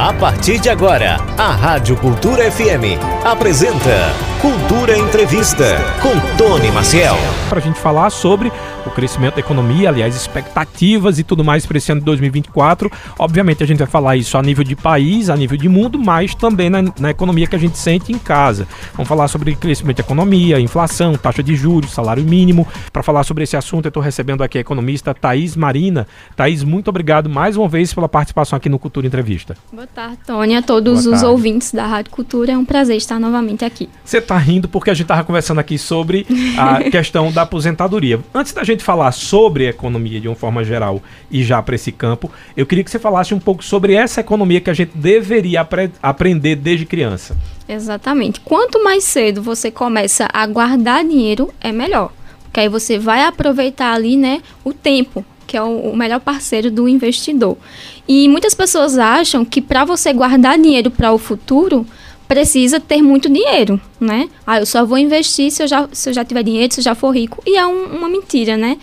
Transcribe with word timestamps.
A 0.00 0.14
partir 0.14 0.58
de 0.58 0.70
agora, 0.70 1.18
a 1.36 1.50
Rádio 1.54 1.94
Cultura 1.94 2.44
FM 2.50 2.98
apresenta 3.22 4.29
Cultura 4.40 4.96
Entrevista 4.96 5.76
com 6.00 6.18
Tony 6.38 6.72
Maciel. 6.72 7.14
Para 7.50 7.58
a 7.58 7.62
gente 7.62 7.78
falar 7.78 8.08
sobre 8.08 8.50
o 8.86 8.90
crescimento 8.90 9.34
da 9.34 9.40
economia, 9.40 9.90
aliás, 9.90 10.16
expectativas 10.16 11.18
e 11.18 11.24
tudo 11.24 11.44
mais 11.44 11.66
para 11.66 11.76
esse 11.76 11.92
ano 11.92 12.00
de 12.00 12.06
2024. 12.06 12.90
Obviamente, 13.18 13.62
a 13.62 13.66
gente 13.66 13.78
vai 13.78 13.86
falar 13.86 14.16
isso 14.16 14.38
a 14.38 14.42
nível 14.42 14.64
de 14.64 14.74
país, 14.74 15.28
a 15.28 15.36
nível 15.36 15.58
de 15.58 15.68
mundo, 15.68 15.98
mas 15.98 16.34
também 16.34 16.70
na, 16.70 16.82
na 16.98 17.10
economia 17.10 17.46
que 17.46 17.54
a 17.54 17.58
gente 17.58 17.76
sente 17.76 18.12
em 18.12 18.18
casa. 18.18 18.66
Vamos 18.94 19.08
falar 19.08 19.28
sobre 19.28 19.54
crescimento 19.54 19.98
da 19.98 20.02
economia, 20.02 20.58
inflação, 20.58 21.14
taxa 21.18 21.42
de 21.42 21.54
juros, 21.54 21.90
salário 21.90 22.24
mínimo. 22.24 22.66
Para 22.90 23.02
falar 23.02 23.24
sobre 23.24 23.44
esse 23.44 23.58
assunto, 23.58 23.84
eu 23.84 23.90
estou 23.90 24.02
recebendo 24.02 24.42
aqui 24.42 24.56
a 24.56 24.60
economista 24.62 25.12
Thaís 25.12 25.54
Marina. 25.54 26.06
Thaís, 26.34 26.64
muito 26.64 26.88
obrigado 26.88 27.28
mais 27.28 27.58
uma 27.58 27.68
vez 27.68 27.92
pela 27.92 28.08
participação 28.08 28.56
aqui 28.56 28.70
no 28.70 28.78
Cultura 28.78 29.06
Entrevista. 29.06 29.54
Boa 29.70 29.86
tarde, 29.86 30.18
Tony, 30.26 30.56
a 30.56 30.62
todos 30.62 31.04
os 31.04 31.22
ouvintes 31.22 31.72
da 31.72 31.86
Rádio 31.86 32.10
Cultura. 32.10 32.52
É 32.52 32.56
um 32.56 32.64
prazer 32.64 32.96
estar 32.96 33.20
novamente 33.20 33.64
aqui. 33.64 33.88
Você 34.02 34.20
tá 34.30 34.38
rindo 34.38 34.68
porque 34.68 34.90
a 34.90 34.94
gente 34.94 35.08
tava 35.08 35.24
conversando 35.24 35.58
aqui 35.58 35.76
sobre 35.76 36.24
a 36.56 36.84
questão 36.88 37.32
da 37.32 37.42
aposentadoria. 37.42 38.20
Antes 38.32 38.52
da 38.52 38.62
gente 38.62 38.84
falar 38.84 39.10
sobre 39.10 39.66
a 39.66 39.70
economia 39.70 40.20
de 40.20 40.28
uma 40.28 40.36
forma 40.36 40.62
geral 40.62 41.02
e 41.28 41.42
já 41.42 41.60
para 41.60 41.74
esse 41.74 41.90
campo, 41.90 42.30
eu 42.56 42.64
queria 42.64 42.84
que 42.84 42.90
você 42.92 42.98
falasse 43.00 43.34
um 43.34 43.40
pouco 43.40 43.64
sobre 43.64 43.94
essa 43.94 44.20
economia 44.20 44.60
que 44.60 44.70
a 44.70 44.74
gente 44.74 44.92
deveria 44.94 45.62
apre 45.62 45.90
aprender 46.00 46.54
desde 46.54 46.86
criança. 46.86 47.36
Exatamente. 47.68 48.38
Quanto 48.40 48.82
mais 48.84 49.02
cedo 49.02 49.42
você 49.42 49.68
começa 49.68 50.28
a 50.32 50.46
guardar 50.46 51.04
dinheiro, 51.04 51.52
é 51.60 51.72
melhor. 51.72 52.12
Porque 52.44 52.60
aí 52.60 52.68
você 52.68 53.00
vai 53.00 53.24
aproveitar 53.24 53.92
ali, 53.94 54.16
né, 54.16 54.40
o 54.64 54.72
tempo 54.72 55.24
que 55.44 55.56
é 55.56 55.62
o, 55.62 55.96
melhor 55.96 56.20
parceiro 56.20 56.70
do 56.70 56.88
investidor. 56.88 57.56
E 58.06 58.28
muitas 58.28 58.54
pessoas 58.54 58.96
acham 58.96 59.44
que 59.44 59.60
para 59.60 59.84
você 59.84 60.12
guardar 60.12 60.56
dinheiro 60.56 60.92
para 60.92 61.10
o 61.10 61.18
futuro, 61.18 61.84
precisa 62.30 62.78
ter 62.78 63.02
muito 63.02 63.28
dinheiro, 63.28 63.80
né? 63.98 64.28
Ah, 64.46 64.60
eu 64.60 64.66
só 64.66 64.86
vou 64.86 64.96
investir 64.96 65.50
se 65.50 65.64
eu 65.64 65.66
já, 65.66 65.88
se 65.90 66.10
eu 66.10 66.14
já 66.14 66.24
tiver 66.24 66.44
dinheiro, 66.44 66.72
se 66.72 66.78
eu 66.78 66.84
já 66.84 66.94
for 66.94 67.10
rico. 67.10 67.42
E 67.44 67.56
é 67.56 67.66
um, 67.66 67.86
uma 67.86 68.08
mentira, 68.08 68.56
né? 68.56 68.78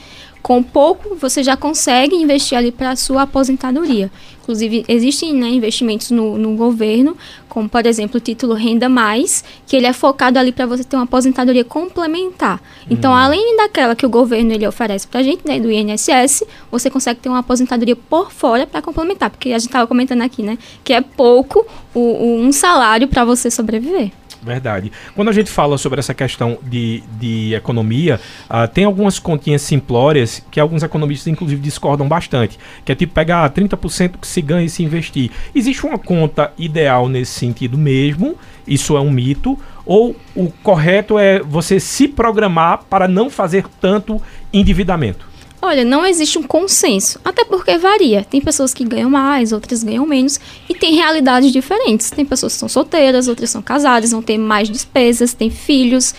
Com 0.48 0.64
pouco, 0.64 1.14
você 1.14 1.44
já 1.44 1.58
consegue 1.58 2.16
investir 2.16 2.58
ali 2.58 2.72
para 2.72 2.92
a 2.92 2.96
sua 2.96 3.24
aposentadoria. 3.24 4.10
Inclusive, 4.42 4.86
existem 4.88 5.34
né, 5.34 5.50
investimentos 5.50 6.10
no, 6.10 6.38
no 6.38 6.56
governo, 6.56 7.18
como, 7.50 7.68
por 7.68 7.86
exemplo, 7.86 8.16
o 8.16 8.22
título 8.22 8.54
Renda 8.54 8.88
Mais, 8.88 9.44
que 9.66 9.76
ele 9.76 9.86
é 9.86 9.92
focado 9.92 10.40
ali 10.40 10.54
para 10.54 10.66
você 10.66 10.86
ter 10.86 10.96
uma 10.96 11.04
aposentadoria 11.04 11.66
complementar. 11.66 12.62
Então, 12.90 13.12
hum. 13.12 13.16
além 13.16 13.58
daquela 13.58 13.94
que 13.94 14.06
o 14.06 14.10
governo 14.10 14.54
ele 14.54 14.66
oferece 14.66 15.06
para 15.06 15.20
a 15.20 15.24
gente, 15.24 15.46
né, 15.46 15.60
do 15.60 15.70
INSS, 15.70 16.46
você 16.72 16.90
consegue 16.90 17.20
ter 17.20 17.28
uma 17.28 17.40
aposentadoria 17.40 17.98
por 17.98 18.32
fora 18.32 18.66
para 18.66 18.82
complementar. 18.82 19.30
Porque 19.30 19.50
a 19.50 19.60
gente 19.60 19.68
estava 19.68 19.86
comentando 19.86 20.22
aqui, 20.22 20.44
né, 20.44 20.58
que 20.82 20.94
é 20.94 21.02
pouco 21.02 21.68
o, 21.94 22.00
o 22.00 22.40
um 22.40 22.54
salário 22.54 23.10
para 23.10 23.26
você 23.26 23.52
sobreviver. 23.52 24.14
Verdade. 24.42 24.92
Quando 25.16 25.30
a 25.30 25.32
gente 25.32 25.50
fala 25.50 25.78
sobre 25.78 26.00
essa 26.00 26.14
questão 26.14 26.60
de, 26.64 27.04
de 27.20 27.54
economia, 27.54 28.20
uh, 28.50 28.68
tem 28.68 28.86
algumas 28.86 29.20
continhas 29.20 29.62
simplórias 29.62 30.44
que 30.52 30.60
alguns 30.60 30.84
economistas, 30.84 31.28
inclusive, 31.28 31.62
discordam 31.62 32.08
bastante. 32.08 32.58
Que 32.86 32.92
é 32.92 32.96
tipo 32.96 33.14
pegar 33.14 33.50
30% 33.50 34.18
que 34.22 34.28
se 34.28 34.42
ganha 34.42 34.66
e 34.66 34.70
se 34.70 34.84
investir. 34.84 35.32
Existe 35.56 35.86
uma 35.86 35.98
conta 35.98 36.52
ideal 36.58 37.10
nesse 37.10 37.32
sentido 37.32 37.78
mesmo? 37.78 38.36
Isso 38.68 38.96
é 38.96 39.02
um 39.02 39.10
mito? 39.10 39.58
Ou 39.86 40.16
o 40.36 40.52
correto 40.62 41.18
é 41.18 41.40
você 41.40 41.80
se 41.80 42.08
programar 42.08 42.84
para 42.90 43.08
não 43.08 43.30
fazer 43.30 43.66
tanto 43.80 44.22
endividamento? 44.54 45.37
Olha, 45.60 45.84
não 45.84 46.06
existe 46.06 46.38
um 46.38 46.44
consenso, 46.44 47.20
até 47.26 47.44
porque 47.44 47.78
varia. 47.78 48.24
Tem 48.24 48.40
pessoas 48.40 48.74
que 48.74 48.84
ganham 48.84 49.10
mais, 49.10 49.52
outras 49.52 49.84
ganham 49.84 50.06
menos, 50.06 50.40
e 50.70 50.74
tem 50.76 50.96
realidades 50.96 51.52
diferentes. 51.52 52.12
Tem 52.12 52.24
pessoas 52.24 52.54
que 52.54 52.60
são 52.60 52.70
solteiras, 52.70 53.28
outras 53.28 53.50
são 53.50 53.62
casadas, 53.62 54.12
vão 54.12 54.22
ter 54.22 54.38
mais 54.38 54.70
despesas, 54.70 55.34
tem 55.34 55.50
filhos. 55.50 56.14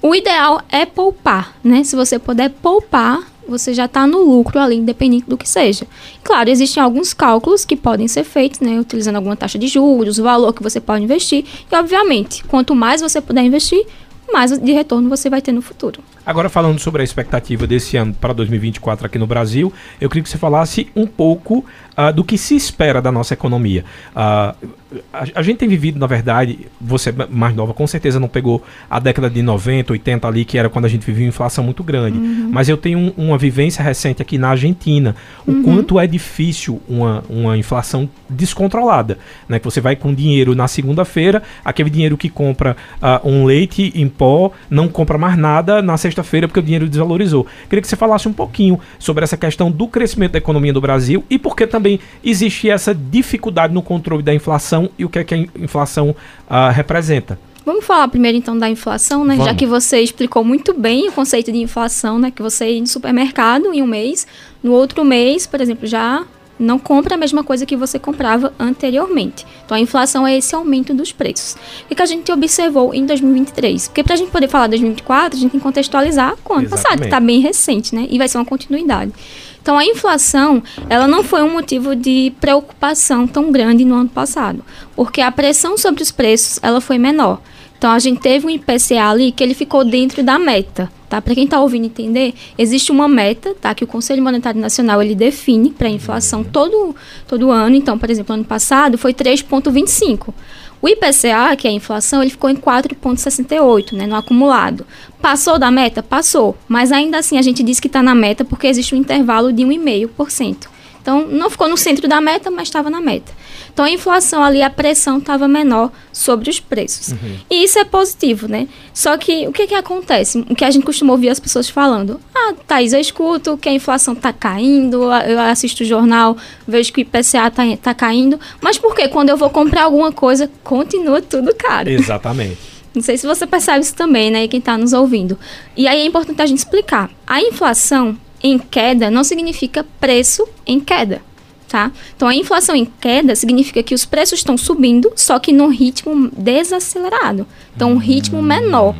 O 0.00 0.14
ideal 0.14 0.62
é 0.70 0.86
poupar, 0.86 1.56
né? 1.62 1.82
Se 1.82 1.96
você 1.96 2.18
puder 2.18 2.50
poupar, 2.50 3.26
você 3.48 3.74
já 3.74 3.86
está 3.86 4.06
no 4.06 4.22
lucro 4.22 4.58
ali, 4.60 4.76
independente 4.76 5.28
do 5.28 5.36
que 5.36 5.48
seja. 5.48 5.86
Claro, 6.22 6.48
existem 6.48 6.82
alguns 6.82 7.12
cálculos 7.12 7.64
que 7.64 7.76
podem 7.76 8.06
ser 8.06 8.22
feitos, 8.22 8.60
né? 8.60 8.78
Utilizando 8.78 9.16
alguma 9.16 9.36
taxa 9.36 9.58
de 9.58 9.66
juros, 9.66 10.18
o 10.18 10.22
valor 10.22 10.52
que 10.52 10.62
você 10.62 10.80
pode 10.80 11.02
investir. 11.02 11.44
E, 11.70 11.76
obviamente, 11.76 12.44
quanto 12.44 12.74
mais 12.74 13.00
você 13.00 13.20
puder 13.20 13.42
investir, 13.42 13.84
mais 14.32 14.56
de 14.56 14.72
retorno 14.72 15.08
você 15.08 15.28
vai 15.28 15.42
ter 15.42 15.52
no 15.52 15.62
futuro. 15.62 16.00
Agora, 16.26 16.48
falando 16.48 16.78
sobre 16.78 17.02
a 17.02 17.04
expectativa 17.04 17.66
desse 17.66 17.96
ano 17.96 18.14
para 18.14 18.32
2024 18.32 19.06
aqui 19.06 19.18
no 19.18 19.26
Brasil, 19.26 19.72
eu 20.00 20.08
queria 20.08 20.22
que 20.22 20.28
você 20.28 20.38
falasse 20.38 20.88
um 20.96 21.06
pouco 21.06 21.64
uh, 21.96 22.12
do 22.12 22.24
que 22.24 22.38
se 22.38 22.56
espera 22.56 23.00
da 23.02 23.12
nossa 23.12 23.34
economia. 23.34 23.84
Uh, 24.12 24.68
a, 25.12 25.26
a, 25.34 25.42
gente 25.42 25.58
tem 25.58 25.68
vivido, 25.68 25.98
na 25.98 26.06
verdade, 26.06 26.60
você 26.80 27.12
mais 27.30 27.54
nova, 27.54 27.74
com 27.74 27.86
certeza 27.86 28.20
não 28.20 28.28
pegou 28.28 28.62
a 28.88 28.98
década 28.98 29.28
de 29.28 29.42
90, 29.42 29.92
80 29.92 30.28
ali, 30.28 30.44
que 30.44 30.56
era 30.58 30.68
quando 30.68 30.84
a 30.84 30.88
gente 30.88 31.04
vivia 31.04 31.24
uma 31.24 31.28
inflação 31.28 31.64
muito 31.64 31.82
grande. 31.82 32.18
Uhum. 32.18 32.50
Mas 32.52 32.68
eu 32.68 32.76
tenho 32.76 32.98
um, 32.98 33.12
uma 33.16 33.38
vivência 33.38 33.82
recente 33.82 34.22
aqui 34.22 34.38
na 34.38 34.50
Argentina, 34.50 35.16
o 35.46 35.50
uhum. 35.50 35.62
quanto 35.62 35.98
é 35.98 36.06
difícil 36.06 36.80
uma, 36.88 37.24
uma 37.28 37.56
inflação 37.56 38.08
descontrolada. 38.28 39.18
Né? 39.48 39.58
Que 39.58 39.64
você 39.64 39.80
vai 39.80 39.96
com 39.96 40.14
dinheiro 40.14 40.54
na 40.54 40.68
segunda-feira, 40.68 41.42
aquele 41.64 41.90
dinheiro 41.90 42.16
que 42.16 42.28
compra 42.28 42.76
uh, 43.02 43.28
um 43.28 43.44
leite 43.44 43.92
em 43.94 44.08
pó, 44.08 44.52
não 44.70 44.88
compra 44.88 45.18
mais 45.18 45.36
nada 45.36 45.82
na 45.82 45.96
sexta 45.96 46.13
sexta-feira 46.14 46.46
porque 46.46 46.60
o 46.60 46.62
dinheiro 46.62 46.88
desvalorizou. 46.88 47.46
Queria 47.68 47.82
que 47.82 47.88
você 47.88 47.96
falasse 47.96 48.28
um 48.28 48.32
pouquinho 48.32 48.78
sobre 48.98 49.24
essa 49.24 49.36
questão 49.36 49.70
do 49.70 49.88
crescimento 49.88 50.32
da 50.32 50.38
economia 50.38 50.72
do 50.72 50.80
Brasil 50.80 51.24
e 51.28 51.38
porque 51.38 51.66
também 51.66 51.98
existe 52.22 52.70
essa 52.70 52.94
dificuldade 52.94 53.74
no 53.74 53.82
controle 53.82 54.22
da 54.22 54.32
inflação 54.32 54.88
e 54.98 55.04
o 55.04 55.08
que 55.08 55.18
é 55.18 55.24
que 55.24 55.34
a 55.34 55.38
inflação 55.38 56.10
uh, 56.10 56.72
representa. 56.72 57.38
Vamos 57.66 57.84
falar 57.84 58.06
primeiro 58.08 58.36
então 58.36 58.56
da 58.58 58.68
inflação, 58.68 59.24
né? 59.24 59.34
Vamos. 59.34 59.50
Já 59.50 59.54
que 59.54 59.66
você 59.66 60.00
explicou 60.00 60.44
muito 60.44 60.74
bem 60.74 61.08
o 61.08 61.12
conceito 61.12 61.50
de 61.50 61.58
inflação, 61.58 62.18
né? 62.18 62.30
Que 62.30 62.42
você 62.42 62.70
ir 62.70 62.80
no 62.80 62.86
supermercado 62.86 63.72
em 63.72 63.80
um 63.80 63.86
mês, 63.86 64.26
no 64.62 64.72
outro 64.72 65.02
mês, 65.02 65.46
por 65.46 65.60
exemplo, 65.60 65.86
já 65.86 66.24
não 66.58 66.78
compra 66.78 67.14
a 67.14 67.18
mesma 67.18 67.42
coisa 67.42 67.66
que 67.66 67.76
você 67.76 67.98
comprava 67.98 68.52
anteriormente. 68.58 69.46
Então 69.64 69.76
a 69.76 69.80
inflação 69.80 70.26
é 70.26 70.36
esse 70.36 70.54
aumento 70.54 70.94
dos 70.94 71.12
preços. 71.12 71.56
O 71.90 71.94
que 71.94 72.02
a 72.02 72.06
gente 72.06 72.30
observou 72.30 72.94
em 72.94 73.04
2023? 73.06 73.88
Porque 73.88 74.02
para 74.02 74.14
a 74.14 74.16
gente 74.16 74.30
poder 74.30 74.48
falar 74.48 74.66
de 74.66 74.72
2024, 74.72 75.36
a 75.36 75.40
gente 75.40 75.50
tem 75.50 75.60
que 75.60 75.64
contextualizar 75.64 76.36
com 76.42 76.54
o 76.54 76.56
ano 76.58 76.68
passado, 76.68 76.98
que 76.98 77.04
está 77.04 77.20
bem 77.20 77.40
recente, 77.40 77.94
né? 77.94 78.06
E 78.10 78.18
vai 78.18 78.28
ser 78.28 78.38
uma 78.38 78.44
continuidade. 78.44 79.12
Então 79.60 79.78
a 79.78 79.84
inflação, 79.84 80.62
ela 80.90 81.08
não 81.08 81.24
foi 81.24 81.42
um 81.42 81.50
motivo 81.50 81.96
de 81.96 82.32
preocupação 82.38 83.26
tão 83.26 83.50
grande 83.50 83.82
no 83.84 83.94
ano 83.94 84.10
passado, 84.10 84.62
porque 84.94 85.22
a 85.22 85.32
pressão 85.32 85.78
sobre 85.78 86.02
os 86.02 86.10
preços, 86.10 86.60
ela 86.62 86.82
foi 86.82 86.98
menor. 86.98 87.40
Então 87.84 87.92
a 87.92 87.98
gente 87.98 88.18
teve 88.18 88.46
um 88.46 88.48
IPCA 88.48 89.10
ali 89.10 89.30
que 89.30 89.44
ele 89.44 89.52
ficou 89.52 89.84
dentro 89.84 90.22
da 90.22 90.38
meta. 90.38 90.90
Tá? 91.06 91.20
Para 91.20 91.34
quem 91.34 91.44
está 91.44 91.60
ouvindo 91.60 91.84
entender, 91.84 92.32
existe 92.56 92.90
uma 92.90 93.06
meta 93.06 93.54
tá? 93.60 93.74
que 93.74 93.84
o 93.84 93.86
Conselho 93.86 94.22
Monetário 94.22 94.58
Nacional 94.58 95.02
ele 95.02 95.14
define 95.14 95.68
para 95.68 95.86
a 95.86 95.90
inflação 95.90 96.42
todo, 96.42 96.96
todo 97.28 97.50
ano. 97.50 97.76
Então, 97.76 97.98
por 97.98 98.08
exemplo, 98.08 98.32
ano 98.32 98.42
passado 98.42 98.96
foi 98.96 99.12
3,25. 99.12 100.32
O 100.80 100.88
IPCA, 100.88 101.54
que 101.58 101.68
é 101.68 101.70
a 101.72 101.74
inflação, 101.74 102.22
ele 102.22 102.30
ficou 102.30 102.48
em 102.48 102.56
4,68, 102.56 103.92
né, 103.92 104.06
no 104.06 104.16
acumulado. 104.16 104.86
Passou 105.20 105.58
da 105.58 105.70
meta? 105.70 106.02
Passou. 106.02 106.56
Mas 106.66 106.90
ainda 106.90 107.18
assim 107.18 107.36
a 107.36 107.42
gente 107.42 107.62
diz 107.62 107.80
que 107.80 107.86
está 107.86 108.02
na 108.02 108.14
meta 108.14 108.46
porque 108.46 108.66
existe 108.66 108.94
um 108.94 108.98
intervalo 108.98 109.52
de 109.52 109.62
1,5%. 109.62 110.68
Então, 111.04 111.26
não 111.28 111.50
ficou 111.50 111.68
no 111.68 111.76
centro 111.76 112.08
da 112.08 112.18
meta, 112.18 112.50
mas 112.50 112.68
estava 112.68 112.88
na 112.88 112.98
meta. 112.98 113.30
Então, 113.70 113.84
a 113.84 113.90
inflação 113.90 114.42
ali, 114.42 114.62
a 114.62 114.70
pressão 114.70 115.18
estava 115.18 115.46
menor 115.46 115.92
sobre 116.10 116.48
os 116.48 116.58
preços. 116.58 117.08
Uhum. 117.08 117.36
E 117.50 117.62
isso 117.62 117.78
é 117.78 117.84
positivo, 117.84 118.48
né? 118.48 118.66
Só 118.94 119.14
que 119.18 119.46
o 119.46 119.52
que, 119.52 119.66
que 119.66 119.74
acontece? 119.74 120.38
O 120.48 120.54
que 120.54 120.64
a 120.64 120.70
gente 120.70 120.82
costuma 120.82 121.12
ouvir 121.12 121.28
as 121.28 121.38
pessoas 121.38 121.68
falando. 121.68 122.18
Ah, 122.34 122.54
Thaís, 122.66 122.94
eu 122.94 123.00
escuto 123.00 123.58
que 123.58 123.68
a 123.68 123.72
inflação 123.72 124.14
está 124.14 124.32
caindo, 124.32 125.02
eu 125.26 125.38
assisto 125.40 125.82
o 125.82 125.86
jornal, 125.86 126.38
vejo 126.66 126.90
que 126.90 127.00
o 127.00 127.02
IPCA 127.02 127.48
está 127.48 127.76
tá 127.82 127.92
caindo. 127.92 128.40
Mas 128.62 128.78
por 128.78 128.94
que 128.94 129.06
quando 129.06 129.28
eu 129.28 129.36
vou 129.36 129.50
comprar 129.50 129.82
alguma 129.82 130.10
coisa, 130.10 130.50
continua 130.62 131.20
tudo 131.20 131.54
caro? 131.54 131.90
Exatamente. 131.90 132.56
Não 132.94 133.02
sei 133.02 133.18
se 133.18 133.26
você 133.26 133.46
percebe 133.46 133.80
isso 133.80 133.94
também, 133.94 134.30
né? 134.30 134.48
Quem 134.48 134.60
está 134.60 134.78
nos 134.78 134.94
ouvindo. 134.94 135.38
E 135.76 135.86
aí 135.86 136.00
é 136.00 136.06
importante 136.06 136.40
a 136.40 136.46
gente 136.46 136.58
explicar. 136.58 137.10
A 137.26 137.42
inflação, 137.42 138.16
em 138.44 138.58
queda 138.58 139.10
não 139.10 139.24
significa 139.24 139.86
preço 139.98 140.46
em 140.66 140.78
queda. 140.78 141.22
Tá? 141.66 141.90
Então, 142.14 142.28
a 142.28 142.36
inflação 142.36 142.76
em 142.76 142.84
queda 142.84 143.34
significa 143.34 143.82
que 143.82 143.94
os 143.94 144.04
preços 144.04 144.38
estão 144.38 144.56
subindo, 144.56 145.10
só 145.16 145.38
que 145.38 145.50
num 145.50 145.68
ritmo 145.68 146.30
desacelerado. 146.36 147.46
Então, 147.74 147.90
um 147.90 147.96
ritmo 147.96 148.40
menor. 148.42 148.94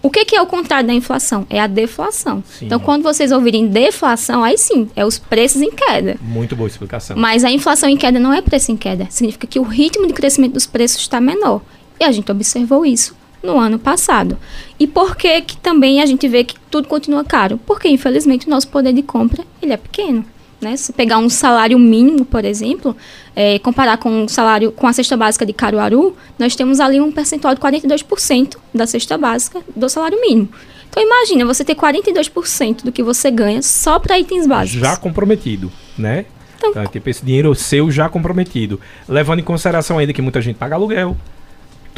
O 0.00 0.08
que, 0.08 0.24
que, 0.24 0.36
é 0.36 0.40
o 0.40 0.46
contrário 0.46 0.86
da 0.86 0.94
inflação? 0.94 1.44
É 1.50 1.60
a 1.60 1.66
deflação. 1.66 2.42
Sim. 2.48 2.66
Então, 2.66 2.78
quando 2.78 3.02
vocês 3.02 3.32
ouvirem 3.32 3.66
deflação, 3.66 4.44
aí 4.44 4.56
sim, 4.56 4.88
é 4.94 5.04
os 5.04 5.18
preços 5.18 5.60
em 5.60 5.72
queda. 5.72 6.16
Muito 6.22 6.54
boa 6.54 6.68
explicação. 6.68 7.16
Mas 7.16 7.44
a 7.44 7.50
inflação 7.50 7.88
em 7.88 7.96
queda 7.96 8.18
não 8.20 8.32
é 8.32 8.40
preço 8.40 8.70
em 8.70 8.76
queda. 8.76 9.08
Significa 9.10 9.46
que 9.46 9.58
o 9.58 9.64
ritmo 9.64 10.06
de 10.06 10.12
crescimento 10.14 10.52
dos 10.52 10.66
preços 10.66 11.00
está 11.00 11.20
menor. 11.20 11.60
E 12.00 12.04
a 12.04 12.12
gente 12.12 12.30
observou 12.30 12.86
isso 12.86 13.17
no 13.42 13.58
ano 13.58 13.78
passado. 13.78 14.36
E 14.78 14.86
por 14.86 15.16
que 15.16 15.40
que 15.42 15.56
também 15.56 16.00
a 16.00 16.06
gente 16.06 16.26
vê 16.28 16.44
que 16.44 16.54
tudo 16.70 16.88
continua 16.88 17.24
caro? 17.24 17.58
Porque 17.66 17.88
infelizmente 17.88 18.46
o 18.46 18.50
nosso 18.50 18.68
poder 18.68 18.92
de 18.92 19.02
compra 19.02 19.44
ele 19.62 19.72
é 19.72 19.76
pequeno. 19.76 20.24
né? 20.60 20.76
Se 20.76 20.92
pegar 20.92 21.18
um 21.18 21.28
salário 21.28 21.78
mínimo, 21.78 22.24
por 22.24 22.44
exemplo, 22.44 22.96
é, 23.34 23.58
comparar 23.60 23.96
com 23.98 24.10
um 24.10 24.28
salário 24.28 24.72
com 24.72 24.86
a 24.86 24.92
cesta 24.92 25.16
básica 25.16 25.46
de 25.46 25.52
Caruaru, 25.52 26.16
nós 26.38 26.56
temos 26.56 26.80
ali 26.80 27.00
um 27.00 27.12
percentual 27.12 27.54
de 27.54 27.60
42% 27.60 28.56
da 28.74 28.86
cesta 28.86 29.16
básica 29.16 29.60
do 29.74 29.88
salário 29.88 30.20
mínimo. 30.20 30.48
Então 30.90 31.02
imagina 31.02 31.44
você 31.44 31.64
ter 31.64 31.74
42% 31.74 32.82
do 32.82 32.90
que 32.90 33.02
você 33.02 33.30
ganha 33.30 33.62
só 33.62 33.98
para 33.98 34.18
itens 34.18 34.46
básicos. 34.46 34.80
Já 34.80 34.96
comprometido, 34.96 35.70
né? 35.96 36.24
Então, 36.56 36.70
então, 36.70 36.86
tipo, 36.86 37.08
esse 37.08 37.24
dinheiro 37.24 37.54
seu 37.54 37.88
já 37.90 38.08
comprometido. 38.08 38.80
Levando 39.08 39.38
em 39.38 39.44
consideração 39.44 39.98
ainda 39.98 40.12
que 40.12 40.20
muita 40.20 40.40
gente 40.40 40.56
paga 40.56 40.74
aluguel, 40.74 41.16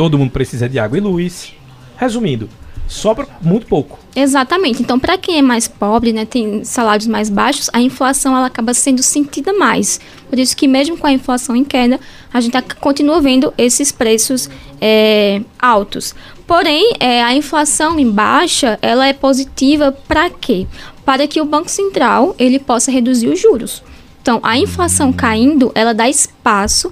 todo 0.00 0.16
mundo 0.16 0.30
precisa 0.30 0.66
de 0.66 0.78
água 0.78 0.96
e 0.96 1.00
luz. 1.02 1.52
Resumindo, 1.94 2.48
sobra 2.88 3.28
muito 3.42 3.66
pouco. 3.66 3.98
Exatamente. 4.16 4.80
Então, 4.80 4.98
para 4.98 5.18
quem 5.18 5.36
é 5.36 5.42
mais 5.42 5.68
pobre, 5.68 6.10
né, 6.10 6.24
tem 6.24 6.64
salários 6.64 7.06
mais 7.06 7.28
baixos, 7.28 7.68
a 7.70 7.82
inflação 7.82 8.34
ela 8.34 8.46
acaba 8.46 8.72
sendo 8.72 9.02
sentida 9.02 9.52
mais. 9.52 10.00
Por 10.30 10.38
isso 10.38 10.56
que 10.56 10.66
mesmo 10.66 10.96
com 10.96 11.06
a 11.06 11.12
inflação 11.12 11.54
em 11.54 11.64
queda, 11.64 12.00
a 12.32 12.40
gente 12.40 12.56
continua 12.80 13.20
vendo 13.20 13.52
esses 13.58 13.92
preços 13.92 14.48
é, 14.80 15.42
altos. 15.58 16.14
Porém, 16.46 16.94
é, 16.98 17.22
a 17.22 17.34
inflação 17.34 17.98
em 18.00 18.10
baixa, 18.10 18.78
ela 18.80 19.06
é 19.06 19.12
positiva 19.12 19.92
para 20.08 20.30
quê? 20.30 20.66
Para 21.04 21.28
que 21.28 21.42
o 21.42 21.44
Banco 21.44 21.70
Central 21.70 22.34
ele 22.38 22.58
possa 22.58 22.90
reduzir 22.90 23.28
os 23.28 23.38
juros. 23.38 23.82
Então, 24.22 24.40
a 24.42 24.56
inflação 24.56 25.12
caindo, 25.12 25.70
ela 25.74 25.92
dá 25.92 26.08
espaço 26.08 26.90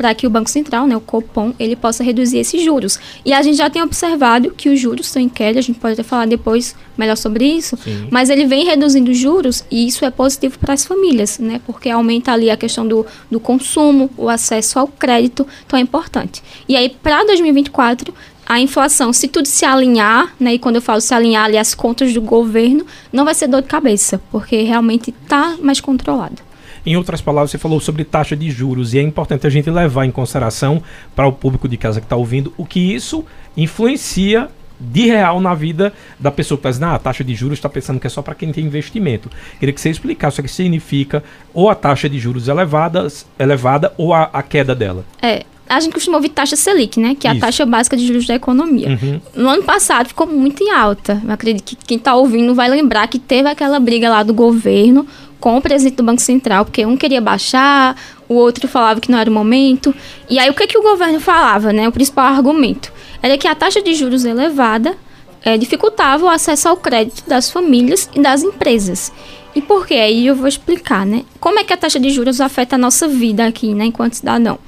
para 0.00 0.14
que 0.14 0.26
o 0.26 0.30
Banco 0.30 0.48
Central, 0.48 0.86
né, 0.86 0.96
o 0.96 1.00
Copom, 1.00 1.52
ele 1.58 1.76
possa 1.76 2.02
reduzir 2.02 2.38
esses 2.38 2.62
juros. 2.64 2.98
E 3.22 3.34
a 3.34 3.42
gente 3.42 3.58
já 3.58 3.68
tem 3.68 3.82
observado 3.82 4.50
que 4.50 4.70
os 4.70 4.80
juros 4.80 5.08
estão 5.08 5.20
em 5.20 5.28
queda, 5.28 5.58
a 5.58 5.62
gente 5.62 5.78
pode 5.78 5.92
até 5.92 6.02
falar 6.02 6.26
depois 6.26 6.74
melhor 6.96 7.18
sobre 7.18 7.44
isso, 7.44 7.76
Sim. 7.76 8.08
mas 8.10 8.30
ele 8.30 8.46
vem 8.46 8.64
reduzindo 8.64 9.10
os 9.10 9.18
juros 9.18 9.62
e 9.70 9.86
isso 9.86 10.02
é 10.06 10.10
positivo 10.10 10.58
para 10.58 10.72
as 10.72 10.86
famílias, 10.86 11.38
né, 11.38 11.60
porque 11.66 11.90
aumenta 11.90 12.32
ali 12.32 12.48
a 12.48 12.56
questão 12.56 12.88
do, 12.88 13.04
do 13.30 13.38
consumo, 13.38 14.08
o 14.16 14.30
acesso 14.30 14.78
ao 14.78 14.88
crédito, 14.88 15.46
então 15.66 15.78
é 15.78 15.82
importante. 15.82 16.42
E 16.66 16.76
aí, 16.76 16.88
para 16.88 17.22
2024, 17.24 18.14
a 18.46 18.58
inflação, 18.58 19.12
se 19.12 19.28
tudo 19.28 19.44
se 19.48 19.66
alinhar, 19.66 20.34
né, 20.40 20.54
e 20.54 20.58
quando 20.58 20.76
eu 20.76 20.82
falo 20.82 21.02
se 21.02 21.12
alinhar 21.12 21.44
ali 21.44 21.58
as 21.58 21.74
contas 21.74 22.14
do 22.14 22.22
governo, 22.22 22.86
não 23.12 23.26
vai 23.26 23.34
ser 23.34 23.48
dor 23.48 23.60
de 23.60 23.68
cabeça, 23.68 24.18
porque 24.30 24.62
realmente 24.62 25.10
está 25.10 25.58
mais 25.60 25.78
controlado. 25.78 26.49
Em 26.84 26.96
outras 26.96 27.20
palavras, 27.20 27.50
você 27.50 27.58
falou 27.58 27.80
sobre 27.80 28.04
taxa 28.04 28.36
de 28.36 28.50
juros 28.50 28.94
e 28.94 28.98
é 28.98 29.02
importante 29.02 29.46
a 29.46 29.50
gente 29.50 29.70
levar 29.70 30.04
em 30.04 30.10
consideração 30.10 30.82
para 31.14 31.26
o 31.26 31.32
público 31.32 31.68
de 31.68 31.76
casa 31.76 32.00
que 32.00 32.06
está 32.06 32.16
ouvindo 32.16 32.52
o 32.56 32.64
que 32.64 32.80
isso 32.80 33.24
influencia 33.56 34.48
de 34.80 35.06
real 35.06 35.40
na 35.40 35.54
vida 35.54 35.92
da 36.18 36.30
pessoa 36.30 36.58
que 36.58 36.66
está 36.66 36.88
ah, 36.88 36.94
a 36.94 36.98
taxa 36.98 37.22
de 37.22 37.34
juros 37.34 37.58
está 37.58 37.68
pensando 37.68 38.00
que 38.00 38.06
é 38.06 38.10
só 38.10 38.22
para 38.22 38.34
quem 38.34 38.50
tem 38.50 38.64
investimento. 38.64 39.28
Queria 39.58 39.74
que 39.74 39.80
você 39.80 39.90
explicasse 39.90 40.40
o 40.40 40.42
que 40.42 40.48
significa 40.48 41.22
ou 41.52 41.68
a 41.68 41.74
taxa 41.74 42.08
de 42.08 42.18
juros 42.18 42.48
elevada, 42.48 43.06
elevada 43.38 43.92
ou 43.98 44.14
a, 44.14 44.30
a 44.32 44.42
queda 44.42 44.74
dela. 44.74 45.04
É, 45.20 45.44
a 45.68 45.78
gente 45.78 45.92
costuma 45.92 46.16
ouvir 46.16 46.30
taxa 46.30 46.56
Selic, 46.56 46.98
né? 46.98 47.14
Que 47.14 47.28
é 47.28 47.30
a 47.30 47.34
Isso. 47.34 47.40
taxa 47.40 47.66
básica 47.66 47.96
de 47.96 48.06
juros 48.06 48.26
da 48.26 48.34
economia. 48.34 48.88
Uhum. 48.88 49.20
No 49.36 49.48
ano 49.50 49.62
passado 49.62 50.08
ficou 50.08 50.26
muito 50.26 50.62
em 50.64 50.70
alta. 50.70 51.20
Eu 51.24 51.30
acredito 51.30 51.62
que 51.64 51.76
quem 51.76 51.96
está 51.96 52.14
ouvindo 52.14 52.54
vai 52.54 52.68
lembrar 52.68 53.06
que 53.06 53.18
teve 53.18 53.48
aquela 53.48 53.78
briga 53.78 54.08
lá 54.08 54.22
do 54.22 54.34
governo 54.34 55.06
com 55.40 55.56
o 55.56 55.62
presidente 55.62 55.96
do 55.96 56.02
Banco 56.02 56.20
Central, 56.20 56.64
porque 56.64 56.84
um 56.84 56.96
queria 56.96 57.20
baixar, 57.20 57.96
o 58.28 58.34
outro 58.34 58.68
falava 58.68 59.00
que 59.00 59.10
não 59.10 59.18
era 59.18 59.30
o 59.30 59.32
momento. 59.32 59.94
E 60.28 60.38
aí 60.38 60.48
o 60.50 60.54
que, 60.54 60.66
que 60.66 60.78
o 60.78 60.82
governo 60.82 61.18
falava, 61.18 61.72
né? 61.72 61.88
O 61.88 61.92
principal 61.92 62.26
argumento 62.26 62.92
era 63.22 63.36
que 63.36 63.48
a 63.48 63.54
taxa 63.54 63.82
de 63.82 63.94
juros 63.94 64.24
elevada 64.24 64.96
é, 65.42 65.56
dificultava 65.56 66.26
o 66.26 66.28
acesso 66.28 66.68
ao 66.68 66.76
crédito 66.76 67.28
das 67.28 67.50
famílias 67.50 68.08
e 68.14 68.20
das 68.20 68.42
empresas. 68.42 69.10
E 69.52 69.60
por 69.60 69.84
quê? 69.84 69.94
Aí 69.94 70.28
eu 70.28 70.36
vou 70.36 70.46
explicar, 70.46 71.04
né? 71.04 71.24
Como 71.40 71.58
é 71.58 71.64
que 71.64 71.72
a 71.72 71.76
taxa 71.76 71.98
de 71.98 72.10
juros 72.10 72.40
afeta 72.40 72.76
a 72.76 72.78
nossa 72.78 73.08
vida 73.08 73.44
aqui, 73.44 73.74
né, 73.74 73.86
enquanto 73.86 74.14
cidadão? 74.14 74.58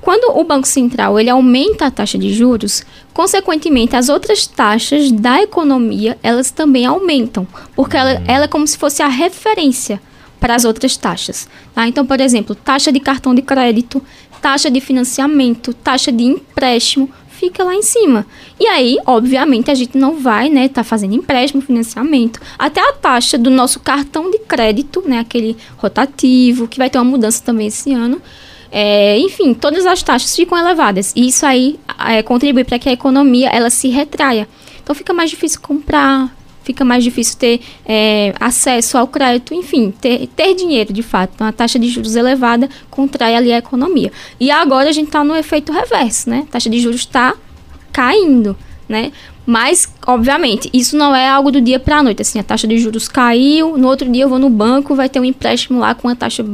Quando 0.00 0.38
o 0.38 0.44
Banco 0.44 0.68
Central 0.68 1.18
ele 1.18 1.28
aumenta 1.28 1.86
a 1.86 1.90
taxa 1.90 2.16
de 2.16 2.32
juros, 2.32 2.84
consequentemente 3.12 3.96
as 3.96 4.08
outras 4.08 4.46
taxas 4.46 5.10
da 5.10 5.42
economia 5.42 6.16
elas 6.22 6.52
também 6.52 6.86
aumentam, 6.86 7.46
porque 7.74 7.96
ela, 7.96 8.22
ela 8.28 8.44
é 8.44 8.48
como 8.48 8.66
se 8.66 8.78
fosse 8.78 9.02
a 9.02 9.08
referência 9.08 10.00
para 10.40 10.54
as 10.54 10.64
outras 10.64 10.96
taxas. 10.96 11.48
Tá? 11.74 11.86
Então, 11.86 12.06
por 12.06 12.20
exemplo, 12.20 12.54
taxa 12.54 12.92
de 12.92 13.00
cartão 13.00 13.34
de 13.34 13.42
crédito, 13.42 14.02
taxa 14.40 14.70
de 14.70 14.80
financiamento, 14.80 15.72
taxa 15.74 16.12
de 16.12 16.24
empréstimo, 16.24 17.10
fica 17.38 17.62
lá 17.62 17.74
em 17.74 17.82
cima. 17.82 18.26
E 18.58 18.66
aí, 18.66 18.98
obviamente, 19.06 19.70
a 19.70 19.74
gente 19.74 19.96
não 19.96 20.18
vai, 20.18 20.48
né, 20.48 20.68
tá 20.68 20.82
fazendo 20.82 21.14
empréstimo, 21.14 21.62
financiamento, 21.62 22.40
até 22.58 22.80
a 22.80 22.92
taxa 22.92 23.38
do 23.38 23.48
nosso 23.48 23.78
cartão 23.80 24.30
de 24.30 24.38
crédito, 24.40 25.02
né, 25.06 25.20
aquele 25.20 25.56
rotativo, 25.76 26.66
que 26.66 26.78
vai 26.78 26.90
ter 26.90 26.98
uma 26.98 27.04
mudança 27.04 27.42
também 27.44 27.68
esse 27.68 27.92
ano. 27.92 28.20
É, 28.70 29.18
enfim, 29.18 29.54
todas 29.54 29.86
as 29.86 30.02
taxas 30.02 30.34
ficam 30.34 30.58
elevadas. 30.58 31.12
E 31.16 31.28
isso 31.28 31.46
aí 31.46 31.78
é, 32.06 32.22
contribui 32.22 32.64
para 32.64 32.78
que 32.78 32.88
a 32.88 32.92
economia 32.92 33.48
ela 33.48 33.70
se 33.70 33.88
retraia. 33.88 34.48
Então 34.82 34.94
fica 34.94 35.12
mais 35.12 35.30
difícil 35.30 35.60
comprar, 35.60 36.34
fica 36.68 36.84
mais 36.84 37.02
difícil 37.02 37.38
ter 37.38 37.60
é, 37.86 38.34
acesso 38.38 38.98
ao 38.98 39.08
crédito, 39.08 39.54
enfim, 39.54 39.90
ter, 39.90 40.26
ter 40.36 40.54
dinheiro 40.54 40.92
de 40.92 41.02
fato. 41.02 41.32
Então, 41.34 41.46
a 41.46 41.52
taxa 41.52 41.78
de 41.78 41.88
juros 41.88 42.14
elevada 42.14 42.68
contrai 42.90 43.34
ali 43.34 43.50
a 43.50 43.56
economia. 43.56 44.12
E 44.38 44.50
agora 44.50 44.90
a 44.90 44.92
gente 44.92 45.06
está 45.06 45.24
no 45.24 45.34
efeito 45.34 45.72
reverso, 45.72 46.28
né? 46.28 46.44
A 46.46 46.52
taxa 46.52 46.68
de 46.68 46.78
juros 46.78 47.00
está 47.00 47.34
caindo, 47.90 48.54
né? 48.86 49.12
Mas, 49.46 49.90
obviamente, 50.06 50.68
isso 50.74 50.94
não 50.94 51.16
é 51.16 51.26
algo 51.26 51.50
do 51.50 51.58
dia 51.58 51.80
para 51.80 52.00
a 52.00 52.02
noite. 52.02 52.20
Assim, 52.20 52.38
a 52.38 52.42
taxa 52.42 52.66
de 52.66 52.76
juros 52.76 53.08
caiu, 53.08 53.78
no 53.78 53.88
outro 53.88 54.06
dia 54.12 54.24
eu 54.24 54.28
vou 54.28 54.38
no 54.38 54.50
banco, 54.50 54.94
vai 54.94 55.08
ter 55.08 55.20
um 55.20 55.24
empréstimo 55.24 55.78
lá 55.78 55.94
com 55.94 56.06
uma 56.06 56.14
taxa 56.14 56.44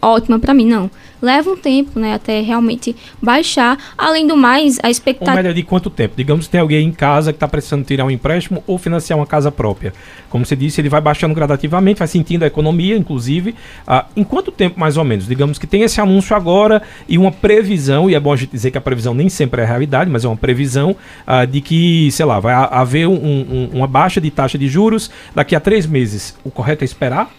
ótima 0.00 0.38
para 0.38 0.54
mim. 0.54 0.66
Não 0.66 0.88
leva 1.20 1.50
um 1.50 1.56
tempo, 1.56 1.98
né, 1.98 2.14
até 2.14 2.40
realmente 2.40 2.94
baixar. 3.20 3.78
Além 3.96 4.26
do 4.26 4.36
mais, 4.36 4.78
a 4.82 4.90
expectativa. 4.90 5.32
Ou 5.32 5.36
melhor, 5.36 5.54
de 5.54 5.62
quanto 5.62 5.90
tempo? 5.90 6.14
Digamos 6.16 6.46
que 6.46 6.52
tem 6.52 6.60
alguém 6.60 6.86
em 6.86 6.92
casa 6.92 7.32
que 7.32 7.36
está 7.36 7.48
precisando 7.48 7.84
tirar 7.84 8.04
um 8.04 8.10
empréstimo 8.10 8.62
ou 8.66 8.78
financiar 8.78 9.18
uma 9.18 9.26
casa 9.26 9.50
própria. 9.50 9.92
Como 10.28 10.44
você 10.44 10.56
disse, 10.56 10.80
ele 10.80 10.88
vai 10.88 11.00
baixando 11.00 11.34
gradativamente, 11.34 11.98
vai 11.98 12.08
sentindo 12.08 12.42
a 12.42 12.46
economia, 12.46 12.96
inclusive. 12.96 13.54
Ah, 13.86 14.06
em 14.16 14.24
quanto 14.24 14.50
tempo, 14.50 14.78
mais 14.78 14.96
ou 14.96 15.04
menos? 15.04 15.26
Digamos 15.26 15.58
que 15.58 15.66
tem 15.66 15.82
esse 15.82 16.00
anúncio 16.00 16.36
agora 16.36 16.82
e 17.08 17.16
uma 17.18 17.32
previsão, 17.32 18.10
e 18.10 18.14
é 18.14 18.20
bom 18.20 18.32
a 18.32 18.36
gente 18.36 18.50
dizer 18.50 18.70
que 18.70 18.78
a 18.78 18.80
previsão 18.80 19.14
nem 19.14 19.28
sempre 19.28 19.60
é 19.60 19.64
a 19.64 19.66
realidade, 19.66 20.10
mas 20.10 20.24
é 20.24 20.28
uma 20.28 20.36
previsão 20.36 20.96
ah, 21.26 21.44
de 21.44 21.60
que, 21.60 22.10
sei 22.12 22.26
lá, 22.26 22.38
vai 22.40 22.54
haver 22.54 23.06
um, 23.06 23.14
um, 23.14 23.70
uma 23.74 23.86
baixa 23.86 24.20
de 24.20 24.30
taxa 24.30 24.58
de 24.58 24.68
juros 24.68 25.10
daqui 25.34 25.54
a 25.54 25.60
três 25.60 25.86
meses. 25.86 26.36
O 26.44 26.50
correto 26.50 26.82
é 26.82 26.84
esperar? 26.84 27.30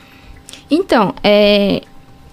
Então, 0.69 1.13
é, 1.23 1.81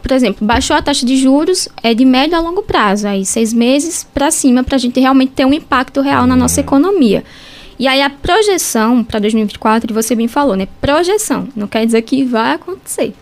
por 0.04 0.12
exemplo, 0.12 0.46
baixou 0.46 0.76
a 0.76 0.82
taxa 0.82 1.06
de 1.06 1.16
juros, 1.16 1.66
é 1.82 1.94
de 1.94 2.04
médio 2.04 2.36
a 2.36 2.40
longo 2.40 2.62
prazo, 2.62 3.08
aí 3.08 3.24
seis 3.24 3.54
meses 3.54 4.04
para 4.04 4.30
cima, 4.30 4.62
para 4.62 4.76
a 4.76 4.78
gente 4.78 5.00
realmente 5.00 5.32
ter 5.32 5.46
um 5.46 5.52
impacto 5.54 6.02
real 6.02 6.26
na 6.26 6.36
nossa 6.36 6.60
economia. 6.60 7.24
E 7.78 7.88
aí 7.88 8.02
a 8.02 8.10
projeção 8.10 9.02
para 9.02 9.18
2024, 9.18 9.94
você 9.94 10.14
bem 10.14 10.28
falou, 10.28 10.56
né? 10.56 10.68
Projeção, 10.78 11.48
não 11.56 11.66
quer 11.66 11.86
dizer 11.86 12.02
que 12.02 12.22
vai 12.22 12.52
acontecer. 12.52 13.14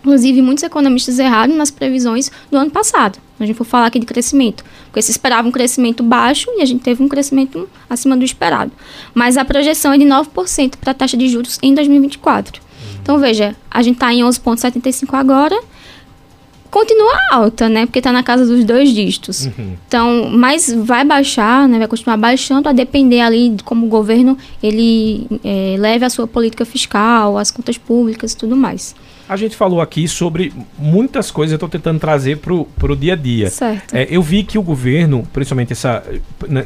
Inclusive, 0.00 0.42
muitos 0.42 0.62
economistas 0.62 1.18
erraram 1.18 1.56
nas 1.56 1.70
previsões 1.70 2.30
do 2.50 2.58
ano 2.58 2.70
passado. 2.70 3.18
A 3.40 3.46
gente 3.46 3.56
for 3.56 3.64
falar 3.64 3.86
aqui 3.86 3.98
de 3.98 4.04
crescimento. 4.04 4.62
Porque 4.84 5.00
se 5.00 5.10
esperava 5.10 5.48
um 5.48 5.50
crescimento 5.50 6.02
baixo 6.02 6.50
e 6.58 6.60
a 6.60 6.66
gente 6.66 6.82
teve 6.82 7.02
um 7.02 7.08
crescimento 7.08 7.66
acima 7.88 8.14
do 8.14 8.24
esperado. 8.24 8.70
Mas 9.14 9.38
a 9.38 9.44
projeção 9.44 9.94
é 9.94 9.98
de 9.98 10.04
9% 10.04 10.74
para 10.78 10.90
a 10.90 10.94
taxa 10.94 11.16
de 11.16 11.28
juros 11.28 11.58
em 11.62 11.74
2024. 11.74 12.60
Então, 13.02 13.18
veja, 13.18 13.56
a 13.70 13.82
gente 13.82 13.94
está 13.94 14.12
em 14.12 14.20
11,75 14.20 15.14
agora 15.14 15.58
continua 16.76 17.18
alta, 17.32 17.70
né? 17.70 17.86
Porque 17.86 18.00
está 18.00 18.12
na 18.12 18.22
casa 18.22 18.44
dos 18.44 18.62
dois 18.62 18.90
dígitos. 18.92 19.46
Uhum. 19.46 19.72
Então, 19.88 20.28
mas 20.30 20.70
vai 20.70 21.06
baixar, 21.06 21.66
né? 21.66 21.78
Vai 21.78 21.88
continuar 21.88 22.18
baixando 22.18 22.68
a 22.68 22.72
depender 22.72 23.20
ali 23.20 23.48
de 23.48 23.64
como 23.64 23.86
o 23.86 23.88
governo 23.88 24.36
ele 24.62 25.26
é, 25.42 25.76
leve 25.78 26.04
a 26.04 26.10
sua 26.10 26.26
política 26.26 26.66
fiscal, 26.66 27.38
as 27.38 27.50
contas 27.50 27.78
públicas 27.78 28.32
e 28.32 28.36
tudo 28.36 28.54
mais. 28.54 28.94
A 29.26 29.36
gente 29.36 29.56
falou 29.56 29.80
aqui 29.80 30.06
sobre 30.06 30.52
muitas 30.78 31.30
coisas, 31.30 31.52
eu 31.52 31.56
estou 31.56 31.68
tentando 31.68 31.98
trazer 31.98 32.36
para 32.36 32.52
o 32.52 32.94
dia 32.94 33.14
a 33.14 33.16
dia. 33.16 33.48
Certo. 33.48 33.94
É, 33.94 34.06
eu 34.10 34.20
vi 34.20 34.44
que 34.44 34.58
o 34.58 34.62
governo, 34.62 35.26
principalmente 35.32 35.72
essa, 35.72 36.04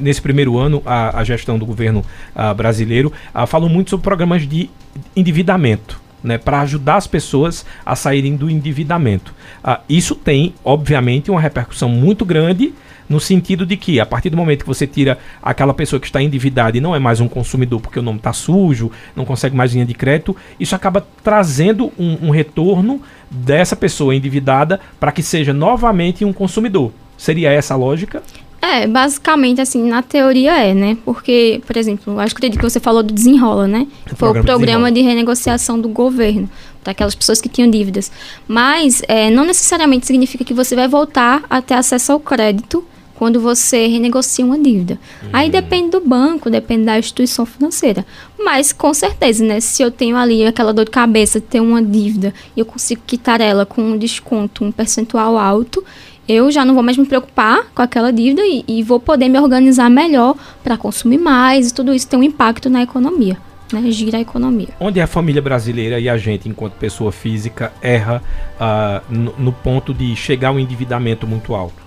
nesse 0.01 0.21
primeiro 0.21 0.59
ano, 0.59 0.83
a, 0.85 1.21
a 1.21 1.25
gestão 1.25 1.57
do 1.57 1.65
governo 1.65 2.05
a, 2.35 2.53
brasileiro, 2.53 3.13
a, 3.33 3.47
falou 3.47 3.69
muito 3.69 3.91
sobre 3.91 4.03
programas 4.03 4.47
de 4.47 4.69
endividamento 5.15 6.10
né, 6.23 6.39
para 6.39 6.61
ajudar 6.61 6.97
as 6.97 7.07
pessoas 7.07 7.65
a 7.85 7.97
saírem 7.97 8.37
do 8.37 8.51
endividamento. 8.51 9.35
Ah, 9.63 9.81
isso 9.89 10.15
tem, 10.15 10.55
obviamente, 10.65 11.31
uma 11.31 11.41
repercussão 11.41 11.89
muito 11.89 12.25
grande 12.25 12.73
no 13.11 13.19
sentido 13.19 13.67
de 13.67 13.77
que, 13.77 13.99
a 13.99 14.07
partir 14.07 14.31
do 14.31 14.37
momento 14.37 14.61
que 14.61 14.69
você 14.69 14.87
tira 14.87 15.19
aquela 15.43 15.75
pessoa 15.75 15.99
que 15.99 16.07
está 16.07 16.23
endividada 16.23 16.79
e 16.79 16.81
não 16.81 16.95
é 16.95 16.99
mais 17.01 17.21
um 17.21 17.27
consumidor 17.27 17.81
porque 17.81 17.99
o 17.99 18.03
nome 18.03 18.19
está 18.19 18.33
sujo, 18.33 18.93
não 19.17 19.25
consegue 19.25 19.57
mais 19.57 19.73
linha 19.73 19.85
de 19.85 19.95
crédito, 19.95 20.37
isso 20.61 20.77
acaba 20.77 21.05
trazendo 21.25 21.93
um, 21.99 22.29
um 22.29 22.31
retorno 22.31 23.03
dessa 23.29 23.75
pessoa 23.75 24.15
endividada 24.15 24.79
para 25.01 25.11
que 25.11 25.25
seja 25.25 25.53
novamente 25.53 26.25
um 26.25 26.33
consumidor. 26.33 26.93
Seria 27.19 27.51
essa 27.51 27.75
a 27.75 27.77
lógica? 27.77 28.23
É, 28.63 28.87
basicamente, 28.87 29.61
assim, 29.61 29.89
na 29.89 30.03
teoria 30.03 30.53
é, 30.53 30.75
né? 30.75 30.99
Porque, 31.05 31.63
por 31.67 31.77
exemplo, 31.77 32.19
acho 32.21 32.35
que 32.35 32.51
que 32.51 32.63
você 32.63 32.79
falou 32.79 33.03
do 33.03 33.13
Desenrola, 33.15 33.67
né? 33.67 33.87
O 34.13 34.17
Foi 34.17 34.39
o 34.39 34.43
programa 34.43 34.93
de 34.93 35.01
renegociação 35.01 35.81
do 35.81 35.89
governo. 35.89 36.49
para 36.83 36.93
aquelas 36.93 37.15
pessoas 37.15 37.41
que 37.41 37.49
tinham 37.49 37.71
dívidas. 37.71 38.11
Mas 38.49 39.03
é, 39.07 39.31
não 39.31 39.45
necessariamente 39.45 40.07
significa 40.07 40.45
que 40.45 40.55
você 40.55 40.75
vai 40.75 40.89
voltar 40.89 41.43
a 41.49 41.61
ter 41.61 41.75
acesso 41.75 42.13
ao 42.13 42.21
crédito 42.21 42.85
quando 43.21 43.39
você 43.39 43.87
renegocia 43.87 44.43
uma 44.43 44.59
dívida. 44.59 44.99
Uhum. 45.23 45.29
Aí 45.31 45.51
depende 45.51 45.91
do 45.91 46.01
banco, 46.01 46.49
depende 46.49 46.87
da 46.87 46.99
instituição 46.99 47.45
financeira. 47.45 48.07
Mas 48.39 48.73
com 48.73 48.95
certeza, 48.95 49.45
né? 49.45 49.61
Se 49.61 49.83
eu 49.83 49.91
tenho 49.91 50.17
ali 50.17 50.47
aquela 50.47 50.73
dor 50.73 50.87
de 50.87 50.91
cabeça 50.91 51.39
de 51.39 51.45
ter 51.45 51.61
uma 51.61 51.83
dívida 51.83 52.33
e 52.57 52.61
eu 52.61 52.65
consigo 52.65 53.03
quitar 53.07 53.43
ela 53.43 53.67
com 53.67 53.83
um 53.83 53.99
desconto, 53.99 54.65
um 54.65 54.73
percentual 54.73 55.37
alto, 55.37 55.85
eu 56.31 56.49
já 56.49 56.65
não 56.65 56.75
vou 56.75 56.83
mais 56.83 56.97
me 56.97 57.05
preocupar 57.05 57.67
com 57.75 57.83
aquela 57.83 58.13
dívida 58.13 58.43
e, 58.45 58.65
e 58.69 58.83
vou 58.85 59.01
poder 59.01 59.29
me 59.29 59.39
organizar 59.39 59.91
melhor 59.91 60.37
para 60.63 60.77
consumir 60.77 61.19
mais 61.19 61.71
e 61.71 61.75
tudo 61.75 61.93
isso 61.93 62.07
tem 62.07 62.21
um 62.21 62.23
impacto 62.23 62.71
na 62.71 62.83
economia. 62.83 63.37
Né, 63.73 63.89
gira 63.91 64.19
a 64.19 64.21
economia. 64.21 64.69
Onde 64.81 65.01
a 65.01 65.07
família 65.07 65.41
brasileira 65.41 66.01
e 66.01 66.09
a 66.09 66.17
gente, 66.17 66.49
enquanto 66.49 66.73
pessoa 66.73 67.13
física, 67.13 67.73
erra 67.81 68.21
uh, 68.57 69.15
no, 69.15 69.33
no 69.39 69.53
ponto 69.53 69.95
de 69.95 70.17
chegar 70.17 70.49
ao 70.49 70.59
endividamento 70.59 71.25
muito 71.25 71.55
alto? 71.55 71.81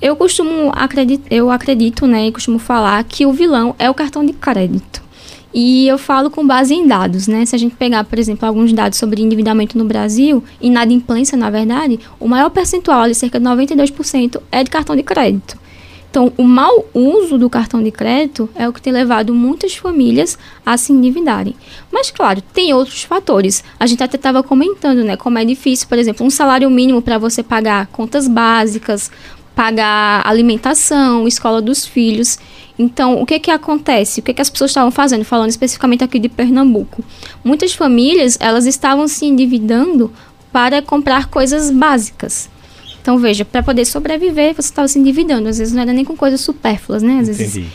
Eu 0.00 0.14
costumo 0.14 0.70
acredito, 0.74 1.26
eu 1.28 1.50
acredito, 1.50 2.06
né, 2.06 2.26
e 2.26 2.32
costumo 2.32 2.60
falar 2.60 3.02
que 3.02 3.26
o 3.26 3.32
vilão 3.32 3.74
é 3.80 3.90
o 3.90 3.94
cartão 3.94 4.24
de 4.24 4.32
crédito. 4.32 5.02
E 5.52 5.88
eu 5.88 5.96
falo 5.96 6.30
com 6.30 6.46
base 6.46 6.74
em 6.74 6.86
dados, 6.86 7.26
né? 7.26 7.46
Se 7.46 7.56
a 7.56 7.58
gente 7.58 7.74
pegar, 7.74 8.04
por 8.04 8.18
exemplo, 8.18 8.46
alguns 8.46 8.72
dados 8.72 8.98
sobre 8.98 9.22
endividamento 9.22 9.78
no 9.78 9.84
Brasil, 9.84 10.44
inadimplência, 10.60 11.38
na 11.38 11.48
verdade, 11.48 11.98
o 12.20 12.28
maior 12.28 12.50
percentual, 12.50 13.02
ali, 13.02 13.14
cerca 13.14 13.40
de 13.40 13.46
92%, 13.46 14.40
é 14.52 14.62
de 14.62 14.70
cartão 14.70 14.94
de 14.94 15.02
crédito. 15.02 15.56
Então, 16.10 16.32
o 16.38 16.42
mau 16.42 16.86
uso 16.94 17.36
do 17.36 17.50
cartão 17.50 17.82
de 17.82 17.90
crédito 17.90 18.48
é 18.54 18.66
o 18.66 18.72
que 18.72 18.80
tem 18.80 18.92
levado 18.92 19.34
muitas 19.34 19.76
famílias 19.76 20.38
a 20.64 20.76
se 20.76 20.92
endividarem. 20.92 21.54
Mas, 21.92 22.10
claro, 22.10 22.40
tem 22.40 22.72
outros 22.72 23.02
fatores. 23.02 23.62
A 23.78 23.86
gente 23.86 24.02
até 24.02 24.16
estava 24.16 24.42
comentando, 24.42 25.04
né? 25.04 25.16
Como 25.16 25.38
é 25.38 25.44
difícil, 25.44 25.86
por 25.86 25.98
exemplo, 25.98 26.26
um 26.26 26.30
salário 26.30 26.70
mínimo 26.70 27.02
para 27.02 27.18
você 27.18 27.42
pagar 27.42 27.86
contas 27.88 28.26
básicas, 28.26 29.10
pagar 29.58 30.22
alimentação, 30.24 31.26
escola 31.26 31.60
dos 31.60 31.84
filhos. 31.84 32.38
Então, 32.78 33.20
o 33.20 33.26
que 33.26 33.40
que 33.40 33.50
acontece? 33.50 34.20
O 34.20 34.22
que 34.22 34.32
que 34.32 34.40
as 34.40 34.48
pessoas 34.48 34.70
estavam 34.70 34.92
fazendo? 34.92 35.24
Falando 35.24 35.50
especificamente 35.50 36.04
aqui 36.04 36.20
de 36.20 36.28
Pernambuco. 36.28 37.04
Muitas 37.42 37.74
famílias, 37.74 38.38
elas 38.40 38.66
estavam 38.66 39.08
se 39.08 39.26
endividando 39.26 40.12
para 40.52 40.80
comprar 40.80 41.26
coisas 41.26 41.72
básicas. 41.72 42.48
Então, 43.02 43.18
veja, 43.18 43.44
para 43.44 43.60
poder 43.60 43.84
sobreviver, 43.84 44.54
você 44.54 44.68
estava 44.68 44.86
se 44.86 44.96
endividando. 44.96 45.48
Às 45.48 45.58
vezes 45.58 45.74
não 45.74 45.82
era 45.82 45.92
nem 45.92 46.04
com 46.04 46.16
coisas 46.16 46.40
supérfluas, 46.40 47.02
né? 47.02 47.18
Às 47.20 47.28
Entendi. 47.28 47.42
vezes 47.42 47.72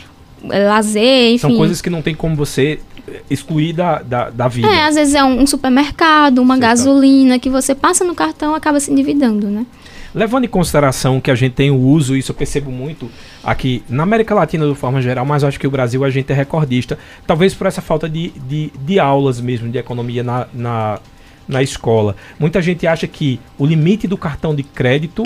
é, 0.50 0.66
lazer, 0.66 1.32
enfim. 1.32 1.38
São 1.38 1.56
coisas 1.58 1.82
que 1.82 1.90
não 1.90 2.00
tem 2.00 2.14
como 2.14 2.34
você 2.34 2.80
excluir 3.28 3.74
da, 3.74 4.00
da, 4.00 4.30
da 4.30 4.48
vida. 4.48 4.68
É, 4.68 4.84
às 4.84 4.94
vezes 4.94 5.14
é 5.14 5.22
um, 5.22 5.42
um 5.42 5.46
supermercado, 5.46 6.38
uma 6.38 6.56
gasolina, 6.56 7.38
que 7.38 7.50
você 7.50 7.74
passa 7.74 8.06
no 8.06 8.14
cartão 8.14 8.54
acaba 8.54 8.80
se 8.80 8.90
endividando, 8.90 9.48
né? 9.48 9.66
Levando 10.14 10.44
em 10.44 10.48
consideração 10.48 11.20
que 11.20 11.30
a 11.30 11.34
gente 11.34 11.54
tem 11.54 11.70
o 11.70 11.76
uso, 11.76 12.16
isso 12.16 12.30
eu 12.30 12.36
percebo 12.36 12.70
muito 12.70 13.10
aqui 13.42 13.82
na 13.88 14.04
América 14.04 14.34
Latina 14.34 14.66
de 14.66 14.74
forma 14.74 15.02
geral, 15.02 15.26
mas 15.26 15.42
acho 15.42 15.58
que 15.58 15.66
o 15.66 15.70
Brasil 15.70 16.04
a 16.04 16.10
gente 16.10 16.30
é 16.30 16.34
recordista, 16.34 16.96
talvez 17.26 17.52
por 17.52 17.66
essa 17.66 17.82
falta 17.82 18.08
de, 18.08 18.30
de, 18.30 18.70
de 18.78 19.00
aulas 19.00 19.40
mesmo 19.40 19.68
de 19.68 19.76
economia 19.76 20.22
na, 20.22 20.46
na, 20.54 21.00
na 21.48 21.62
escola. 21.62 22.14
Muita 22.38 22.62
gente 22.62 22.86
acha 22.86 23.08
que 23.08 23.40
o 23.58 23.66
limite 23.66 24.06
do 24.06 24.16
cartão 24.16 24.54
de 24.54 24.62
crédito 24.62 25.24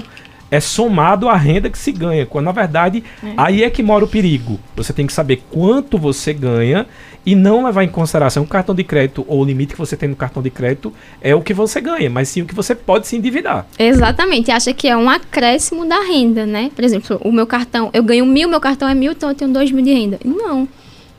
é 0.50 0.60
somado 0.60 1.28
à 1.28 1.36
renda 1.36 1.68
que 1.68 1.78
se 1.78 1.92
ganha, 1.92 2.24
quando 2.24 2.46
na 2.46 2.52
verdade 2.52 3.04
é. 3.22 3.34
aí 3.36 3.62
é 3.62 3.70
que 3.70 3.82
mora 3.82 4.04
o 4.04 4.08
perigo. 4.08 4.58
Você 4.76 4.94
tem 4.94 5.06
que 5.06 5.12
saber 5.12 5.42
quanto 5.50 5.98
você 5.98 6.32
ganha 6.32 6.86
e 7.28 7.34
não 7.34 7.62
levar 7.62 7.84
em 7.84 7.88
consideração 7.88 8.42
o 8.42 8.46
cartão 8.46 8.74
de 8.74 8.82
crédito 8.82 9.22
ou 9.28 9.42
o 9.42 9.44
limite 9.44 9.74
que 9.74 9.78
você 9.78 9.98
tem 9.98 10.08
no 10.08 10.16
cartão 10.16 10.42
de 10.42 10.48
crédito 10.48 10.90
é 11.20 11.34
o 11.34 11.42
que 11.42 11.52
você 11.52 11.78
ganha, 11.78 12.08
mas 12.08 12.30
sim 12.30 12.40
o 12.40 12.46
que 12.46 12.54
você 12.54 12.74
pode 12.74 13.06
se 13.06 13.16
endividar. 13.16 13.66
Exatamente, 13.78 14.50
acha 14.50 14.72
que 14.72 14.88
é 14.88 14.96
um 14.96 15.10
acréscimo 15.10 15.84
da 15.84 16.00
renda, 16.00 16.46
né? 16.46 16.70
Por 16.74 16.82
exemplo, 16.82 17.20
o 17.22 17.30
meu 17.30 17.46
cartão, 17.46 17.90
eu 17.92 18.02
ganho 18.02 18.24
mil, 18.24 18.48
meu 18.48 18.60
cartão 18.60 18.88
é 18.88 18.94
mil, 18.94 19.12
então 19.12 19.28
eu 19.28 19.34
tenho 19.34 19.52
dois 19.52 19.70
mil 19.70 19.84
de 19.84 19.92
renda. 19.92 20.18
Não 20.24 20.66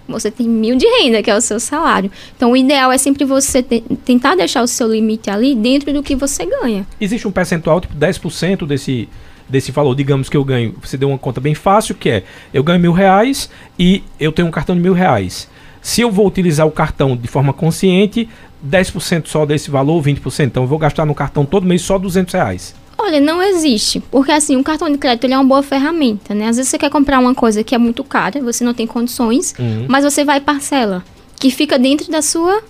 você 0.07 0.31
tem 0.31 0.49
mil 0.49 0.75
de 0.75 0.87
renda, 0.87 1.21
que 1.21 1.29
é 1.29 1.35
o 1.35 1.41
seu 1.41 1.59
salário. 1.59 2.11
Então, 2.35 2.53
o 2.53 2.57
ideal 2.57 2.91
é 2.91 2.97
sempre 2.97 3.23
você 3.23 3.61
te 3.61 3.81
tentar 4.03 4.33
deixar 4.33 4.63
o 4.63 4.67
seu 4.67 4.91
limite 4.91 5.29
ali 5.29 5.53
dentro 5.53 5.93
do 5.93 6.01
que 6.01 6.15
você 6.15 6.47
ganha. 6.47 6.87
Existe 6.99 7.27
um 7.27 7.31
percentual, 7.31 7.79
tipo 7.79 7.93
10% 7.93 8.65
desse, 8.65 9.07
desse 9.47 9.71
valor. 9.71 9.93
Digamos 9.93 10.27
que 10.27 10.35
eu 10.35 10.43
ganho, 10.43 10.73
você 10.81 10.97
deu 10.97 11.09
uma 11.09 11.17
conta 11.19 11.39
bem 11.39 11.53
fácil, 11.53 11.93
que 11.93 12.09
é, 12.09 12.23
eu 12.51 12.63
ganho 12.63 12.79
mil 12.79 12.91
reais 12.91 13.51
e 13.77 14.01
eu 14.19 14.31
tenho 14.31 14.47
um 14.47 14.51
cartão 14.51 14.75
de 14.75 14.81
mil 14.81 14.93
reais. 14.93 15.47
Se 15.81 16.01
eu 16.01 16.12
vou 16.12 16.27
utilizar 16.27 16.67
o 16.67 16.71
cartão 16.71 17.15
de 17.15 17.27
forma 17.27 17.53
consciente, 17.53 18.27
10% 18.65 19.27
só 19.27 19.45
desse 19.45 19.71
valor, 19.71 20.01
20%. 20.03 20.45
Então, 20.45 20.63
eu 20.63 20.67
vou 20.67 20.77
gastar 20.77 21.05
no 21.05 21.15
cartão 21.15 21.45
todo 21.45 21.65
mês 21.65 21.81
só 21.81 21.98
200 21.98 22.33
reais. 22.33 22.75
Olha, 22.98 23.19
não 23.21 23.41
existe. 23.41 24.01
Porque 24.12 24.31
assim, 24.31 24.57
o 24.57 24.63
cartão 24.63 24.89
de 24.91 24.98
crédito 24.98 25.31
é 25.31 25.38
uma 25.38 25.43
boa 25.43 25.63
ferramenta, 25.63 26.36
né? 26.36 26.50
Às 26.50 26.57
vezes 26.57 26.69
você 26.69 26.77
quer 26.77 26.89
comprar 26.89 27.19
uma 27.19 27.33
coisa 27.33 27.63
que 27.63 27.74
é 27.74 27.77
muito 27.77 28.03
cara, 28.03 28.41
você 28.41 28.63
não 28.63 28.74
tem 28.74 28.86
condições, 28.86 29.55
uhum. 29.57 29.86
mas 29.88 30.03
você 30.03 30.25
vai 30.25 30.41
parcela, 30.41 31.03
que 31.39 31.50
fica 31.50 31.79
dentro 31.79 32.12
da 32.12 32.21
sua 32.21 32.62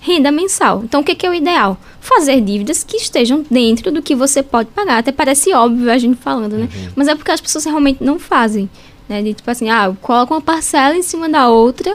renda 0.00 0.32
mensal. 0.32 0.82
Então, 0.84 1.02
o 1.02 1.04
que, 1.04 1.14
que, 1.14 1.26
é 1.26 1.30
o 1.30 1.34
ideal? 1.34 1.78
Fazer 2.00 2.40
dívidas 2.40 2.82
que 2.82 2.96
estejam 2.96 3.44
dentro 3.50 3.92
do 3.92 4.00
que 4.00 4.14
você 4.14 4.42
pode 4.42 4.70
pagar. 4.70 4.98
Até 4.98 5.12
parece 5.12 5.52
óbvio 5.52 5.90
a 5.90 5.98
gente 5.98 6.16
falando, 6.16 6.56
né? 6.56 6.68
Uhum. 6.74 6.88
Mas 6.96 7.08
é 7.08 7.14
porque 7.14 7.30
as 7.30 7.40
pessoas 7.40 7.64
realmente 7.66 8.02
não 8.02 8.18
fazem. 8.18 8.68
Né? 9.06 9.22
De, 9.22 9.34
tipo 9.34 9.50
assim, 9.50 9.68
ah, 9.68 9.94
coloca 10.00 10.32
uma 10.32 10.40
parcela 10.40 10.96
em 10.96 11.02
cima 11.02 11.28
da 11.28 11.48
outra 11.48 11.94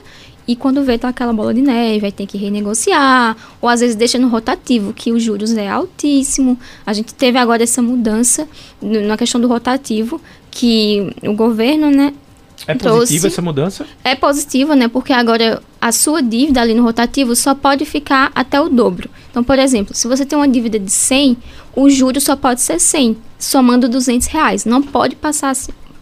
e 0.50 0.56
quando 0.56 0.84
vê, 0.84 0.98
tá 0.98 1.10
aquela 1.10 1.32
bola 1.32 1.54
de 1.54 1.62
neve, 1.62 2.00
vai 2.00 2.12
ter 2.12 2.26
que 2.26 2.36
renegociar, 2.36 3.38
ou 3.62 3.70
às 3.70 3.82
vezes 3.82 3.96
deixa 3.96 4.18
no 4.18 4.30
rotativo, 4.30 4.94
que 4.94 5.12
os 5.12 5.22
juros 5.22 5.56
é 5.56 5.70
altíssimo. 5.70 6.58
A 6.84 6.92
gente 6.92 7.14
teve 7.14 7.38
agora 7.38 7.62
essa 7.62 7.84
mudança 7.84 8.50
na 8.82 9.16
questão 9.16 9.40
do 9.40 9.48
rotativo, 9.48 10.20
que 10.50 11.14
o 11.22 11.34
governo, 11.34 11.92
né, 11.92 12.16
é 12.66 12.74
positiva 12.74 13.28
essa 13.28 13.44
mudança? 13.44 13.86
É 14.04 14.16
positiva, 14.16 14.76
né? 14.76 14.88
Porque 14.88 15.14
agora 15.14 15.62
a 15.80 15.92
sua 15.92 16.20
dívida 16.20 16.62
ali 16.62 16.74
no 16.74 16.82
rotativo 16.82 17.36
só 17.36 17.54
pode 17.54 17.86
ficar 17.86 18.32
até 18.34 18.60
o 18.60 18.70
dobro. 18.70 19.08
Então, 19.30 19.44
por 19.44 19.60
exemplo, 19.60 19.94
se 19.94 20.08
você 20.08 20.26
tem 20.26 20.36
uma 20.36 20.48
dívida 20.48 20.80
de 20.80 20.92
100, 20.92 21.38
o 21.76 21.92
juro 21.92 22.20
só 22.20 22.36
pode 22.36 22.62
ser 22.62 22.80
100, 22.80 23.16
somando 23.38 23.88
200 23.88 24.28
reais. 24.28 24.66
Não 24.66 24.82
pode 24.82 25.16
passar, 25.16 25.56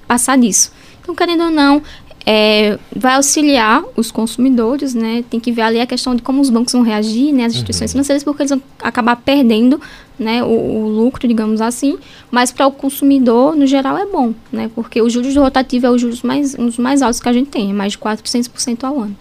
passar 0.07 0.37
disso. 0.37 0.71
Então, 1.01 1.13
querendo 1.13 1.43
ou 1.43 1.51
não, 1.51 1.81
é, 2.29 2.77
vai 2.93 3.15
auxiliar 3.15 3.81
os 3.95 4.11
consumidores, 4.11 4.93
né? 4.93 5.23
Tem 5.29 5.39
que 5.39 5.49
ver 5.49 5.61
ali 5.61 5.79
a 5.79 5.87
questão 5.87 6.13
de 6.13 6.21
como 6.21 6.41
os 6.41 6.49
bancos 6.49 6.73
vão 6.73 6.81
reagir, 6.81 7.31
né? 7.31 7.45
As 7.45 7.53
instituições 7.53 7.89
uhum. 7.89 7.93
financeiras, 7.93 8.21
porque 8.21 8.41
eles 8.41 8.49
vão 8.49 8.61
acabar 8.83 9.15
perdendo, 9.15 9.79
né? 10.19 10.43
O, 10.43 10.47
o 10.47 10.89
lucro, 10.89 11.25
digamos 11.25 11.61
assim. 11.61 11.97
Mas 12.29 12.51
para 12.51 12.67
o 12.67 12.71
consumidor, 12.71 13.55
no 13.55 13.65
geral, 13.65 13.97
é 13.97 14.05
bom, 14.05 14.33
né? 14.51 14.69
Porque 14.75 15.01
os 15.01 15.13
juros 15.13 15.33
rotativos 15.37 15.85
é 15.85 15.89
os 15.89 16.01
juros 16.01 16.21
mais, 16.21 16.53
um 16.55 16.69
mais 16.79 17.01
altos 17.01 17.21
que 17.21 17.29
a 17.29 17.33
gente 17.33 17.47
tem, 17.47 17.69
é 17.69 17.73
mais 17.73 17.93
de 17.93 17.97
400% 17.97 18.83
ao 18.83 18.99
ano. 18.99 19.15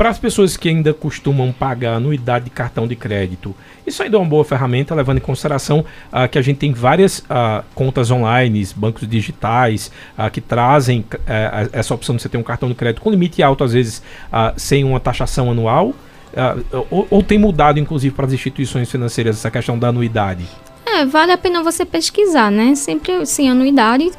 Para 0.00 0.08
as 0.08 0.18
pessoas 0.18 0.56
que 0.56 0.66
ainda 0.66 0.94
costumam 0.94 1.52
pagar 1.52 1.96
anuidade 1.96 2.46
de 2.46 2.50
cartão 2.50 2.88
de 2.88 2.96
crédito, 2.96 3.54
isso 3.86 4.02
ainda 4.02 4.16
é 4.16 4.18
uma 4.18 4.26
boa 4.26 4.42
ferramenta, 4.46 4.94
levando 4.94 5.18
em 5.18 5.20
consideração 5.20 5.84
uh, 6.10 6.26
que 6.26 6.38
a 6.38 6.42
gente 6.42 6.56
tem 6.56 6.72
várias 6.72 7.18
uh, 7.18 7.62
contas 7.74 8.10
online, 8.10 8.66
bancos 8.74 9.06
digitais, 9.06 9.92
uh, 10.18 10.30
que 10.30 10.40
trazem 10.40 11.04
essa 11.70 11.92
opção 11.92 12.16
de 12.16 12.22
você 12.22 12.30
ter 12.30 12.38
um 12.38 12.42
cartão 12.42 12.70
de 12.70 12.74
crédito 12.74 13.02
com 13.02 13.10
limite 13.10 13.42
alto, 13.42 13.62
às 13.62 13.74
vezes 13.74 14.02
sem 14.56 14.84
uma 14.84 14.98
taxação 14.98 15.50
anual. 15.50 15.92
Ou, 16.90 17.06
ou, 17.10 17.22
tem 17.22 17.38
mudado, 17.38 17.78
inclusive, 17.78 18.14
para 18.14 18.24
as 18.24 18.32
instituições 18.32 18.90
financeiras 18.90 19.36
essa 19.36 19.50
questão 19.50 19.78
da 19.78 19.88
anuidade? 19.88 20.46
É, 20.86 21.04
vale 21.04 21.32
a 21.32 21.36
pena 21.36 21.62
você 21.62 21.84
pesquisar, 21.84 22.50
né? 22.50 22.74
Sempre 22.74 23.26
sem 23.26 23.50
anuidade, 23.50 24.10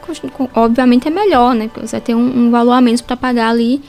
obviamente 0.53 1.07
é 1.07 1.11
melhor, 1.11 1.55
né? 1.55 1.69
Porque 1.73 1.87
você 1.87 1.99
tem 1.99 2.13
um, 2.13 2.45
um 2.45 2.51
valor 2.51 2.73
a 2.73 2.81
menos 2.81 3.01
para 3.01 3.17
pagar 3.17 3.49
ali 3.49 3.81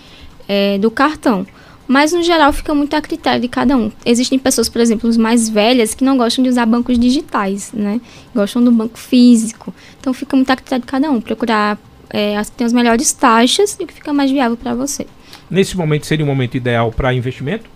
é, 0.48 0.78
do 0.78 0.90
cartão. 0.90 1.46
Mas 1.92 2.10
no 2.10 2.22
geral 2.22 2.54
fica 2.54 2.74
muito 2.74 2.96
a 2.96 3.02
critério 3.02 3.38
de 3.38 3.48
cada 3.48 3.76
um. 3.76 3.92
Existem 4.02 4.38
pessoas, 4.38 4.66
por 4.66 4.80
exemplo, 4.80 5.10
os 5.10 5.18
mais 5.18 5.50
velhas, 5.50 5.92
que 5.92 6.02
não 6.02 6.16
gostam 6.16 6.42
de 6.42 6.48
usar 6.48 6.64
bancos 6.64 6.98
digitais, 6.98 7.70
né? 7.70 8.00
Gostam 8.34 8.64
do 8.64 8.72
banco 8.72 8.98
físico. 8.98 9.74
Então 10.00 10.14
fica 10.14 10.34
muito 10.34 10.48
a 10.48 10.56
critério 10.56 10.80
de 10.80 10.86
cada 10.86 11.10
um. 11.10 11.20
Procurar 11.20 11.78
é, 12.08 12.38
as 12.38 12.48
que 12.48 12.56
tem 12.56 12.64
as 12.64 12.72
melhores 12.72 13.12
taxas 13.12 13.76
e 13.78 13.84
que 13.84 13.92
fica 13.92 14.10
mais 14.10 14.30
viável 14.30 14.56
para 14.56 14.74
você. 14.74 15.06
Nesse 15.50 15.76
momento 15.76 16.06
seria 16.06 16.24
um 16.24 16.28
momento 16.28 16.56
ideal 16.56 16.90
para 16.90 17.12
investimento? 17.12 17.68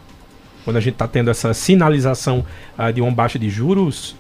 Quando 0.65 0.79
a 0.79 0.81
gente 0.81 0.95
está 0.95 1.07
tendo 1.07 1.31
essa 1.31 1.53
sinalização 1.53 2.43
uh, 2.79 2.91
de 2.91 3.03
uma 3.03 3.11
baixa 3.11 3.39
de 3.39 3.51
juros, 3.51 4.17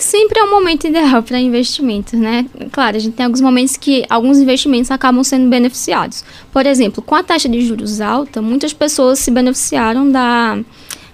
sempre 0.00 0.40
é 0.40 0.44
um 0.44 0.50
momento 0.50 0.86
ideal 0.86 1.22
para 1.22 1.38
investimentos, 1.38 2.14
né? 2.18 2.46
Claro, 2.72 2.96
a 2.96 3.00
gente 3.00 3.14
tem 3.14 3.26
alguns 3.26 3.40
momentos 3.40 3.76
que 3.76 4.04
alguns 4.08 4.38
investimentos 4.38 4.90
acabam 4.90 5.22
sendo 5.22 5.48
beneficiados. 5.48 6.24
Por 6.52 6.66
exemplo, 6.66 7.02
com 7.02 7.14
a 7.14 7.22
taxa 7.22 7.48
de 7.48 7.60
juros 7.60 8.00
alta, 8.00 8.40
muitas 8.42 8.72
pessoas 8.72 9.18
se 9.18 9.30
beneficiaram 9.30 10.10
da, 10.10 10.58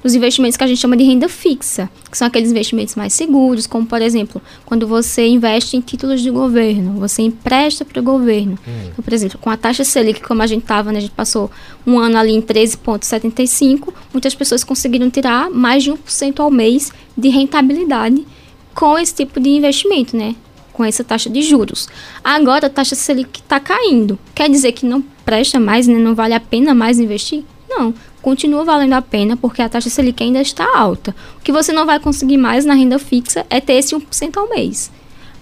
os 0.06 0.14
investimentos 0.14 0.56
que 0.56 0.64
a 0.64 0.66
gente 0.66 0.78
chama 0.78 0.96
de 0.96 1.04
renda 1.04 1.28
fixa, 1.28 1.90
que 2.10 2.16
são 2.16 2.26
aqueles 2.28 2.50
investimentos 2.50 2.94
mais 2.94 3.12
seguros, 3.12 3.66
como 3.66 3.84
por 3.84 4.00
exemplo, 4.00 4.40
quando 4.64 4.86
você 4.86 5.26
investe 5.26 5.76
em 5.76 5.80
títulos 5.80 6.20
de 6.20 6.30
governo, 6.30 6.92
você 7.00 7.22
empresta 7.22 7.84
para 7.84 8.00
o 8.00 8.02
governo. 8.02 8.58
Hum. 8.66 8.88
Então, 8.92 9.04
por 9.04 9.12
exemplo, 9.12 9.38
com 9.38 9.50
a 9.50 9.56
taxa 9.56 9.84
Selic, 9.84 10.22
como 10.22 10.42
a 10.42 10.46
gente 10.46 10.62
estava, 10.62 10.92
né, 10.92 10.98
a 10.98 11.02
gente 11.02 11.12
passou 11.12 11.50
um 11.86 11.98
ano 11.98 12.16
ali 12.16 12.32
em 12.32 12.40
13,75, 12.40 13.92
muitas 14.12 14.34
pessoas 14.34 14.62
conseguiram 14.62 15.10
tirar 15.10 15.50
mais 15.50 15.82
de 15.82 15.90
1% 15.90 16.40
ao 16.40 16.50
mês 16.50 16.92
de 17.16 17.28
rentabilidade 17.28 18.24
com 18.76 18.96
esse 18.96 19.14
tipo 19.14 19.40
de 19.40 19.48
investimento, 19.48 20.16
né? 20.16 20.36
Com 20.72 20.84
essa 20.84 21.02
taxa 21.02 21.28
de 21.28 21.42
juros. 21.42 21.88
Agora 22.22 22.68
a 22.68 22.70
taxa 22.70 22.94
Selic 22.94 23.40
está 23.40 23.58
caindo. 23.58 24.18
Quer 24.34 24.48
dizer 24.48 24.70
que 24.72 24.86
não 24.86 25.02
presta 25.24 25.58
mais, 25.58 25.88
né? 25.88 25.98
Não 25.98 26.14
vale 26.14 26.34
a 26.34 26.40
pena 26.40 26.74
mais 26.74 27.00
investir? 27.00 27.42
Não 27.68 27.92
continua 28.26 28.64
valendo 28.64 28.94
a 28.94 29.00
pena 29.00 29.36
porque 29.36 29.62
a 29.62 29.68
taxa 29.68 29.88
Selic 29.88 30.20
ainda 30.20 30.40
está 30.40 30.66
alta. 30.76 31.14
O 31.38 31.40
que 31.42 31.52
você 31.52 31.72
não 31.72 31.86
vai 31.86 32.00
conseguir 32.00 32.36
mais 32.36 32.64
na 32.64 32.74
renda 32.74 32.98
fixa 32.98 33.46
é 33.48 33.60
ter 33.60 33.74
esse 33.74 33.94
1% 33.94 34.36
ao 34.36 34.48
mês. 34.48 34.90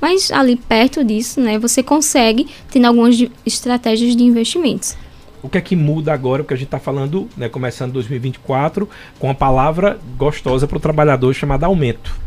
Mas 0.02 0.30
ali 0.30 0.54
perto 0.54 1.02
disso, 1.02 1.40
né, 1.40 1.58
você 1.58 1.82
consegue 1.82 2.46
tendo 2.70 2.84
algumas 2.84 3.16
estratégias 3.46 4.14
de 4.14 4.22
investimentos. 4.22 4.98
O 5.42 5.48
que 5.48 5.56
é 5.56 5.62
que 5.62 5.74
muda 5.74 6.12
agora? 6.12 6.42
Porque 6.42 6.52
a 6.52 6.58
gente 6.58 6.66
está 6.66 6.78
falando, 6.78 7.26
né, 7.38 7.48
começando 7.48 7.92
2024, 7.92 8.86
com 9.18 9.30
a 9.30 9.34
palavra 9.34 9.98
gostosa 10.18 10.66
para 10.66 10.76
o 10.76 10.80
trabalhador 10.80 11.32
chamada 11.32 11.64
aumento. 11.64 12.23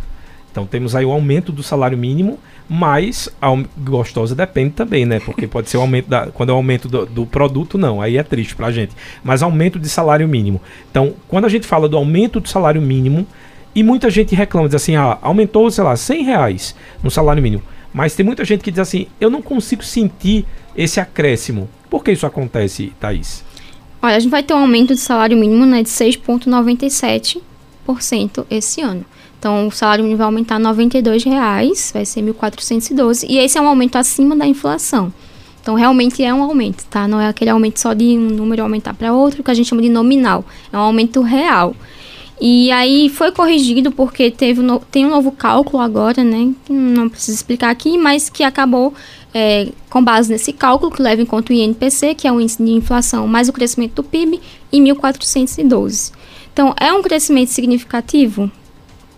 Então 0.58 0.66
temos 0.66 0.96
aí 0.96 1.06
o 1.06 1.12
aumento 1.12 1.52
do 1.52 1.62
salário 1.62 1.96
mínimo, 1.96 2.40
mas 2.68 3.30
a 3.40 3.50
gostosa 3.78 4.34
depende 4.34 4.72
também, 4.72 5.06
né? 5.06 5.20
Porque 5.20 5.46
pode 5.50 5.70
ser 5.70 5.78
o 5.78 5.82
aumento 5.82 6.10
da. 6.10 6.32
Quando 6.32 6.50
é 6.50 6.54
o 6.54 6.56
aumento 6.56 6.88
do, 6.88 7.06
do 7.06 7.28
produto, 7.28 7.78
não, 7.78 8.02
aí 8.02 8.18
é 8.18 8.24
triste 8.24 8.56
pra 8.56 8.72
gente. 8.72 8.96
Mas 9.24 9.44
aumento 9.44 9.78
de 9.78 9.88
salário 9.88 10.28
mínimo. 10.28 10.60
Então, 10.90 11.14
quando 11.28 11.46
a 11.46 11.50
gente 11.50 11.68
fala 11.68 11.88
do 11.88 11.96
aumento 11.96 12.40
do 12.40 12.50
salário 12.50 12.82
mínimo, 12.82 13.28
e 13.76 13.84
muita 13.84 14.10
gente 14.10 14.34
reclama, 14.34 14.68
diz 14.68 14.74
assim, 14.74 14.96
ah, 14.96 15.20
aumentou, 15.22 15.70
sei 15.70 15.84
lá, 15.84 15.96
100 15.96 16.24
reais 16.24 16.76
no 17.04 17.12
salário 17.12 17.44
mínimo. 17.44 17.62
Mas 17.94 18.16
tem 18.16 18.26
muita 18.26 18.44
gente 18.44 18.64
que 18.64 18.72
diz 18.72 18.80
assim, 18.80 19.06
eu 19.22 19.30
não 19.30 19.44
consigo 19.44 19.84
sentir 19.84 20.44
esse 20.76 21.00
acréscimo. 21.00 21.70
Por 21.88 22.04
que 22.04 22.12
isso 22.12 22.26
acontece, 22.26 22.92
Thaís? 23.00 23.44
Olha, 24.02 24.16
a 24.16 24.20
gente 24.20 24.32
vai 24.32 24.42
ter 24.42 24.56
um 24.56 24.62
aumento 24.62 24.96
de 24.96 25.02
salário 25.02 25.38
mínimo 25.38 25.68
né, 25.68 25.84
de 25.84 25.90
6,97% 25.90 28.46
esse 28.50 28.82
ano. 28.82 29.06
Então, 29.48 29.68
o 29.68 29.72
salário 29.72 30.04
mínimo 30.04 30.18
vai 30.18 30.26
aumentar 30.26 30.58
R$ 30.58 31.20
reais, 31.24 31.90
vai 31.94 32.06
ser 32.06 32.22
1.412, 32.22 33.26
e 33.30 33.38
esse 33.38 33.58
é 33.58 33.62
um 33.62 33.68
aumento 33.70 33.96
acima 33.96 34.36
da 34.36 34.46
inflação. 34.46 35.14
Então, 35.62 35.74
realmente 35.74 36.22
é 36.22 36.34
um 36.34 36.44
aumento, 36.44 36.84
tá? 36.90 37.08
Não 37.08 37.22
é 37.22 37.30
aquele 37.30 37.50
aumento 37.50 37.80
só 37.80 37.94
de 37.94 38.18
um 38.18 38.28
número 38.28 38.62
aumentar 38.62 38.94
para 38.94 39.14
outro, 39.14 39.42
que 39.42 39.50
a 39.50 39.54
gente 39.54 39.70
chama 39.70 39.82
de 39.82 39.88
nominal. 39.88 40.44
É 40.70 40.76
um 40.76 40.82
aumento 40.82 41.22
real. 41.22 41.74
E 42.42 42.70
aí 42.74 43.08
foi 43.08 43.32
corrigido 43.32 43.90
porque 43.90 44.30
teve 44.30 44.62
no, 44.62 44.82
tem 44.92 45.06
um 45.06 45.12
novo 45.12 45.32
cálculo 45.32 45.82
agora, 45.82 46.26
né? 46.26 46.54
Não 46.70 47.08
preciso 47.08 47.38
explicar 47.38 47.70
aqui, 47.70 47.98
mas 47.98 48.28
que 48.28 48.44
acabou 48.44 48.94
é, 49.34 49.70
com 49.90 50.04
base 50.04 50.30
nesse 50.30 50.52
cálculo, 50.52 50.92
que 50.92 51.02
leva 51.02 51.22
em 51.22 51.26
conta 51.26 51.54
o 51.54 51.56
INPC, 51.56 52.16
que 52.16 52.28
é 52.28 52.32
o 52.34 52.42
índice 52.42 52.62
de 52.62 52.72
inflação, 52.74 53.26
mais 53.30 53.48
o 53.48 53.54
crescimento 53.54 53.94
do 53.94 54.04
PIB, 54.04 54.42
em 54.74 54.84
1.412. 54.84 56.12
Então, 56.52 56.76
é 56.78 56.92
um 56.92 57.02
crescimento 57.02 57.48
significativo? 57.48 58.52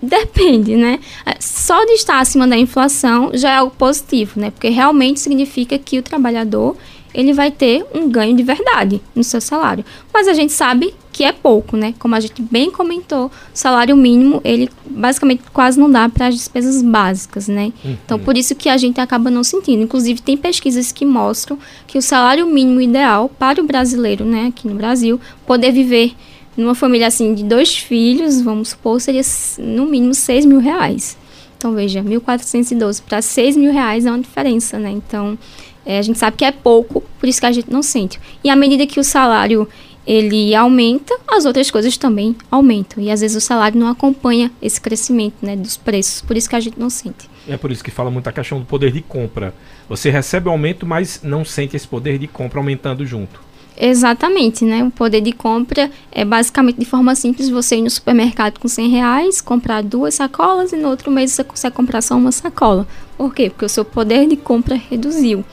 Depende, 0.02 0.76
né? 0.76 1.00
É, 1.26 1.36
só 1.40 1.84
de 1.86 1.94
estar 1.94 2.20
acima 2.20 2.48
da 2.48 2.58
inflação 2.58 3.32
já 3.34 3.52
é 3.52 3.56
algo 3.58 3.74
positivo, 3.78 4.40
né? 4.40 4.52
Porque 4.52 4.70
realmente 4.70 5.20
significa 5.20 5.78
que 5.78 6.00
o 6.00 6.04
trabalhador 6.04 6.76
ele 7.14 7.34
vai 7.34 7.52
ter 7.52 7.86
um 7.94 8.10
ganho 8.10 8.36
de 8.36 8.44
verdade 8.44 9.02
no 9.16 9.24
seu 9.24 9.42
salário. 9.42 9.84
Mas 10.14 10.28
a 10.28 10.34
gente 10.34 10.54
sabe 10.54 10.94
que 11.12 11.24
é 11.24 11.32
pouco, 11.32 11.76
né? 11.76 11.94
Como 11.98 12.16
a 12.16 12.20
gente 12.20 12.42
bem 12.42 12.72
comentou, 12.72 13.26
o 13.26 13.32
salário 13.54 13.96
mínimo, 13.98 14.40
ele 14.44 14.70
basicamente 14.86 15.42
quase 15.52 15.80
não 15.80 15.92
dá 15.92 16.08
para 16.08 16.28
as 16.28 16.36
despesas 16.36 16.82
básicas, 16.82 17.48
né? 17.48 17.74
Uhum. 17.84 17.98
Então, 18.06 18.20
por 18.20 18.38
isso 18.38 18.56
que 18.56 18.70
a 18.70 18.78
gente 18.78 19.02
acaba 19.02 19.30
não 19.30 19.44
sentindo. 19.44 19.84
Inclusive, 19.84 20.22
tem 20.22 20.38
pesquisas 20.38 20.92
que 20.92 21.04
mostram 21.04 21.58
que 21.88 21.98
o 21.98 22.02
salário 22.02 22.46
mínimo 22.46 22.80
ideal 22.80 23.28
para 23.28 23.62
o 23.62 23.66
brasileiro, 23.66 24.24
né, 24.24 24.48
aqui 24.48 24.68
no 24.68 24.76
Brasil, 24.76 25.20
poder 25.46 25.72
viver 25.72 26.14
numa 26.60 26.76
família 26.76 27.08
assim 27.08 27.34
de 27.34 27.44
dois 27.44 27.78
filhos, 27.78 28.42
vamos 28.42 28.70
supor, 28.70 29.00
seria 29.00 29.22
no 29.58 29.86
mínimo 29.86 30.14
6 30.14 30.46
mil 30.46 30.60
reais. 30.60 31.18
Então 31.58 31.74
veja, 31.74 32.02
1.412 32.02 33.02
para 33.08 33.22
6 33.22 33.58
mil 33.58 33.72
reais 33.72 34.06
é 34.06 34.12
uma 34.12 34.20
diferença, 34.20 34.80
né? 34.80 34.92
Então 34.92 35.38
é, 35.86 35.98
a 35.98 36.02
gente 36.02 36.20
sabe 36.20 36.38
que 36.38 36.46
é 36.46 36.52
pouco, 36.52 37.04
por 37.20 37.28
isso 37.28 37.40
que 37.40 37.46
a 37.46 37.52
gente 37.52 37.72
não 37.72 37.82
sente. 37.82 38.20
E 38.44 38.50
à 38.50 38.56
medida 38.56 38.86
que 38.86 39.00
o 39.00 39.04
salário 39.04 39.68
ele 40.06 40.56
aumenta, 40.56 41.16
as 41.28 41.46
outras 41.46 41.70
coisas 41.70 41.96
também 41.98 42.36
aumentam. 42.50 43.04
E 43.04 43.12
às 43.12 43.22
vezes 43.22 43.38
o 43.38 43.42
salário 43.42 43.80
não 43.80 43.88
acompanha 43.88 44.52
esse 44.62 44.80
crescimento 44.82 45.36
né, 45.42 45.56
dos 45.56 45.78
preços, 45.78 46.22
por 46.22 46.36
isso 46.36 46.50
que 46.50 46.56
a 46.56 46.60
gente 46.60 46.80
não 46.80 46.90
sente. 46.90 47.30
É 47.48 47.58
por 47.58 47.72
isso 47.72 47.84
que 47.84 47.92
fala 47.92 48.10
muito 48.10 48.28
a 48.28 48.32
questão 48.32 48.60
do 48.60 48.66
poder 48.66 48.92
de 48.92 49.02
compra. 49.02 49.54
Você 49.88 50.10
recebe 50.10 50.50
aumento, 50.50 50.86
mas 50.86 51.22
não 51.24 51.46
sente 51.46 51.76
esse 51.76 51.88
poder 51.88 52.18
de 52.18 52.28
compra 52.28 52.60
aumentando 52.60 53.06
junto. 53.06 53.49
Exatamente, 53.82 54.66
né? 54.66 54.84
O 54.84 54.92
poder 54.92 55.22
de 55.22 55.32
compra 55.32 55.90
é 56.12 56.26
basicamente 56.26 56.78
de 56.78 56.86
forma 56.86 57.16
simples 57.16 57.48
você 57.48 57.78
ir 57.78 57.82
no 57.82 57.90
supermercado 57.90 58.60
com 58.60 58.68
100 58.68 58.90
reais, 58.90 59.40
comprar 59.40 59.82
duas 59.82 60.16
sacolas 60.16 60.74
e 60.74 60.76
no 60.76 60.90
outro 60.90 61.10
mês 61.10 61.32
você 61.32 61.46
consegue 61.46 61.76
comprar 61.78 62.02
só 62.02 62.16
uma 62.16 62.34
sacola. 62.34 62.86
Por 63.18 63.34
quê? 63.34 63.50
Porque 63.50 63.64
o 63.64 63.70
seu 63.70 63.86
poder 63.86 64.28
de 64.28 64.36
compra 64.36 64.76
reduziu. 64.76 65.46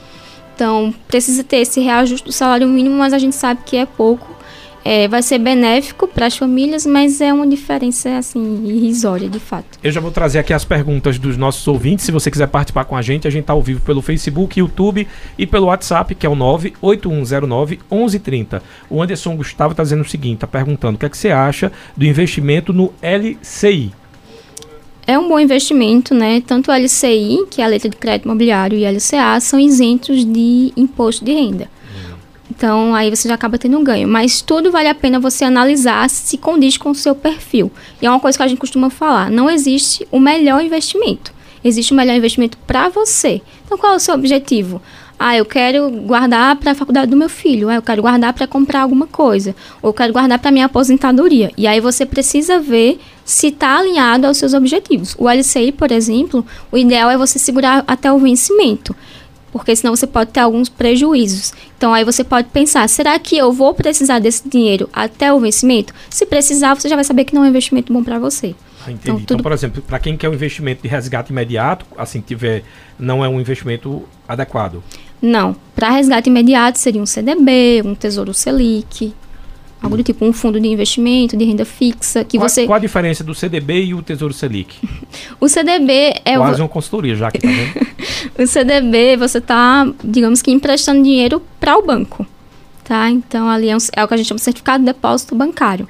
Então, 0.57 0.93
precisa 1.07 1.45
ter 1.45 1.59
esse 1.59 1.81
reajuste 1.81 2.27
do 2.27 2.33
salário 2.33 2.67
mínimo, 2.67 2.97
mas 2.97 3.12
a 3.12 3.19
gente 3.19 3.37
sabe 3.37 3.61
que 3.65 3.77
é 3.77 3.87
pouco 3.87 4.27
é, 4.87 5.09
vai 5.09 5.20
ser 5.20 5.40
benéfico 5.40 6.07
para 6.07 6.27
as 6.27 6.37
famílias, 6.37 6.87
mas 6.87 7.20
é 7.20 7.33
uma 7.33 7.44
diferença 7.44 8.18
assim 8.18 8.64
irrisória, 8.64 9.29
de 9.29 9.40
fato. 9.40 9.81
Eu 9.83 9.90
já 9.90 10.01
vou 10.01 10.12
trazer 10.12 10.38
aqui 10.38 10.53
as 10.53 10.64
perguntas 10.64 11.18
dos 11.18 11.37
nossos 11.37 11.66
ouvintes. 11.66 12.05
Se 12.05 12.12
você 12.12 12.31
quiser 12.31 12.46
participar 12.46 12.85
com 12.85 12.94
a 12.96 13.03
gente, 13.03 13.27
a 13.27 13.31
gente 13.31 13.40
está 13.40 13.53
ao 13.53 13.61
vivo 13.61 13.81
pelo 13.81 14.01
Facebook, 14.01 14.61
YouTube 14.61 15.09
e 15.37 15.44
pelo 15.44 15.66
WhatsApp, 15.66 16.14
que 16.14 16.25
é 16.25 16.29
o 16.29 16.37
98109 16.37 17.81
1130. 17.90 18.62
O 18.88 19.03
Anderson 19.03 19.35
Gustavo 19.37 19.72
está 19.72 19.83
dizendo 19.83 20.03
o 20.03 20.09
seguinte, 20.09 20.37
está 20.37 20.46
perguntando 20.46 20.94
o 20.94 20.99
que, 21.01 21.07
é 21.07 21.09
que 21.09 21.18
você 21.18 21.31
acha 21.31 21.72
do 21.96 22.05
investimento 22.05 22.72
no 22.72 22.92
LCI. 23.03 23.92
É 25.05 25.18
um 25.18 25.29
bom 25.29 25.40
investimento, 25.40 26.14
né? 26.14 26.40
Tanto 26.46 26.70
o 26.70 26.75
LCI, 26.75 27.46
que 27.51 27.61
é 27.61 27.64
a 27.64 27.68
letra 27.68 27.88
de 27.88 27.96
crédito 27.96 28.27
imobiliário, 28.27 28.79
e 28.79 28.85
o 28.85 28.88
LCA 28.88 29.40
são 29.40 29.59
isentos 29.59 30.25
de 30.25 30.72
imposto 30.77 31.25
de 31.25 31.33
renda. 31.33 31.68
Então, 32.57 32.95
aí 32.95 33.14
você 33.14 33.29
já 33.29 33.35
acaba 33.35 33.59
tendo 33.59 33.79
um 33.79 33.85
ganho. 33.85 34.09
Mas 34.09 34.40
tudo 34.40 34.73
vale 34.73 34.88
a 34.88 34.95
pena 34.95 35.21
você 35.21 35.45
analisar 35.45 36.09
se 36.09 36.38
condiz 36.38 36.79
com 36.79 36.90
o 36.90 36.95
seu 36.95 37.14
perfil. 37.14 37.71
E 38.01 38.07
é 38.07 38.11
uma 38.11 38.19
coisa 38.19 38.38
que 38.38 38.42
a 38.42 38.49
gente 38.49 38.59
costuma 38.59 38.88
falar: 38.88 39.31
não 39.31 39.51
existe 39.51 40.09
o 40.11 40.19
melhor 40.19 40.62
investimento. 40.64 41.35
Existe 41.62 41.92
o 41.92 41.97
melhor 41.97 42.16
investimento 42.16 42.57
para 42.66 42.88
você. 42.88 43.42
Então, 43.64 43.77
qual 43.77 43.92
é 43.92 43.97
o 43.97 44.01
seu 44.01 44.14
objetivo? 44.14 44.81
Ah, 45.19 45.37
eu 45.37 45.45
quero 45.45 45.90
guardar 45.90 46.57
para 46.57 46.73
a 46.73 46.75
faculdade 46.75 47.11
do 47.11 47.16
meu 47.16 47.29
filho. 47.29 47.69
Ah, 47.69 47.75
eu 47.75 47.83
quero 47.83 48.03
guardar 48.03 48.33
para 48.33 48.47
comprar 48.47 48.83
alguma 48.83 49.07
coisa. 49.07 49.55
Ou 49.83 49.90
eu 49.90 49.95
quero 49.95 50.12
guardar 50.12 50.38
para 50.38 50.51
minha 50.51 50.66
aposentadoria. 50.66 51.51
E 51.57 51.66
aí 51.66 51.81
você 51.81 52.07
precisa 52.07 52.61
ver 52.61 53.01
se 53.25 53.49
está 53.49 53.79
alinhado 53.79 54.27
aos 54.27 54.38
seus 54.38 54.55
objetivos. 54.55 55.14
O 55.19 55.29
LCI, 55.29 55.73
por 55.73 55.90
exemplo, 55.90 56.47
o 56.71 56.77
ideal 56.79 57.11
é 57.11 57.19
você 57.19 57.38
segurar 57.38 57.83
até 57.87 58.11
o 58.12 58.19
vencimento 58.19 58.95
porque 59.57 59.75
senão 59.75 59.97
você 59.97 60.07
pode 60.07 60.31
ter 60.31 60.40
alguns 60.40 60.69
prejuízos. 60.69 61.55
Então 61.77 61.93
aí 61.93 62.05
você 62.05 62.25
pode 62.25 62.49
pensar, 62.49 62.89
será 62.89 63.19
que 63.19 63.37
eu 63.37 63.53
vou 63.53 63.75
precisar 63.75 64.19
desse 64.19 64.49
dinheiro 64.49 64.89
até 64.93 65.33
o 65.33 65.39
vencimento? 65.39 65.95
Se 66.09 66.25
precisar, 66.25 66.75
você 66.75 66.89
já 66.89 66.95
vai 66.95 67.05
saber 67.05 67.25
que 67.25 67.35
não 67.35 67.43
é 67.43 67.47
um 67.47 67.51
investimento 67.51 67.93
bom 67.93 68.03
para 68.03 68.19
você. 68.19 68.55
Ah, 68.87 68.91
entendi. 68.91 69.01
Então, 69.03 69.19
então, 69.19 69.39
por 69.39 69.53
exemplo, 69.53 69.83
para 69.83 69.99
quem 69.99 70.17
quer 70.17 70.29
um 70.29 70.35
investimento 70.35 70.83
de 70.83 70.89
resgate 70.89 71.33
imediato, 71.33 71.85
assim 71.99 72.21
tiver, 72.21 72.62
não 72.99 73.25
é 73.25 73.29
um 73.29 73.41
investimento 73.41 74.05
adequado. 74.27 74.83
Não, 75.21 75.57
para 75.75 75.91
resgate 75.91 76.31
imediato 76.31 76.79
seria 76.79 77.03
um 77.03 77.07
CDB, 77.07 77.83
um 77.85 77.95
Tesouro 77.95 78.33
Selic, 78.33 79.12
Algo 79.87 79.96
do 79.96 80.03
tipo 80.03 80.25
um 80.25 80.33
fundo 80.33 80.59
de 80.59 80.66
investimento, 80.66 81.37
de 81.37 81.44
renda 81.44 81.64
fixa, 81.64 82.25
que 82.25 82.37
qual, 82.37 82.49
você... 82.49 82.66
Qual 82.66 82.77
a 82.77 82.81
diferença 82.81 83.22
do 83.22 83.33
CDB 83.33 83.85
e 83.85 83.94
o 83.94 84.03
Tesouro 84.03 84.35
Selic? 84.35 84.77
o 85.40 85.49
CDB 85.49 86.12
é... 86.25 86.37
Quase 86.37 86.61
o... 86.61 86.64
uma 86.64 86.68
consultoria 86.68 87.14
já 87.14 87.31
que 87.31 87.38
tá 87.38 87.46
vendo. 87.46 87.87
o 88.37 88.46
CDB, 88.49 89.16
você 89.16 89.38
está, 89.38 89.88
digamos 90.03 90.42
que, 90.42 90.51
emprestando 90.51 91.05
dinheiro 91.05 91.40
para 91.61 91.79
o 91.79 91.83
banco, 91.83 92.27
tá? 92.83 93.09
Então, 93.09 93.49
ali 93.49 93.68
é, 93.68 93.77
um, 93.77 93.79
é 93.94 94.03
o 94.03 94.09
que 94.09 94.14
a 94.14 94.16
gente 94.16 94.27
chama 94.27 94.38
de 94.38 94.44
certificado 94.44 94.81
de 94.81 94.87
depósito 94.87 95.37
bancário. 95.37 95.88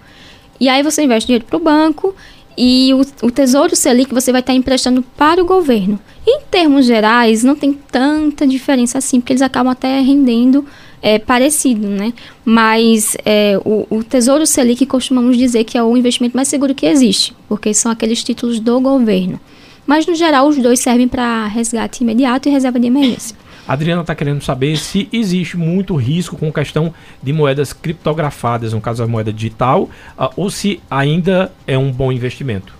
E 0.61 0.69
aí 0.69 0.83
você 0.83 1.03
investe 1.03 1.27
dinheiro 1.27 1.47
para 1.47 1.57
o 1.57 1.61
banco 1.61 2.15
e 2.57 2.93
o, 2.93 3.27
o 3.27 3.31
Tesouro 3.31 3.75
Selic 3.75 4.13
você 4.13 4.31
vai 4.31 4.43
estar 4.43 4.53
tá 4.53 4.57
emprestando 4.59 5.01
para 5.01 5.43
o 5.43 5.47
governo. 5.47 5.99
Em 6.27 6.41
termos 6.51 6.85
gerais, 6.85 7.43
não 7.43 7.57
tem 7.57 7.73
tanta 7.73 8.47
diferença 8.47 8.99
assim, 8.99 9.21
porque 9.21 9.33
eles 9.33 9.43
acabam 9.43 9.73
até 9.73 10.01
rendendo 10.01 10.67
é, 11.07 11.21
parecido, 11.21 11.87
né? 11.87 12.13
Mas 12.45 13.17
é, 13.25 13.57
o, 13.65 13.87
o, 13.89 14.03
Tesouro 14.03 14.45
Selic 14.45 14.85
costumamos 14.87 15.37
dizer 15.37 15.63
que 15.63 15.79
é 15.79 15.83
o 15.83 15.97
investimento 15.97 16.35
mais 16.35 16.49
seguro 16.49 16.75
que 16.75 16.85
existe, 16.85 17.33
porque 17.49 17.73
são 17.73 17.93
aqueles 17.93 18.25
títulos 18.25 18.59
do 18.59 18.81
governo. 18.81 19.39
Mas, 19.87 20.05
no 20.05 20.17
geral, 20.17 20.49
os 20.49 20.57
dois 20.57 20.81
servem 20.81 21.07
para 21.07 21.47
resgate 21.47 22.03
imediato 22.03 22.49
e 22.49 22.51
reserva 22.51 22.81
de 22.81 22.89
emergência. 22.89 23.37
A 23.69 23.75
Adriana 23.75 24.01
está 24.01 24.17
querendo 24.17 24.43
saber 24.43 24.77
se 24.79 25.09
existe 25.13 25.57
muito 25.57 25.95
risco 25.95 26.37
com 26.37 26.53
questão 26.53 26.93
de 27.23 27.33
moedas 27.33 27.73
criptografadas, 27.73 28.73
no 28.73 28.81
caso 28.81 29.05
a 29.05 29.07
moeda 29.07 29.33
digital, 29.33 29.89
uh, 30.19 30.29
ou 30.37 30.51
se 30.51 30.81
ainda 30.91 31.53
é 31.69 31.79
um 31.79 31.93
bom 31.93 32.11
investimento. 32.11 32.75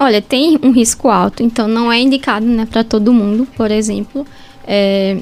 Olha, 0.00 0.20
tem 0.20 0.58
um 0.64 0.72
risco 0.72 1.08
alto, 1.08 1.44
então 1.44 1.68
não 1.68 1.92
é 1.92 2.00
indicado 2.00 2.44
né, 2.44 2.66
para 2.66 2.82
todo 2.82 3.12
mundo, 3.12 3.46
por 3.56 3.70
exemplo. 3.70 4.26
É, 4.66 5.18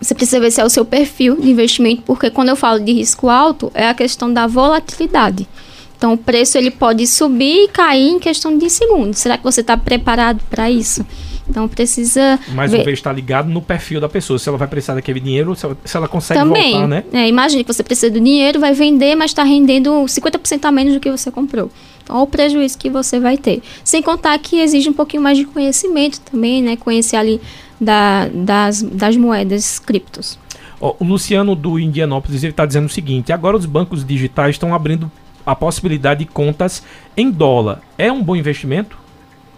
você 0.00 0.14
precisa 0.14 0.40
ver 0.40 0.50
se 0.50 0.60
é 0.60 0.64
o 0.64 0.70
seu 0.70 0.84
perfil 0.84 1.36
de 1.40 1.50
investimento, 1.50 2.02
porque 2.02 2.30
quando 2.30 2.48
eu 2.50 2.56
falo 2.56 2.80
de 2.80 2.92
risco 2.92 3.28
alto, 3.28 3.70
é 3.74 3.88
a 3.88 3.94
questão 3.94 4.32
da 4.32 4.46
volatilidade. 4.46 5.48
Então, 5.96 6.12
o 6.12 6.18
preço 6.18 6.58
ele 6.58 6.70
pode 6.70 7.06
subir 7.06 7.64
e 7.64 7.68
cair 7.68 8.10
em 8.10 8.18
questão 8.18 8.56
de 8.56 8.68
segundos. 8.68 9.18
Será 9.18 9.38
que 9.38 9.44
você 9.44 9.62
está 9.62 9.76
preparado 9.76 10.42
para 10.50 10.70
isso? 10.70 11.04
Então, 11.48 11.66
precisa. 11.68 12.38
Mais 12.52 12.70
ver... 12.70 12.78
uma 12.78 12.84
vez 12.84 12.98
está 12.98 13.12
ligado 13.12 13.48
no 13.48 13.62
perfil 13.62 14.00
da 14.00 14.08
pessoa. 14.08 14.38
Se 14.38 14.48
ela 14.48 14.58
vai 14.58 14.68
precisar 14.68 14.94
daquele 14.94 15.20
dinheiro, 15.20 15.54
se 15.54 15.64
ela, 15.64 15.78
se 15.84 15.96
ela 15.96 16.08
consegue 16.08 16.40
Também, 16.40 16.72
voltar, 16.72 16.88
né? 16.88 17.04
É, 17.12 17.28
imagine 17.28 17.64
que 17.64 17.72
você 17.72 17.82
precisa 17.82 18.10
do 18.10 18.20
dinheiro, 18.20 18.60
vai 18.60 18.74
vender, 18.74 19.14
mas 19.14 19.30
está 19.30 19.42
rendendo 19.42 19.90
50% 19.90 20.64
a 20.64 20.72
menos 20.72 20.94
do 20.94 21.00
que 21.00 21.10
você 21.10 21.30
comprou. 21.30 21.70
Então, 22.02 22.16
olha 22.16 22.24
o 22.24 22.26
prejuízo 22.26 22.76
que 22.76 22.90
você 22.90 23.18
vai 23.18 23.38
ter. 23.38 23.62
Sem 23.82 24.02
contar 24.02 24.38
que 24.38 24.60
exige 24.60 24.90
um 24.90 24.92
pouquinho 24.92 25.22
mais 25.22 25.38
de 25.38 25.44
conhecimento 25.44 26.20
também, 26.20 26.62
né? 26.62 26.76
Conhecer 26.76 27.16
ali 27.16 27.40
da, 27.80 28.28
das, 28.28 28.82
das 28.82 29.16
moedas 29.16 29.78
criptos. 29.78 30.38
Oh, 30.80 30.94
o 30.98 31.04
Luciano 31.04 31.54
do 31.54 31.78
Indianópolis 31.78 32.42
está 32.42 32.66
dizendo 32.66 32.86
o 32.86 32.90
seguinte: 32.90 33.32
agora 33.32 33.56
os 33.56 33.66
bancos 33.66 34.04
digitais 34.04 34.56
estão 34.56 34.74
abrindo 34.74 35.10
a 35.44 35.54
possibilidade 35.54 36.24
de 36.24 36.30
contas 36.30 36.82
em 37.16 37.30
dólar. 37.30 37.80
É 37.96 38.10
um 38.10 38.22
bom 38.22 38.36
investimento? 38.36 38.98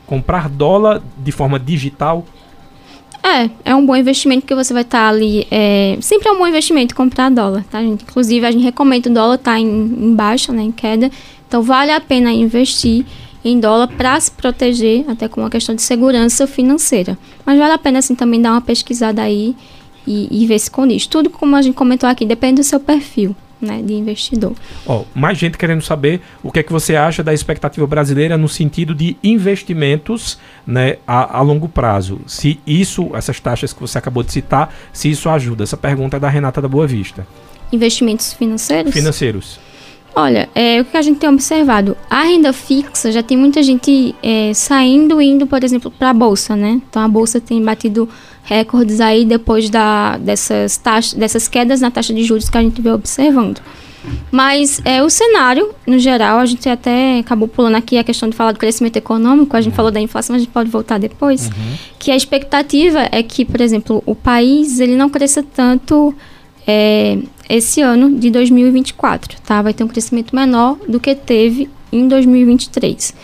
Comprar 0.06 0.48
dólar 0.48 1.02
de 1.16 1.32
forma 1.32 1.58
digital? 1.58 2.24
É, 3.22 3.50
é 3.64 3.74
um 3.74 3.84
bom 3.84 3.96
investimento 3.96 4.46
que 4.46 4.54
você 4.54 4.72
vai 4.72 4.82
estar 4.82 5.00
tá 5.00 5.08
ali. 5.08 5.46
É, 5.50 5.98
sempre 6.00 6.28
é 6.28 6.32
um 6.32 6.38
bom 6.38 6.46
investimento 6.46 6.94
comprar 6.94 7.30
dólar, 7.30 7.64
tá, 7.70 7.82
gente? 7.82 8.04
Inclusive, 8.04 8.46
a 8.46 8.50
gente 8.50 8.62
recomenda 8.62 9.10
o 9.10 9.12
dólar 9.12 9.34
estar 9.34 9.52
tá 9.52 9.58
em, 9.58 9.66
em 9.66 10.14
baixa, 10.14 10.52
né, 10.52 10.62
em 10.62 10.72
queda. 10.72 11.10
Então, 11.46 11.62
vale 11.62 11.90
a 11.90 12.00
pena 12.00 12.30
investir 12.30 13.04
em 13.44 13.60
dólar 13.60 13.88
para 13.88 14.18
se 14.20 14.30
proteger, 14.30 15.04
até 15.08 15.28
com 15.28 15.40
uma 15.40 15.50
questão 15.50 15.74
de 15.74 15.82
segurança 15.82 16.46
financeira. 16.46 17.16
Mas 17.44 17.58
vale 17.58 17.72
a 17.72 17.78
pena, 17.78 17.98
assim, 17.98 18.14
também 18.14 18.40
dar 18.40 18.52
uma 18.52 18.60
pesquisada 18.60 19.22
aí 19.22 19.54
e, 20.06 20.42
e 20.42 20.46
ver 20.46 20.58
se 20.58 20.70
condiz. 20.70 21.06
Tudo, 21.06 21.30
como 21.30 21.54
a 21.56 21.62
gente 21.62 21.74
comentou 21.74 22.08
aqui, 22.08 22.24
depende 22.24 22.60
do 22.60 22.64
seu 22.64 22.80
perfil 22.80 23.34
né, 23.60 23.82
de 23.82 23.94
investidor. 23.94 24.54
Oh, 24.86 25.04
mais 25.14 25.36
gente 25.38 25.58
querendo 25.58 25.82
saber 25.82 26.20
o 26.42 26.50
que 26.50 26.60
é 26.60 26.62
que 26.62 26.72
você 26.72 26.96
acha 26.96 27.22
da 27.22 27.34
expectativa 27.34 27.86
brasileira 27.86 28.36
no 28.36 28.48
sentido 28.48 28.94
de 28.94 29.16
investimentos 29.22 30.38
né, 30.66 30.96
a, 31.06 31.38
a, 31.38 31.42
longo 31.42 31.68
prazo. 31.68 32.20
Se 32.26 32.60
isso, 32.66 33.10
essas 33.14 33.40
taxas 33.40 33.72
que 33.72 33.80
você 33.80 33.98
acabou 33.98 34.22
de 34.22 34.32
citar, 34.32 34.74
se 34.92 35.10
isso 35.10 35.28
ajuda. 35.28 35.64
Essa 35.64 35.76
pergunta 35.76 36.16
é 36.16 36.20
da 36.20 36.28
Renata 36.28 36.60
da 36.60 36.68
Boa 36.68 36.86
Vista. 36.86 37.26
Investimentos 37.72 38.32
financeiros? 38.32 38.92
Financeiros. 38.92 39.60
Olha, 40.20 40.48
é, 40.52 40.80
o 40.80 40.84
que 40.84 40.96
a 40.96 41.02
gente 41.02 41.20
tem 41.20 41.28
observado, 41.30 41.96
a 42.10 42.24
renda 42.24 42.52
fixa 42.52 43.12
já 43.12 43.22
tem 43.22 43.36
muita 43.36 43.62
gente 43.62 44.16
é, 44.20 44.52
saindo 44.52 45.22
e 45.22 45.26
indo, 45.26 45.46
por 45.46 45.62
exemplo, 45.62 45.92
para 45.92 46.10
a 46.10 46.12
bolsa, 46.12 46.56
né? 46.56 46.80
Então 46.90 47.00
a 47.00 47.06
bolsa 47.06 47.40
tem 47.40 47.62
batido 47.62 48.08
recordes 48.42 49.00
aí 49.00 49.24
depois 49.24 49.70
da, 49.70 50.16
dessas, 50.16 50.76
taxas, 50.76 51.12
dessas 51.14 51.46
quedas 51.46 51.80
na 51.80 51.88
taxa 51.88 52.12
de 52.12 52.24
juros 52.24 52.50
que 52.50 52.58
a 52.58 52.62
gente 52.62 52.82
vem 52.82 52.92
observando. 52.92 53.60
Mas 54.28 54.82
é, 54.84 55.00
o 55.04 55.08
cenário, 55.08 55.70
no 55.86 56.00
geral, 56.00 56.40
a 56.40 56.46
gente 56.46 56.68
até 56.68 57.20
acabou 57.20 57.46
pulando 57.46 57.76
aqui 57.76 57.96
a 57.96 58.02
questão 58.02 58.28
de 58.28 58.34
falar 58.34 58.50
do 58.50 58.58
crescimento 58.58 58.96
econômico, 58.96 59.56
a 59.56 59.60
gente 59.60 59.76
falou 59.76 59.92
da 59.92 60.00
inflação, 60.00 60.34
a 60.34 60.38
gente 60.40 60.50
pode 60.50 60.68
voltar 60.68 60.98
depois, 60.98 61.46
uhum. 61.46 61.76
que 61.96 62.10
a 62.10 62.16
expectativa 62.16 63.08
é 63.12 63.22
que, 63.22 63.44
por 63.44 63.60
exemplo, 63.60 64.02
o 64.04 64.16
país 64.16 64.80
ele 64.80 64.96
não 64.96 65.08
cresça 65.08 65.44
tanto 65.44 66.12
é, 66.70 67.18
esse 67.48 67.80
ano 67.80 68.18
de 68.18 68.30
2024, 68.30 69.40
tá? 69.40 69.62
Vai 69.62 69.72
ter 69.72 69.82
um 69.82 69.88
crescimento 69.88 70.36
menor 70.36 70.76
do 70.86 71.00
que 71.00 71.14
teve 71.14 71.70
em 71.90 72.06
2023 72.06 73.14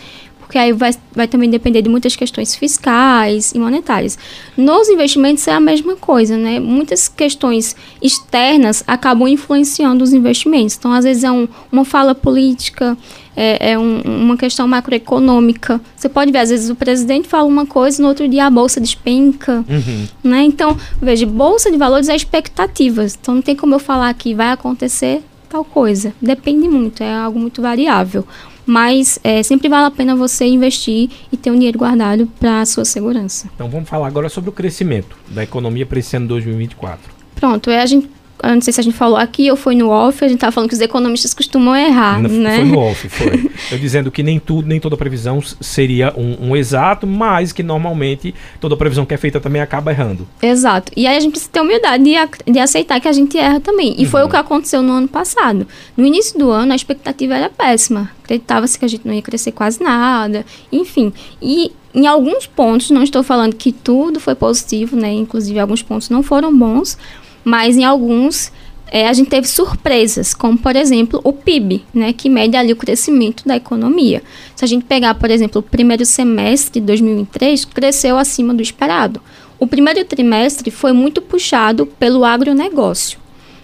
porque 0.55 0.59
aí 0.59 0.71
vai, 0.71 0.91
vai 1.11 1.27
também 1.27 1.49
depender 1.49 1.81
de 1.81 1.89
muitas 1.89 2.15
questões 2.15 2.55
fiscais 2.55 3.51
e 3.51 3.59
monetárias. 3.59 4.17
Nos 4.55 4.87
investimentos 4.87 5.45
é 5.47 5.51
a 5.51 5.59
mesma 5.59 5.95
coisa, 5.95 6.37
né? 6.37 6.59
Muitas 6.59 7.07
questões 7.07 7.75
externas 8.01 8.83
acabam 8.87 9.27
influenciando 9.27 10.03
os 10.03 10.13
investimentos. 10.13 10.77
Então, 10.77 10.93
às 10.93 11.03
vezes 11.03 11.23
é 11.23 11.31
um, 11.31 11.47
uma 11.71 11.83
fala 11.83 12.15
política, 12.15 12.97
é, 13.35 13.71
é 13.71 13.79
um, 13.79 14.01
uma 14.01 14.37
questão 14.37 14.67
macroeconômica. 14.67 15.81
Você 15.95 16.07
pode 16.09 16.31
ver, 16.31 16.39
às 16.39 16.49
vezes 16.49 16.69
o 16.69 16.75
presidente 16.75 17.27
fala 17.27 17.45
uma 17.45 17.65
coisa, 17.65 18.01
no 18.01 18.07
outro 18.07 18.27
dia 18.27 18.45
a 18.45 18.49
bolsa 18.49 18.79
despenca, 18.79 19.63
uhum. 19.67 20.07
né? 20.23 20.43
Então, 20.43 20.77
veja, 21.01 21.25
bolsa 21.25 21.71
de 21.71 21.77
valores 21.77 22.09
é 22.09 22.15
expectativas. 22.15 23.17
Então, 23.19 23.35
não 23.35 23.41
tem 23.41 23.55
como 23.55 23.75
eu 23.75 23.79
falar 23.79 24.13
que 24.13 24.33
vai 24.33 24.51
acontecer 24.51 25.21
tal 25.49 25.63
coisa. 25.63 26.13
Depende 26.21 26.67
muito, 26.67 27.03
é 27.03 27.13
algo 27.13 27.39
muito 27.39 27.61
variável 27.61 28.25
mas 28.65 29.19
é, 29.23 29.43
sempre 29.43 29.69
vale 29.69 29.85
a 29.85 29.91
pena 29.91 30.15
você 30.15 30.45
investir 30.45 31.09
e 31.31 31.37
ter 31.37 31.51
um 31.51 31.55
dinheiro 31.55 31.77
guardado 31.77 32.25
para 32.39 32.61
a 32.61 32.65
sua 32.65 32.83
segurança. 32.83 33.47
Então 33.53 33.69
vamos 33.69 33.87
falar 33.87 34.07
agora 34.07 34.27
sobre 34.27 34.49
o 34.49 34.53
crescimento 34.53 35.15
da 35.29 35.43
economia 35.43 35.85
para 35.85 35.99
esse 35.99 36.17
ano 36.17 36.27
2024. 36.27 37.13
Pronto, 37.35 37.69
é, 37.69 37.81
a 37.81 37.85
gente 37.85 38.09
não 38.43 38.61
sei 38.61 38.73
se 38.73 38.79
a 38.79 38.83
gente 38.83 38.95
falou 38.95 39.17
aqui 39.17 39.49
ou 39.49 39.57
foi 39.57 39.75
no 39.75 39.89
off, 39.89 40.23
a 40.23 40.27
gente 40.27 40.37
estava 40.37 40.51
falando 40.51 40.69
que 40.69 40.75
os 40.75 40.81
economistas 40.81 41.33
costumam 41.33 41.75
errar, 41.75 42.21
né? 42.21 42.57
Foi 42.57 42.65
no 42.65 42.79
off, 42.79 43.07
foi. 43.09 43.51
Eu 43.71 43.77
dizendo 43.77 44.11
que 44.11 44.21
nem 44.21 44.39
tudo, 44.39 44.67
nem 44.67 44.79
toda 44.79 44.97
previsão 44.97 45.41
seria 45.61 46.13
um, 46.15 46.49
um, 46.49 46.55
exato, 46.55 47.07
mas 47.07 47.51
que 47.51 47.63
normalmente 47.63 48.35
toda 48.59 48.75
previsão 48.75 49.05
que 49.05 49.13
é 49.13 49.17
feita 49.17 49.39
também 49.39 49.61
acaba 49.61 49.91
errando. 49.91 50.27
Exato. 50.41 50.91
E 50.95 51.07
aí 51.07 51.17
a 51.17 51.19
gente 51.19 51.31
precisa 51.31 51.51
ter 51.51 51.61
humildade 51.61 52.03
de, 52.03 52.51
de 52.51 52.59
aceitar 52.59 52.99
que 52.99 53.07
a 53.07 53.13
gente 53.13 53.37
erra 53.37 53.59
também. 53.59 53.95
E 53.97 54.03
uhum. 54.03 54.09
foi 54.09 54.23
o 54.23 54.29
que 54.29 54.35
aconteceu 54.35 54.81
no 54.81 54.93
ano 54.93 55.07
passado. 55.07 55.67
No 55.95 56.05
início 56.05 56.37
do 56.37 56.51
ano, 56.51 56.73
a 56.73 56.75
expectativa 56.75 57.35
era 57.35 57.49
péssima. 57.49 58.11
Acreditava-se 58.23 58.77
que 58.77 58.85
a 58.85 58.87
gente 58.87 59.07
não 59.07 59.13
ia 59.13 59.21
crescer 59.21 59.51
quase 59.51 59.81
nada, 59.81 60.45
enfim. 60.71 61.13
E 61.41 61.71
em 61.95 62.07
alguns 62.07 62.45
pontos, 62.45 62.89
não 62.89 63.01
estou 63.01 63.23
falando 63.23 63.55
que 63.55 63.71
tudo 63.71 64.19
foi 64.19 64.35
positivo, 64.35 64.97
né? 64.97 65.13
Inclusive, 65.13 65.57
alguns 65.57 65.81
pontos 65.81 66.09
não 66.09 66.21
foram 66.21 66.55
bons, 66.55 66.97
mas 67.45 67.77
em 67.77 67.85
alguns 67.85 68.51
é, 68.91 69.07
a 69.07 69.13
gente 69.13 69.29
teve 69.29 69.47
surpresas, 69.47 70.33
como 70.33 70.57
por 70.57 70.75
exemplo 70.75 71.19
o 71.23 71.31
PIB, 71.31 71.83
né, 71.93 72.13
que 72.13 72.29
mede 72.29 72.55
ali 72.57 72.73
o 72.73 72.75
crescimento 72.75 73.47
da 73.47 73.55
economia. 73.55 74.21
Se 74.55 74.65
a 74.65 74.67
gente 74.67 74.85
pegar, 74.85 75.15
por 75.15 75.31
exemplo, 75.31 75.59
o 75.59 75.63
primeiro 75.63 76.05
semestre 76.05 76.79
de 76.79 76.85
2003, 76.85 77.65
cresceu 77.65 78.17
acima 78.17 78.53
do 78.53 78.61
esperado. 78.61 79.21
O 79.59 79.67
primeiro 79.67 80.03
trimestre 80.03 80.69
foi 80.69 80.91
muito 80.91 81.21
puxado 81.21 81.85
pelo 81.85 82.25
agronegócio. 82.25 83.19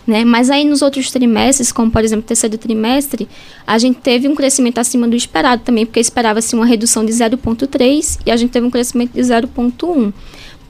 Né? 0.06 0.26
Mas 0.26 0.50
aí 0.50 0.66
nos 0.66 0.82
outros 0.82 1.12
trimestres, 1.12 1.72
como 1.72 1.92
por 1.92 2.04
exemplo 2.04 2.24
o 2.24 2.28
terceiro 2.28 2.58
trimestre, 2.58 3.28
a 3.66 3.78
gente 3.78 4.00
teve 4.00 4.28
um 4.28 4.36
crescimento 4.36 4.80
acima 4.80 5.08
do 5.08 5.16
esperado 5.16 5.62
também, 5.64 5.86
porque 5.86 6.00
esperava-se 6.00 6.56
uma 6.56 6.66
redução 6.66 7.06
de 7.06 7.12
0,3 7.12 8.20
e 8.26 8.32
a 8.32 8.36
gente 8.36 8.50
teve 8.50 8.66
um 8.66 8.72
crescimento 8.72 9.14
de 9.14 9.22
0,1, 9.22 10.12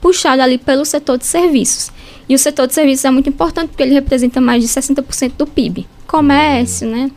puxado 0.00 0.42
ali 0.42 0.58
pelo 0.58 0.84
setor 0.84 1.18
de 1.18 1.26
serviços. 1.26 1.90
E 2.32 2.34
o 2.34 2.38
setor 2.38 2.66
de 2.66 2.72
serviços 2.72 3.04
é 3.04 3.10
muito 3.10 3.28
importante 3.28 3.68
porque 3.68 3.82
ele 3.82 3.92
representa 3.92 4.40
mais 4.40 4.62
de 4.62 4.68
60% 4.70 5.32
do 5.36 5.46
PIB. 5.46 5.86
Comércio, 6.06 6.88
né? 6.88 7.10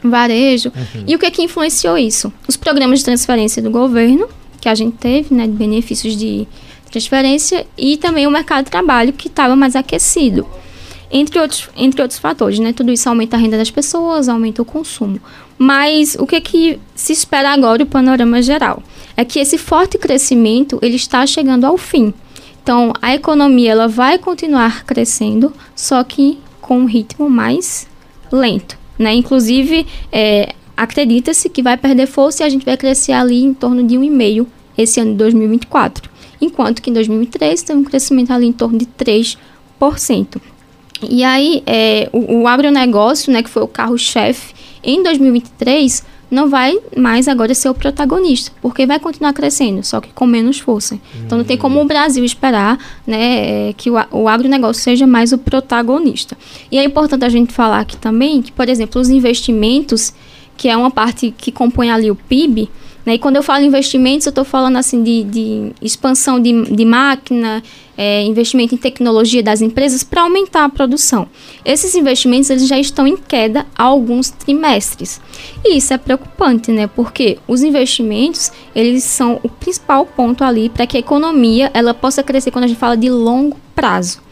Varejo. 0.00 0.68
Uhum. 0.68 1.04
E 1.08 1.16
o 1.16 1.18
que 1.18 1.26
é 1.26 1.30
que 1.32 1.42
influenciou 1.42 1.98
isso? 1.98 2.32
Os 2.46 2.56
programas 2.56 3.00
de 3.00 3.04
transferência 3.04 3.60
do 3.60 3.68
governo, 3.68 4.28
que 4.60 4.68
a 4.68 4.74
gente 4.76 4.96
teve, 4.96 5.34
né, 5.34 5.48
de 5.48 5.54
benefícios 5.54 6.16
de 6.16 6.46
transferência, 6.88 7.66
e 7.76 7.96
também 7.96 8.28
o 8.28 8.30
mercado 8.30 8.66
de 8.66 8.70
trabalho, 8.70 9.12
que 9.12 9.26
estava 9.26 9.56
mais 9.56 9.74
aquecido. 9.74 10.46
Entre 11.10 11.40
outros, 11.40 11.68
entre 11.76 12.00
outros 12.00 12.20
fatores, 12.20 12.60
né? 12.60 12.72
Tudo 12.72 12.92
isso 12.92 13.08
aumenta 13.08 13.36
a 13.36 13.40
renda 13.40 13.58
das 13.58 13.72
pessoas, 13.72 14.28
aumenta 14.28 14.62
o 14.62 14.64
consumo. 14.64 15.20
Mas 15.58 16.16
o 16.16 16.28
que 16.28 16.36
é 16.36 16.40
que 16.40 16.78
se 16.94 17.12
espera 17.12 17.50
agora, 17.50 17.82
o 17.82 17.86
panorama 17.86 18.40
geral? 18.40 18.84
É 19.16 19.24
que 19.24 19.40
esse 19.40 19.58
forte 19.58 19.98
crescimento, 19.98 20.78
ele 20.80 20.94
está 20.94 21.26
chegando 21.26 21.64
ao 21.64 21.76
fim. 21.76 22.14
Então, 22.70 22.92
a 23.02 23.16
economia 23.16 23.72
ela 23.72 23.88
vai 23.88 24.16
continuar 24.16 24.84
crescendo, 24.84 25.52
só 25.74 26.04
que 26.04 26.38
com 26.60 26.78
um 26.78 26.84
ritmo 26.84 27.28
mais 27.28 27.88
lento. 28.30 28.78
Né? 28.96 29.12
Inclusive, 29.12 29.84
é, 30.12 30.54
acredita-se 30.76 31.48
que 31.48 31.64
vai 31.64 31.76
perder 31.76 32.06
força 32.06 32.44
e 32.44 32.46
a 32.46 32.48
gente 32.48 32.64
vai 32.64 32.76
crescer 32.76 33.10
ali 33.10 33.42
em 33.42 33.52
torno 33.52 33.82
de 33.82 33.96
1,5% 33.96 34.46
esse 34.78 35.00
ano 35.00 35.10
de 35.10 35.16
2024. 35.16 36.08
Enquanto 36.40 36.80
que 36.80 36.90
em 36.90 36.92
2003 36.92 37.60
tem 37.60 37.74
um 37.74 37.82
crescimento 37.82 38.32
ali 38.32 38.46
em 38.46 38.52
torno 38.52 38.78
de 38.78 38.86
3%. 38.86 39.36
E 41.02 41.24
aí, 41.24 41.64
é, 41.66 42.08
o, 42.12 42.42
o 42.42 42.46
agronegócio, 42.46 43.32
né, 43.32 43.42
que 43.42 43.50
foi 43.50 43.64
o 43.64 43.66
carro-chefe 43.66 44.54
em 44.84 45.02
2023, 45.02 46.04
não 46.30 46.48
vai 46.48 46.78
mais 46.96 47.26
agora 47.26 47.54
ser 47.54 47.68
o 47.68 47.74
protagonista, 47.74 48.52
porque 48.62 48.86
vai 48.86 49.00
continuar 49.00 49.32
crescendo, 49.32 49.84
só 49.84 50.00
que 50.00 50.10
com 50.12 50.26
menos 50.26 50.60
força. 50.60 50.98
Então 51.24 51.36
não 51.38 51.44
tem 51.44 51.56
como 51.56 51.80
o 51.80 51.84
Brasil 51.84 52.24
esperar 52.24 52.78
né, 53.06 53.68
é, 53.68 53.72
que 53.72 53.90
o, 53.90 53.94
o 54.12 54.28
agronegócio 54.28 54.82
seja 54.82 55.06
mais 55.06 55.32
o 55.32 55.38
protagonista. 55.38 56.38
E 56.70 56.78
é 56.78 56.84
importante 56.84 57.24
a 57.24 57.28
gente 57.28 57.52
falar 57.52 57.80
aqui 57.80 57.96
também 57.96 58.40
que, 58.40 58.52
por 58.52 58.68
exemplo, 58.68 59.00
os 59.00 59.10
investimentos, 59.10 60.14
que 60.56 60.68
é 60.68 60.76
uma 60.76 60.90
parte 60.90 61.34
que 61.36 61.50
compõe 61.50 61.90
ali 61.90 62.10
o 62.10 62.14
PIB, 62.14 62.70
Né? 63.04 63.14
E 63.14 63.18
quando 63.18 63.36
eu 63.36 63.42
falo 63.42 63.64
investimentos, 63.64 64.26
eu 64.26 64.30
estou 64.30 64.44
falando 64.44 64.76
assim 64.76 65.02
de, 65.02 65.24
de 65.24 65.72
expansão 65.80 66.40
de, 66.40 66.62
de 66.74 66.84
máquina, 66.84 67.62
é, 67.96 68.22
investimento 68.22 68.74
em 68.74 68.78
tecnologia 68.78 69.42
das 69.42 69.60
empresas 69.60 70.02
para 70.02 70.22
aumentar 70.22 70.64
a 70.64 70.68
produção. 70.68 71.28
Esses 71.64 71.94
investimentos 71.94 72.48
eles 72.50 72.66
já 72.66 72.78
estão 72.78 73.06
em 73.06 73.16
queda 73.16 73.66
há 73.76 73.84
alguns 73.84 74.30
trimestres. 74.30 75.20
E 75.64 75.76
isso 75.76 75.92
é 75.92 75.98
preocupante, 75.98 76.72
né? 76.72 76.86
Porque 76.86 77.38
os 77.46 77.62
investimentos, 77.62 78.50
eles 78.74 79.04
são 79.04 79.38
o 79.42 79.48
principal 79.48 80.06
ponto 80.06 80.42
ali 80.44 80.68
para 80.68 80.86
que 80.86 80.96
a 80.96 81.00
economia 81.00 81.70
ela 81.74 81.92
possa 81.92 82.22
crescer 82.22 82.50
quando 82.50 82.64
a 82.64 82.68
gente 82.68 82.78
fala 82.78 82.96
de 82.96 83.10
longo 83.10 83.56
prazo. 83.74 84.29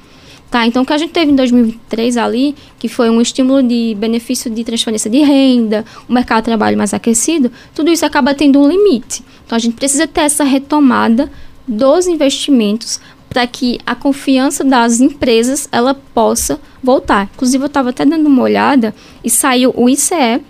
Tá, 0.51 0.67
então 0.67 0.83
o 0.83 0.87
que 0.87 0.95
a 0.95 0.99
gente 0.99 1.13
teve 1.13 1.31
em 1.31 1.37
2003 1.37 2.17
ali, 2.17 2.55
que 2.79 2.89
foi 2.89 3.11
um 3.11 3.21
estímulo 3.21 3.63
de 3.63 3.95
benefício 3.99 4.51
de 4.51 4.65
transferência 4.65 5.11
de 5.11 5.19
renda, 5.19 5.85
o 6.09 6.13
mercado 6.13 6.39
de 6.39 6.45
trabalho 6.45 6.79
mais 6.79 6.95
aquecido, 6.95 7.53
tudo 7.75 7.91
isso 7.91 8.07
acaba 8.07 8.35
tendo 8.35 8.59
um 8.59 8.67
limite. 8.67 9.23
Então 9.45 9.57
a 9.57 9.59
gente 9.59 9.75
precisa 9.75 10.07
ter 10.07 10.23
essa 10.23 10.45
retomada 10.45 11.31
dos 11.67 12.07
investimentos 12.07 12.99
para 13.29 13.47
que 13.47 13.79
a 13.85 13.95
confiança 13.95 14.65
das 14.65 15.01
empresas 15.01 15.69
ela 15.71 15.93
possa 15.93 16.59
voltar. 16.83 17.29
Inclusive 17.35 17.65
eu 17.65 17.67
estava 17.67 17.91
até 17.91 18.07
dando 18.07 18.27
uma 18.27 18.43
olhada 18.43 18.95
e 19.23 19.29
saiu 19.29 19.75
o 19.77 19.87
ICE, 19.87 20.41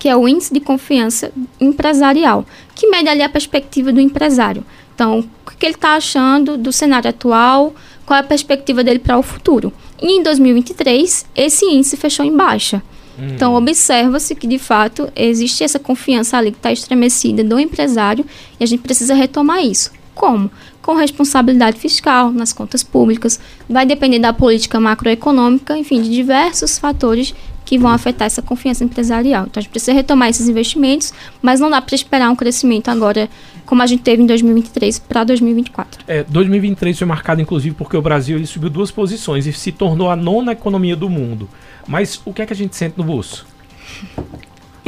que 0.00 0.08
é 0.08 0.16
o 0.16 0.26
índice 0.26 0.52
de 0.52 0.58
confiança 0.58 1.30
empresarial, 1.60 2.44
que 2.74 2.88
mede 2.88 3.08
ali 3.08 3.22
a 3.22 3.28
perspectiva 3.28 3.92
do 3.92 4.00
empresário. 4.00 4.64
Então, 4.94 5.20
o 5.46 5.56
que 5.56 5.64
ele 5.64 5.74
está 5.74 5.94
achando 5.94 6.56
do 6.56 6.72
cenário 6.72 7.08
atual, 7.08 7.72
qual 8.08 8.16
é 8.16 8.20
a 8.20 8.24
perspectiva 8.24 8.82
dele 8.82 9.00
para 9.00 9.18
o 9.18 9.22
futuro. 9.22 9.70
E 10.00 10.12
em 10.12 10.22
2023, 10.22 11.26
esse 11.36 11.66
índice 11.66 11.94
fechou 11.94 12.24
em 12.24 12.34
baixa. 12.34 12.82
Hum. 13.18 13.34
Então, 13.34 13.54
observa-se 13.54 14.34
que, 14.34 14.46
de 14.46 14.58
fato, 14.58 15.12
existe 15.14 15.62
essa 15.62 15.78
confiança 15.78 16.38
ali 16.38 16.50
que 16.50 16.56
está 16.56 16.72
estremecida 16.72 17.44
do 17.44 17.60
empresário 17.60 18.24
e 18.58 18.64
a 18.64 18.66
gente 18.66 18.80
precisa 18.80 19.12
retomar 19.12 19.62
isso. 19.62 19.90
Como? 20.14 20.50
Com 20.80 20.94
responsabilidade 20.94 21.78
fiscal 21.78 22.32
nas 22.32 22.50
contas 22.50 22.82
públicas, 22.82 23.38
vai 23.68 23.84
depender 23.84 24.20
da 24.20 24.32
política 24.32 24.80
macroeconômica, 24.80 25.76
enfim, 25.76 26.00
de 26.00 26.08
diversos 26.08 26.78
fatores 26.78 27.34
que 27.68 27.76
vão 27.76 27.90
afetar 27.90 28.24
essa 28.24 28.40
confiança 28.40 28.82
empresarial. 28.82 29.44
Então, 29.44 29.60
a 29.60 29.62
gente 29.62 29.70
precisa 29.70 29.92
retomar 29.92 30.30
esses 30.30 30.48
investimentos, 30.48 31.12
mas 31.42 31.60
não 31.60 31.68
dá 31.68 31.82
para 31.82 31.94
esperar 31.94 32.30
um 32.30 32.34
crescimento 32.34 32.88
agora 32.88 33.28
como 33.66 33.82
a 33.82 33.86
gente 33.86 34.02
teve 34.02 34.22
em 34.22 34.26
2023 34.26 34.98
para 35.00 35.22
2024. 35.24 36.02
É, 36.08 36.24
2023 36.24 36.96
foi 36.96 37.06
marcado, 37.06 37.42
inclusive, 37.42 37.74
porque 37.76 37.94
o 37.94 38.00
Brasil 38.00 38.38
ele 38.38 38.46
subiu 38.46 38.70
duas 38.70 38.90
posições 38.90 39.46
e 39.46 39.52
se 39.52 39.70
tornou 39.70 40.10
a 40.10 40.16
nona 40.16 40.52
economia 40.52 40.96
do 40.96 41.10
mundo. 41.10 41.46
Mas 41.86 42.18
o 42.24 42.32
que 42.32 42.40
é 42.40 42.46
que 42.46 42.54
a 42.54 42.56
gente 42.56 42.74
sente 42.74 42.96
no 42.96 43.04
bolso? 43.04 43.46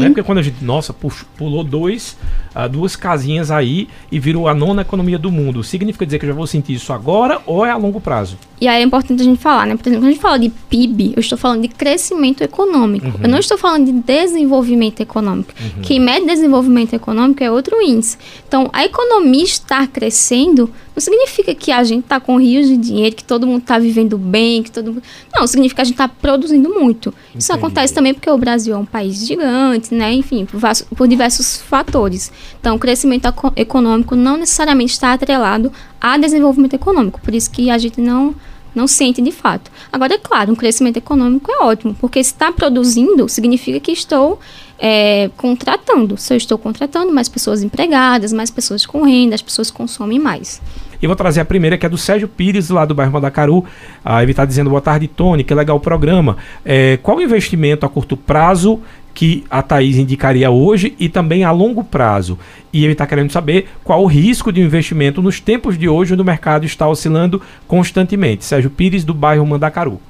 Não 0.01 0.07
é 0.07 0.11
porque 0.11 0.23
quando 0.23 0.39
a 0.39 0.43
gente, 0.43 0.65
nossa, 0.65 0.93
pulou 0.93 1.63
dois, 1.63 2.17
uh, 2.55 2.69
duas 2.69 2.97
casinhas 2.97 3.51
aí 3.51 3.89
e 4.11 4.19
virou 4.19 4.49
a 4.49 4.55
nona 4.55 4.83
economia 4.83 5.19
do 5.19 5.31
mundo. 5.31 5.63
Significa 5.63 6.05
dizer 6.05 6.19
que 6.19 6.25
eu 6.25 6.31
já 6.31 6.35
vou 6.35 6.47
sentir 6.47 6.75
isso 6.75 6.93
agora 6.93 7.41
ou 7.47 7.65
é 7.65 7.71
a 7.71 7.77
longo 7.77 8.01
prazo? 8.01 8.37
E 8.61 8.69
aí 8.69 8.83
é 8.83 8.85
importante 8.85 9.23
a 9.23 9.25
gente 9.25 9.41
falar, 9.41 9.67
né? 9.67 9.75
Por 9.75 9.89
exemplo, 9.89 10.03
quando 10.03 10.11
a 10.11 10.13
gente 10.13 10.21
fala 10.21 10.39
de 10.39 10.51
PIB, 10.51 11.15
eu 11.17 11.21
estou 11.21 11.39
falando 11.39 11.63
de 11.63 11.69
crescimento 11.69 12.43
econômico. 12.43 13.07
Uhum. 13.07 13.15
Eu 13.23 13.29
não 13.29 13.39
estou 13.39 13.57
falando 13.57 13.87
de 13.87 13.93
desenvolvimento 13.93 15.01
econômico. 15.01 15.53
Uhum. 15.59 15.83
Quem 15.83 15.99
mede 15.99 16.27
desenvolvimento 16.27 16.93
econômico 16.93 17.43
é 17.43 17.51
outro 17.51 17.81
índice. 17.81 18.19
Então, 18.47 18.69
a 18.73 18.85
economia 18.85 19.45
estar 19.45 19.87
crescendo 19.89 20.71
não 20.95 21.01
significa 21.01 21.55
que 21.55 21.73
a 21.73 21.83
gente 21.83 22.05
está 22.05 22.21
com 22.21 22.37
rios 22.39 22.69
de 22.69 22.77
dinheiro, 22.77 23.17
que 23.17 23.25
todo 23.25 23.47
mundo 23.47 23.63
está 23.63 23.79
vivendo 23.79 24.19
bem, 24.19 24.63
que 24.63 24.71
todo 24.71 24.93
mundo... 24.93 25.03
Não, 25.35 25.47
significa 25.47 25.77
que 25.77 25.81
a 25.81 25.85
gente 25.85 25.95
está 25.95 26.09
produzindo 26.09 26.69
muito. 26.69 27.09
Entendi. 27.09 27.39
Isso 27.39 27.53
acontece 27.55 27.95
também 27.95 28.13
porque 28.13 28.29
o 28.29 28.37
Brasil 28.37 28.75
é 28.75 28.79
um 28.79 28.85
país 28.85 29.27
gigante, 29.27 29.90
né? 29.95 30.13
Enfim, 30.13 30.47
por, 30.47 30.61
por 30.97 31.09
diversos 31.09 31.61
fatores. 31.63 32.33
Então, 32.61 32.77
o 32.77 32.79
crescimento 32.79 33.27
econômico 33.57 34.15
não 34.15 34.37
necessariamente 34.37 34.93
está 34.93 35.13
atrelado 35.13 35.73
a 36.01 36.17
desenvolvimento 36.17 36.75
econômico. 36.75 37.21
Por 37.21 37.35
isso 37.35 37.51
que 37.51 37.71
a 37.71 37.79
gente 37.79 38.01
não 38.01 38.35
não 38.75 38.87
sente 38.87 39.21
de 39.21 39.33
fato. 39.33 39.71
Agora, 39.93 40.15
é 40.15 40.19
claro, 40.19 40.53
um 40.53 40.55
crescimento 40.55 40.97
econômico 40.97 41.51
é 41.51 41.65
ótimo, 41.65 41.95
porque 42.01 42.23
se 42.23 42.31
está 42.31 42.53
produzindo, 42.53 43.29
significa 43.29 43.81
que 43.81 43.91
estou 43.91 44.39
é, 44.79 45.31
contratando. 45.37 46.17
Se 46.17 46.33
eu 46.33 46.37
estou 46.37 46.57
contratando 46.57 47.13
mais 47.13 47.29
pessoas 47.29 47.63
empregadas, 47.63 48.33
mais 48.33 48.51
pessoas 48.51 48.87
com 48.87 49.03
renda, 49.03 49.35
as 49.35 49.43
pessoas 49.43 49.71
consomem 49.71 50.19
mais. 50.19 50.61
E 51.03 51.07
vou 51.07 51.17
trazer 51.17 51.41
a 51.41 51.45
primeira, 51.45 51.79
que 51.79 51.87
é 51.87 51.89
do 51.89 51.97
Sérgio 51.97 52.29
Pires, 52.29 52.69
lá 52.69 52.85
do 52.85 52.95
bairro 52.95 53.13
Mandacaru. 53.13 53.65
Ah, 54.05 54.23
ele 54.23 54.33
está 54.33 54.45
dizendo 54.45 54.69
boa 54.69 54.83
tarde, 54.83 55.09
Tony, 55.09 55.43
que 55.43 55.55
legal 55.55 55.77
o 55.77 55.81
programa. 55.81 56.37
É, 56.65 56.99
qual 57.03 57.17
o 57.17 57.23
investimento 57.23 57.87
a 57.87 57.89
curto 57.89 58.17
prazo 58.17 58.81
que 59.15 59.45
a 59.51 59.63
Thaís 59.63 59.97
indicaria 59.97 60.51
hoje 60.51 60.95
e 60.99 61.09
também 61.09 61.45
a 61.45 61.51
longo 61.51 61.83
prazo. 61.85 62.39
E 62.73 62.85
ele 62.85 62.93
está 62.93 63.07
querendo 63.07 63.31
saber 63.31 63.69
qual 63.83 64.03
o 64.03 64.07
risco 64.07 64.53
de 64.53 64.61
investimento 64.61 65.21
nos 65.21 65.41
tempos 65.41 65.77
de 65.77 65.89
hoje, 65.89 66.13
onde 66.13 66.23
o 66.23 66.25
mercado 66.25 66.65
está 66.65 66.89
oscilando 66.89 67.41
constantemente. 67.67 68.45
Sérgio 68.45 68.71
Pires, 68.71 69.05
do 69.05 69.13
bairro 69.13 69.47
Mandacaru. 69.47 70.01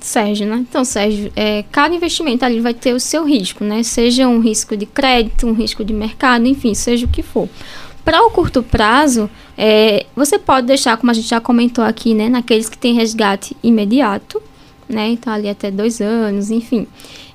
Sérgio, 0.00 0.46
né? 0.46 0.56
Então, 0.68 0.84
Sérgio, 0.84 1.32
é, 1.36 1.64
cada 1.70 1.94
investimento 1.94 2.44
ali 2.44 2.60
vai 2.60 2.74
ter 2.74 2.92
o 2.92 2.98
seu 2.98 3.24
risco, 3.24 3.62
né? 3.64 3.84
Seja 3.84 4.26
um 4.26 4.40
risco 4.40 4.76
de 4.76 4.84
crédito, 4.84 5.46
um 5.46 5.52
risco 5.52 5.84
de 5.84 5.92
mercado, 5.92 6.46
enfim, 6.46 6.74
seja 6.74 7.06
o 7.06 7.08
que 7.08 7.22
for. 7.22 7.48
Para 8.04 8.20
o 8.26 8.30
curto 8.30 8.64
prazo, 8.64 9.30
é, 9.56 10.06
você 10.16 10.40
pode 10.40 10.66
deixar, 10.66 10.96
como 10.96 11.12
a 11.12 11.14
gente 11.14 11.28
já 11.28 11.40
comentou 11.40 11.84
aqui, 11.84 12.14
né? 12.14 12.28
Naqueles 12.28 12.68
que 12.68 12.76
têm 12.76 12.94
resgate 12.94 13.56
imediato, 13.62 14.42
né? 14.88 15.08
Então, 15.10 15.32
ali 15.32 15.48
até 15.48 15.70
dois 15.70 16.00
anos, 16.00 16.50
enfim 16.50 16.88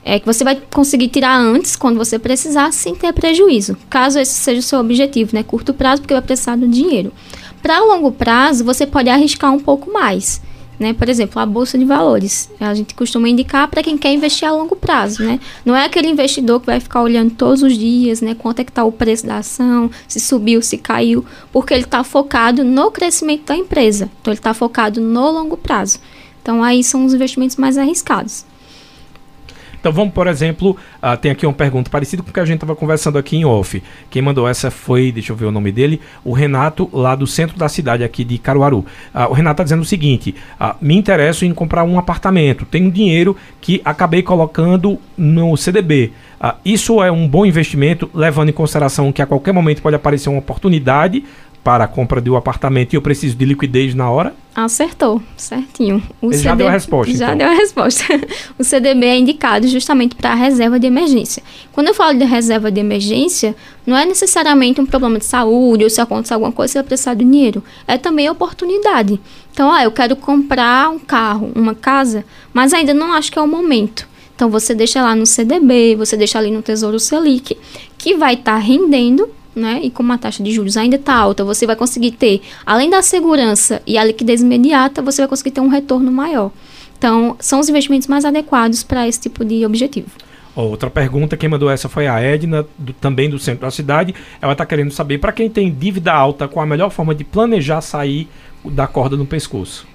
é 0.03 0.19
que 0.19 0.25
você 0.25 0.43
vai 0.43 0.61
conseguir 0.73 1.09
tirar 1.09 1.37
antes, 1.37 1.75
quando 1.75 1.97
você 1.97 2.17
precisar, 2.17 2.71
sem 2.71 2.95
ter 2.95 3.11
prejuízo. 3.13 3.77
Caso 3.89 4.19
esse 4.19 4.33
seja 4.33 4.59
o 4.59 4.63
seu 4.63 4.79
objetivo, 4.79 5.31
né? 5.33 5.43
Curto 5.43 5.73
prazo, 5.73 6.01
porque 6.01 6.13
vai 6.13 6.23
precisar 6.23 6.55
do 6.55 6.67
dinheiro. 6.67 7.11
Para 7.61 7.79
longo 7.79 8.11
prazo, 8.11 8.63
você 8.63 8.85
pode 8.85 9.09
arriscar 9.09 9.53
um 9.53 9.59
pouco 9.59 9.91
mais. 9.91 10.41
Né? 10.79 10.93
Por 10.93 11.09
exemplo, 11.09 11.41
a 11.41 11.45
bolsa 11.45 11.77
de 11.77 11.85
valores. 11.85 12.49
A 12.59 12.73
gente 12.73 12.93
costuma 12.93 13.27
indicar 13.27 13.67
para 13.67 13.81
quem 13.81 13.97
quer 13.97 14.13
investir 14.13 14.47
a 14.47 14.51
longo 14.51 14.75
prazo, 14.75 15.23
né? 15.23 15.39
Não 15.65 15.75
é 15.75 15.85
aquele 15.85 16.07
investidor 16.07 16.59
que 16.59 16.67
vai 16.67 16.79
ficar 16.79 17.01
olhando 17.01 17.31
todos 17.31 17.63
os 17.63 17.75
dias, 17.75 18.21
né? 18.21 18.35
Quanto 18.35 18.59
é 18.59 18.63
que 18.63 18.69
está 18.69 18.83
o 18.83 18.91
preço 18.91 19.25
da 19.25 19.39
ação, 19.39 19.89
se 20.07 20.19
subiu, 20.19 20.61
se 20.61 20.77
caiu, 20.77 21.25
porque 21.51 21.73
ele 21.73 21.83
está 21.83 22.03
focado 22.03 22.63
no 22.63 22.91
crescimento 22.91 23.47
da 23.47 23.55
empresa. 23.55 24.07
Então 24.21 24.31
ele 24.31 24.39
está 24.39 24.53
focado 24.53 25.01
no 25.01 25.31
longo 25.31 25.57
prazo. 25.57 25.99
Então 26.43 26.63
aí 26.63 26.83
são 26.83 27.03
os 27.05 27.13
investimentos 27.13 27.57
mais 27.57 27.75
arriscados. 27.75 28.45
Então 29.79 29.91
vamos, 29.91 30.13
por 30.13 30.27
exemplo, 30.27 30.75
uh, 31.01 31.17
tem 31.17 31.31
aqui 31.31 31.45
uma 31.45 31.53
pergunta 31.53 31.89
parecida 31.89 32.23
com 32.23 32.29
o 32.29 32.33
que 32.33 32.39
a 32.39 32.45
gente 32.45 32.57
estava 32.57 32.75
conversando 32.75 33.17
aqui 33.17 33.37
em 33.37 33.45
off. 33.45 33.81
Quem 34.09 34.21
mandou 34.21 34.47
essa 34.47 34.71
foi, 34.71 35.11
deixa 35.11 35.31
eu 35.31 35.35
ver 35.35 35.45
o 35.45 35.51
nome 35.51 35.71
dele, 35.71 36.01
o 36.23 36.33
Renato, 36.33 36.89
lá 36.91 37.15
do 37.15 37.27
centro 37.27 37.57
da 37.57 37.69
cidade 37.69 38.03
aqui 38.03 38.23
de 38.23 38.37
Caruaru. 38.37 38.79
Uh, 39.13 39.29
o 39.29 39.33
Renato 39.33 39.53
está 39.53 39.63
dizendo 39.63 39.81
o 39.81 39.85
seguinte: 39.85 40.35
uh, 40.59 40.75
me 40.81 40.95
interesso 40.95 41.45
em 41.45 41.53
comprar 41.53 41.83
um 41.83 41.97
apartamento. 41.97 42.65
Tenho 42.65 42.91
dinheiro 42.91 43.35
que 43.61 43.81
acabei 43.83 44.21
colocando 44.21 44.99
no 45.17 45.55
CDB. 45.57 46.11
isso 46.63 47.01
é 47.01 47.11
um 47.11 47.27
bom 47.27 47.45
investimento, 47.45 48.09
levando 48.13 48.49
em 48.49 48.53
consideração 48.53 49.11
que 49.11 49.21
a 49.21 49.25
qualquer 49.25 49.53
momento 49.53 49.81
pode 49.81 49.95
aparecer 49.95 50.29
uma 50.29 50.39
oportunidade 50.39 51.23
para 51.63 51.83
a 51.83 51.87
compra 51.87 52.21
de 52.21 52.29
um 52.29 52.37
apartamento 52.37 52.93
e 52.93 52.95
eu 52.95 53.01
preciso 53.01 53.35
de 53.35 53.43
liquidez 53.43 53.93
na 53.93 54.09
hora? 54.09 54.33
Acertou, 54.59 55.21
certinho. 55.37 56.01
O 56.19 56.29
Ele 56.29 56.37
CD... 56.37 56.43
já 56.43 56.55
deu 56.55 56.67
a 56.67 56.71
resposta. 56.71 57.13
Já 57.13 57.25
então. 57.27 57.37
deu 57.37 57.47
a 57.47 57.53
resposta. 57.53 58.03
o 58.57 58.63
CDB 58.63 59.05
é 59.05 59.15
indicado 59.19 59.67
justamente 59.67 60.15
para 60.15 60.31
a 60.31 60.33
reserva 60.33 60.79
de 60.79 60.87
emergência. 60.87 61.43
Quando 61.71 61.89
eu 61.89 61.93
falo 61.93 62.17
de 62.17 62.25
reserva 62.25 62.71
de 62.71 62.79
emergência, 62.79 63.55
não 63.85 63.95
é 63.95 64.03
necessariamente 64.03 64.81
um 64.81 64.85
problema 64.87 65.19
de 65.19 65.25
saúde 65.25 65.83
ou 65.83 65.89
se 65.91 66.01
acontecer 66.01 66.33
alguma 66.33 66.51
coisa, 66.51 66.71
você 66.71 66.79
vai 66.79 66.87
precisar 66.87 67.13
do 67.13 67.23
dinheiro. 67.23 67.63
É 67.87 67.99
também 67.99 68.27
oportunidade. 68.31 69.19
Então, 69.53 69.71
ah, 69.71 69.83
eu 69.83 69.91
quero 69.91 70.15
comprar 70.15 70.89
um 70.89 70.97
carro, 70.97 71.51
uma 71.53 71.75
casa, 71.75 72.25
mas 72.51 72.73
ainda 72.73 72.95
não 72.95 73.13
acho 73.13 73.31
que 73.31 73.37
é 73.37 73.41
o 73.43 73.47
momento. 73.47 74.09
Então, 74.35 74.49
você 74.49 74.73
deixa 74.73 75.03
lá 75.03 75.15
no 75.15 75.27
CDB, 75.27 75.95
você 75.95 76.17
deixa 76.17 76.39
ali 76.39 76.49
no 76.49 76.63
Tesouro 76.63 76.99
Selic, 76.99 77.55
que 77.95 78.15
vai 78.15 78.33
estar 78.33 78.53
tá 78.53 78.57
rendendo 78.57 79.29
né? 79.57 79.81
E 79.83 79.89
como 79.89 80.13
a 80.13 80.17
taxa 80.17 80.43
de 80.43 80.51
juros 80.51 80.77
ainda 80.77 80.95
está 80.95 81.15
alta, 81.15 81.43
você 81.43 81.65
vai 81.65 81.75
conseguir 81.75 82.11
ter, 82.11 82.41
além 82.65 82.89
da 82.89 83.01
segurança 83.01 83.81
e 83.85 83.97
a 83.97 84.03
liquidez 84.03 84.41
imediata, 84.41 85.01
você 85.01 85.21
vai 85.21 85.27
conseguir 85.27 85.51
ter 85.51 85.61
um 85.61 85.67
retorno 85.67 86.11
maior. 86.11 86.51
Então, 86.97 87.35
são 87.39 87.59
os 87.59 87.69
investimentos 87.69 88.07
mais 88.07 88.25
adequados 88.25 88.83
para 88.83 89.07
esse 89.07 89.21
tipo 89.21 89.45
de 89.45 89.65
objetivo. 89.65 90.09
Outra 90.55 90.89
pergunta, 90.89 91.37
quem 91.37 91.47
mandou 91.47 91.69
essa 91.69 91.87
foi 91.87 92.07
a 92.07 92.19
Edna, 92.19 92.65
do, 92.77 92.91
também 92.93 93.29
do 93.29 93.37
centro 93.37 93.61
da 93.61 93.71
cidade. 93.71 94.15
Ela 94.41 94.53
está 94.53 94.65
querendo 94.65 94.91
saber, 94.91 95.19
para 95.19 95.31
quem 95.31 95.47
tem 95.49 95.71
dívida 95.71 96.11
alta, 96.11 96.47
qual 96.47 96.63
a 96.63 96.67
melhor 96.67 96.89
forma 96.89 97.13
de 97.13 97.23
planejar 97.23 97.81
sair 97.81 98.27
da 98.65 98.87
corda 98.87 99.15
no 99.15 99.25
pescoço? 99.25 99.85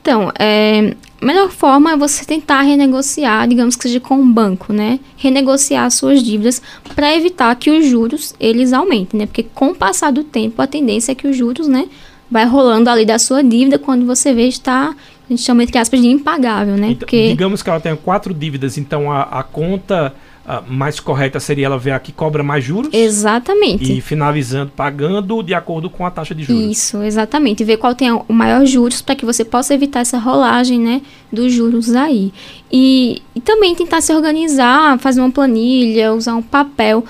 Então, 0.00 0.32
é, 0.38 0.94
a 1.20 1.26
melhor 1.26 1.50
forma 1.50 1.92
é 1.92 1.96
você 1.96 2.24
tentar 2.24 2.62
renegociar, 2.62 3.46
digamos 3.46 3.76
que 3.76 3.82
seja 3.82 4.00
com 4.00 4.18
o 4.18 4.24
banco, 4.24 4.72
né? 4.72 4.98
Renegociar 5.16 5.90
suas 5.90 6.22
dívidas 6.22 6.62
para 6.94 7.14
evitar 7.14 7.54
que 7.56 7.70
os 7.70 7.86
juros 7.86 8.34
eles 8.40 8.72
aumentem, 8.72 9.20
né? 9.20 9.26
Porque 9.26 9.42
com 9.42 9.68
o 9.68 9.74
passar 9.74 10.10
do 10.10 10.24
tempo, 10.24 10.62
a 10.62 10.66
tendência 10.66 11.12
é 11.12 11.14
que 11.14 11.28
os 11.28 11.36
juros, 11.36 11.68
né, 11.68 11.86
vai 12.30 12.46
rolando 12.46 12.88
ali 12.88 13.04
da 13.04 13.18
sua 13.18 13.42
dívida 13.42 13.78
quando 13.78 14.06
você 14.06 14.32
vê 14.32 14.46
está 14.46 14.94
a 15.30 15.32
gente 15.32 15.42
chama 15.42 15.62
entre 15.62 15.78
aspas 15.78 16.00
de 16.00 16.08
impagável, 16.08 16.76
né? 16.76 16.88
Então, 16.88 16.98
Porque 16.98 17.28
digamos 17.28 17.62
que 17.62 17.70
ela 17.70 17.78
tenha 17.78 17.96
quatro 17.96 18.34
dívidas, 18.34 18.76
então 18.76 19.12
a, 19.12 19.22
a 19.22 19.44
conta 19.44 20.12
uh, 20.46 20.62
mais 20.70 21.00
correta 21.00 21.38
seria 21.40 21.66
ela 21.66 21.78
ver 21.78 21.92
a 21.92 21.98
que 21.98 22.12
cobra 22.12 22.42
mais 22.42 22.64
juros? 22.64 22.92
Exatamente. 22.92 23.96
E 23.96 24.00
finalizando 24.00 24.72
pagando 24.74 25.42
de 25.42 25.54
acordo 25.54 25.88
com 25.90 26.04
a 26.06 26.10
taxa 26.10 26.34
de 26.34 26.44
juros. 26.44 26.76
Isso, 26.76 27.02
exatamente. 27.02 27.62
E 27.62 27.66
ver 27.66 27.76
qual 27.76 27.94
tem 27.94 28.10
o 28.10 28.32
maior 28.32 28.64
juros 28.66 29.02
para 29.02 29.14
que 29.14 29.24
você 29.24 29.44
possa 29.44 29.74
evitar 29.74 30.00
essa 30.00 30.18
rolagem, 30.18 30.78
né, 30.78 31.02
dos 31.32 31.52
juros 31.52 31.94
aí. 31.94 32.32
E, 32.70 33.22
e 33.34 33.40
também 33.40 33.74
tentar 33.74 34.00
se 34.00 34.12
organizar, 34.12 34.98
fazer 34.98 35.20
uma 35.20 35.30
planilha, 35.30 36.12
usar 36.12 36.34
um 36.34 36.42
papel 36.42 37.04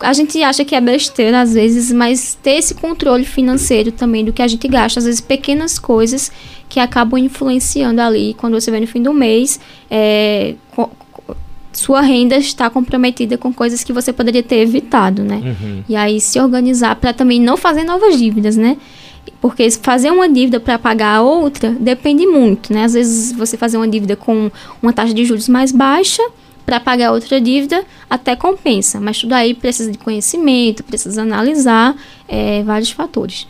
a 0.00 0.12
gente 0.14 0.42
acha 0.42 0.64
que 0.64 0.74
é 0.74 0.80
besteira 0.80 1.42
às 1.42 1.52
vezes, 1.52 1.92
mas 1.92 2.34
ter 2.42 2.52
esse 2.52 2.74
controle 2.74 3.24
financeiro 3.24 3.92
também 3.92 4.24
do 4.24 4.32
que 4.32 4.40
a 4.40 4.48
gente 4.48 4.66
gasta, 4.66 4.98
às 4.98 5.04
vezes 5.04 5.20
pequenas 5.20 5.78
coisas 5.78 6.32
que 6.68 6.80
acabam 6.80 7.18
influenciando 7.18 8.00
ali 8.00 8.34
quando 8.34 8.58
você 8.58 8.70
vê 8.70 8.80
no 8.80 8.86
fim 8.86 9.02
do 9.02 9.12
mês, 9.12 9.60
é, 9.90 10.54
sua 11.72 12.00
renda 12.00 12.36
está 12.36 12.68
comprometida 12.68 13.38
com 13.38 13.52
coisas 13.52 13.84
que 13.84 13.92
você 13.92 14.12
poderia 14.12 14.42
ter 14.42 14.56
evitado, 14.56 15.22
né? 15.22 15.36
Uhum. 15.36 15.84
E 15.88 15.94
aí 15.96 16.20
se 16.20 16.40
organizar 16.40 16.96
para 16.96 17.12
também 17.12 17.40
não 17.40 17.56
fazer 17.56 17.84
novas 17.84 18.18
dívidas, 18.18 18.56
né? 18.56 18.76
Porque 19.40 19.70
fazer 19.70 20.10
uma 20.10 20.28
dívida 20.28 20.58
para 20.58 20.78
pagar 20.78 21.16
a 21.16 21.22
outra 21.22 21.70
depende 21.70 22.26
muito, 22.26 22.72
né? 22.72 22.84
Às 22.84 22.94
vezes 22.94 23.32
você 23.32 23.56
fazer 23.56 23.76
uma 23.76 23.88
dívida 23.88 24.16
com 24.16 24.50
uma 24.82 24.92
taxa 24.92 25.14
de 25.14 25.24
juros 25.24 25.48
mais 25.48 25.72
baixa 25.72 26.22
para 26.66 26.78
pagar 26.78 27.12
outra 27.12 27.40
dívida 27.40 27.84
até 28.08 28.36
compensa, 28.36 29.00
mas 29.00 29.18
tudo 29.18 29.32
aí 29.32 29.54
precisa 29.54 29.90
de 29.90 29.98
conhecimento, 29.98 30.84
precisa 30.84 31.22
analisar 31.22 31.96
é, 32.28 32.62
vários 32.62 32.90
fatores. 32.90 33.46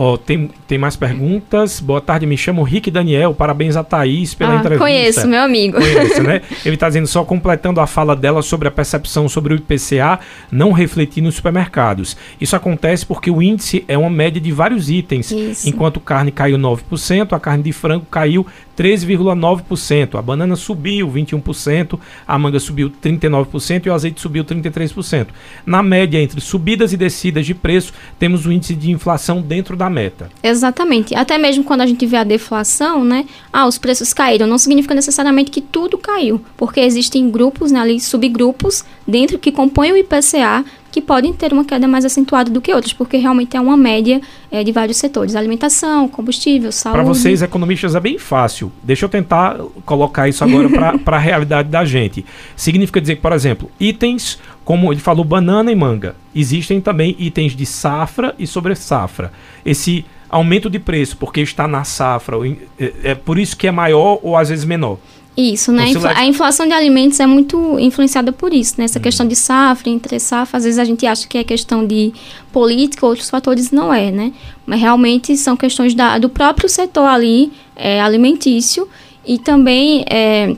Oh, 0.00 0.16
tem, 0.16 0.48
tem 0.68 0.78
mais 0.78 0.94
perguntas. 0.94 1.80
Boa 1.80 2.00
tarde, 2.00 2.24
me 2.24 2.38
chamo 2.38 2.62
Rick 2.62 2.88
Daniel. 2.88 3.34
Parabéns 3.34 3.74
a 3.74 3.82
Thaís 3.82 4.32
pela 4.32 4.52
ah, 4.52 4.56
entrevista. 4.58 4.84
Conheço, 4.84 5.26
meu 5.26 5.42
amigo. 5.42 5.76
Conheço, 5.76 6.22
né? 6.22 6.40
Ele 6.64 6.76
está 6.76 6.86
dizendo, 6.86 7.08
só 7.08 7.24
completando 7.24 7.80
a 7.80 7.86
fala 7.86 8.14
dela 8.14 8.40
sobre 8.40 8.68
a 8.68 8.70
percepção 8.70 9.28
sobre 9.28 9.54
o 9.54 9.56
IPCA 9.56 10.20
não 10.52 10.70
refletir 10.70 11.20
nos 11.20 11.34
supermercados. 11.34 12.16
Isso 12.40 12.54
acontece 12.54 13.04
porque 13.04 13.28
o 13.28 13.42
índice 13.42 13.84
é 13.88 13.98
uma 13.98 14.08
média 14.08 14.40
de 14.40 14.52
vários 14.52 14.88
itens. 14.88 15.32
Isso. 15.32 15.68
Enquanto 15.68 15.98
carne 15.98 16.30
caiu 16.30 16.56
9%, 16.56 17.32
a 17.32 17.40
carne 17.40 17.64
de 17.64 17.72
frango 17.72 18.06
caiu 18.08 18.46
13,9%. 18.78 20.16
A 20.16 20.22
banana 20.22 20.54
subiu 20.54 21.10
21%, 21.10 21.98
a 22.26 22.38
manga 22.38 22.60
subiu 22.60 22.88
39% 22.90 23.86
e 23.86 23.90
o 23.90 23.94
azeite 23.94 24.20
subiu 24.20 24.44
33%. 24.44 25.26
Na 25.66 25.82
média, 25.82 26.22
entre 26.22 26.40
subidas 26.40 26.92
e 26.92 26.96
descidas 26.96 27.44
de 27.44 27.54
preço, 27.54 27.92
temos 28.18 28.46
o 28.46 28.52
índice 28.52 28.76
de 28.76 28.92
inflação 28.92 29.42
dentro 29.42 29.76
da 29.76 29.90
meta. 29.90 30.30
Exatamente. 30.42 31.14
Até 31.16 31.36
mesmo 31.36 31.64
quando 31.64 31.80
a 31.80 31.86
gente 31.86 32.06
vê 32.06 32.18
a 32.18 32.24
deflação, 32.24 33.04
né? 33.04 33.26
Ah, 33.52 33.66
os 33.66 33.78
preços 33.78 34.14
caíram. 34.14 34.46
Não 34.46 34.58
significa 34.58 34.94
necessariamente 34.94 35.50
que 35.50 35.60
tudo 35.60 35.98
caiu, 35.98 36.40
porque 36.56 36.80
existem 36.80 37.28
grupos, 37.30 37.72
né, 37.72 37.80
ali, 37.80 37.98
subgrupos 37.98 38.84
dentro 39.06 39.38
que 39.38 39.50
compõem 39.50 39.92
o 39.92 39.96
IPCA 39.96 40.64
que 40.90 41.00
podem 41.00 41.32
ter 41.32 41.52
uma 41.52 41.64
queda 41.64 41.86
mais 41.86 42.04
acentuada 42.04 42.50
do 42.50 42.60
que 42.60 42.72
outras, 42.72 42.92
porque 42.92 43.16
realmente 43.16 43.56
é 43.56 43.60
uma 43.60 43.76
média 43.76 44.20
é, 44.50 44.64
de 44.64 44.72
vários 44.72 44.96
setores: 44.96 45.34
alimentação, 45.34 46.08
combustível, 46.08 46.72
saúde. 46.72 46.98
Para 46.98 47.06
vocês, 47.06 47.42
economistas, 47.42 47.94
é 47.94 48.00
bem 48.00 48.18
fácil. 48.18 48.72
Deixa 48.82 49.04
eu 49.04 49.08
tentar 49.08 49.58
colocar 49.84 50.28
isso 50.28 50.42
agora 50.42 50.68
para 51.04 51.16
a 51.16 51.20
realidade 51.20 51.68
da 51.68 51.84
gente. 51.84 52.24
Significa 52.56 53.00
dizer 53.00 53.16
que, 53.16 53.22
por 53.22 53.32
exemplo, 53.32 53.70
itens 53.78 54.38
como 54.68 54.92
ele 54.92 55.00
falou, 55.00 55.24
banana 55.24 55.72
e 55.72 55.74
manga, 55.74 56.14
existem 56.34 56.78
também 56.78 57.16
itens 57.18 57.56
de 57.56 57.64
safra 57.64 58.34
e 58.38 58.46
sobre 58.46 58.74
safra. 58.74 59.32
Esse 59.64 60.04
aumento 60.28 60.68
de 60.68 60.78
preço, 60.78 61.16
porque 61.16 61.40
está 61.40 61.66
na 61.66 61.84
safra, 61.84 62.36
é, 62.78 62.92
é 63.02 63.14
por 63.14 63.38
isso 63.38 63.56
que 63.56 63.66
é 63.66 63.70
maior 63.70 64.18
ou 64.22 64.36
às 64.36 64.50
vezes 64.50 64.66
menor. 64.66 64.98
Isso, 65.40 65.70
né? 65.70 65.84
A 66.16 66.26
inflação 66.26 66.66
de 66.66 66.72
alimentos 66.72 67.20
é 67.20 67.26
muito 67.26 67.78
influenciada 67.78 68.32
por 68.32 68.52
isso, 68.52 68.74
né? 68.76 68.86
Essa 68.86 68.98
uhum. 68.98 69.02
questão 69.04 69.28
de 69.28 69.36
safra, 69.36 69.88
entre 69.88 70.18
safra, 70.18 70.56
às 70.56 70.64
vezes 70.64 70.80
a 70.80 70.84
gente 70.84 71.06
acha 71.06 71.28
que 71.28 71.38
é 71.38 71.44
questão 71.44 71.86
de 71.86 72.12
política, 72.50 73.06
outros 73.06 73.30
fatores 73.30 73.70
não 73.70 73.94
é, 73.94 74.10
né? 74.10 74.32
Mas 74.66 74.80
realmente 74.80 75.36
são 75.36 75.56
questões 75.56 75.94
da, 75.94 76.18
do 76.18 76.28
próprio 76.28 76.68
setor 76.68 77.06
ali, 77.06 77.52
é, 77.76 78.00
alimentício, 78.00 78.88
e 79.24 79.38
também 79.38 80.04
é, 80.10 80.56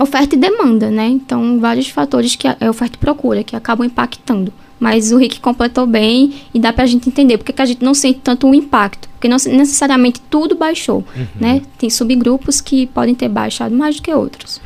oferta 0.00 0.36
e 0.36 0.38
demanda, 0.38 0.92
né? 0.92 1.08
Então, 1.08 1.58
vários 1.58 1.88
fatores 1.88 2.36
que 2.36 2.46
é 2.46 2.70
oferta 2.70 2.94
e 2.94 2.98
procura 3.00 3.42
que 3.42 3.56
acabam 3.56 3.84
impactando. 3.84 4.52
Mas 4.80 5.12
o 5.12 5.18
Rick 5.18 5.38
completou 5.40 5.86
bem 5.86 6.32
e 6.54 6.58
dá 6.58 6.72
para 6.72 6.84
a 6.84 6.86
gente 6.86 7.06
entender 7.08 7.36
porque 7.36 7.52
que 7.52 7.62
a 7.62 7.66
gente 7.66 7.84
não 7.84 7.92
sente 7.92 8.20
tanto 8.20 8.48
o 8.48 8.54
impacto. 8.54 9.08
Porque 9.10 9.28
não 9.28 9.36
necessariamente 9.36 10.20
tudo 10.30 10.56
baixou, 10.56 11.04
uhum. 11.14 11.26
né? 11.38 11.62
Tem 11.76 11.90
subgrupos 11.90 12.62
que 12.62 12.86
podem 12.86 13.14
ter 13.14 13.28
baixado 13.28 13.74
mais 13.74 13.96
do 13.96 14.02
que 14.02 14.12
outros. 14.12 14.60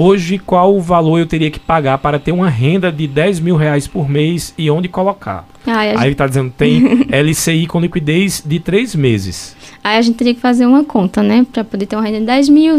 Hoje, 0.00 0.38
qual 0.38 0.76
o 0.76 0.80
valor 0.80 1.18
eu 1.18 1.26
teria 1.26 1.50
que 1.50 1.58
pagar 1.58 1.98
para 1.98 2.20
ter 2.20 2.30
uma 2.30 2.48
renda 2.48 2.90
de 2.90 3.08
10 3.08 3.40
mil 3.40 3.56
reais 3.56 3.88
por 3.88 4.08
mês 4.08 4.54
e 4.56 4.70
onde 4.70 4.88
colocar? 4.88 5.44
Ah, 5.66 5.80
Aí 5.80 5.90
gente... 5.90 6.02
ele 6.02 6.12
está 6.12 6.26
dizendo 6.26 6.52
tem 6.56 7.04
LCI 7.10 7.66
com 7.66 7.80
liquidez 7.80 8.42
de 8.46 8.60
três 8.60 8.94
meses. 8.94 9.56
Aí 9.88 9.96
a 9.96 10.02
gente 10.02 10.16
teria 10.16 10.34
que 10.34 10.40
fazer 10.40 10.66
uma 10.66 10.84
conta, 10.84 11.22
né? 11.22 11.46
Para 11.50 11.64
poder 11.64 11.86
ter 11.86 11.96
uma 11.96 12.04
renda 12.04 12.20
de 12.20 12.26
10 12.26 12.48
mil, 12.50 12.76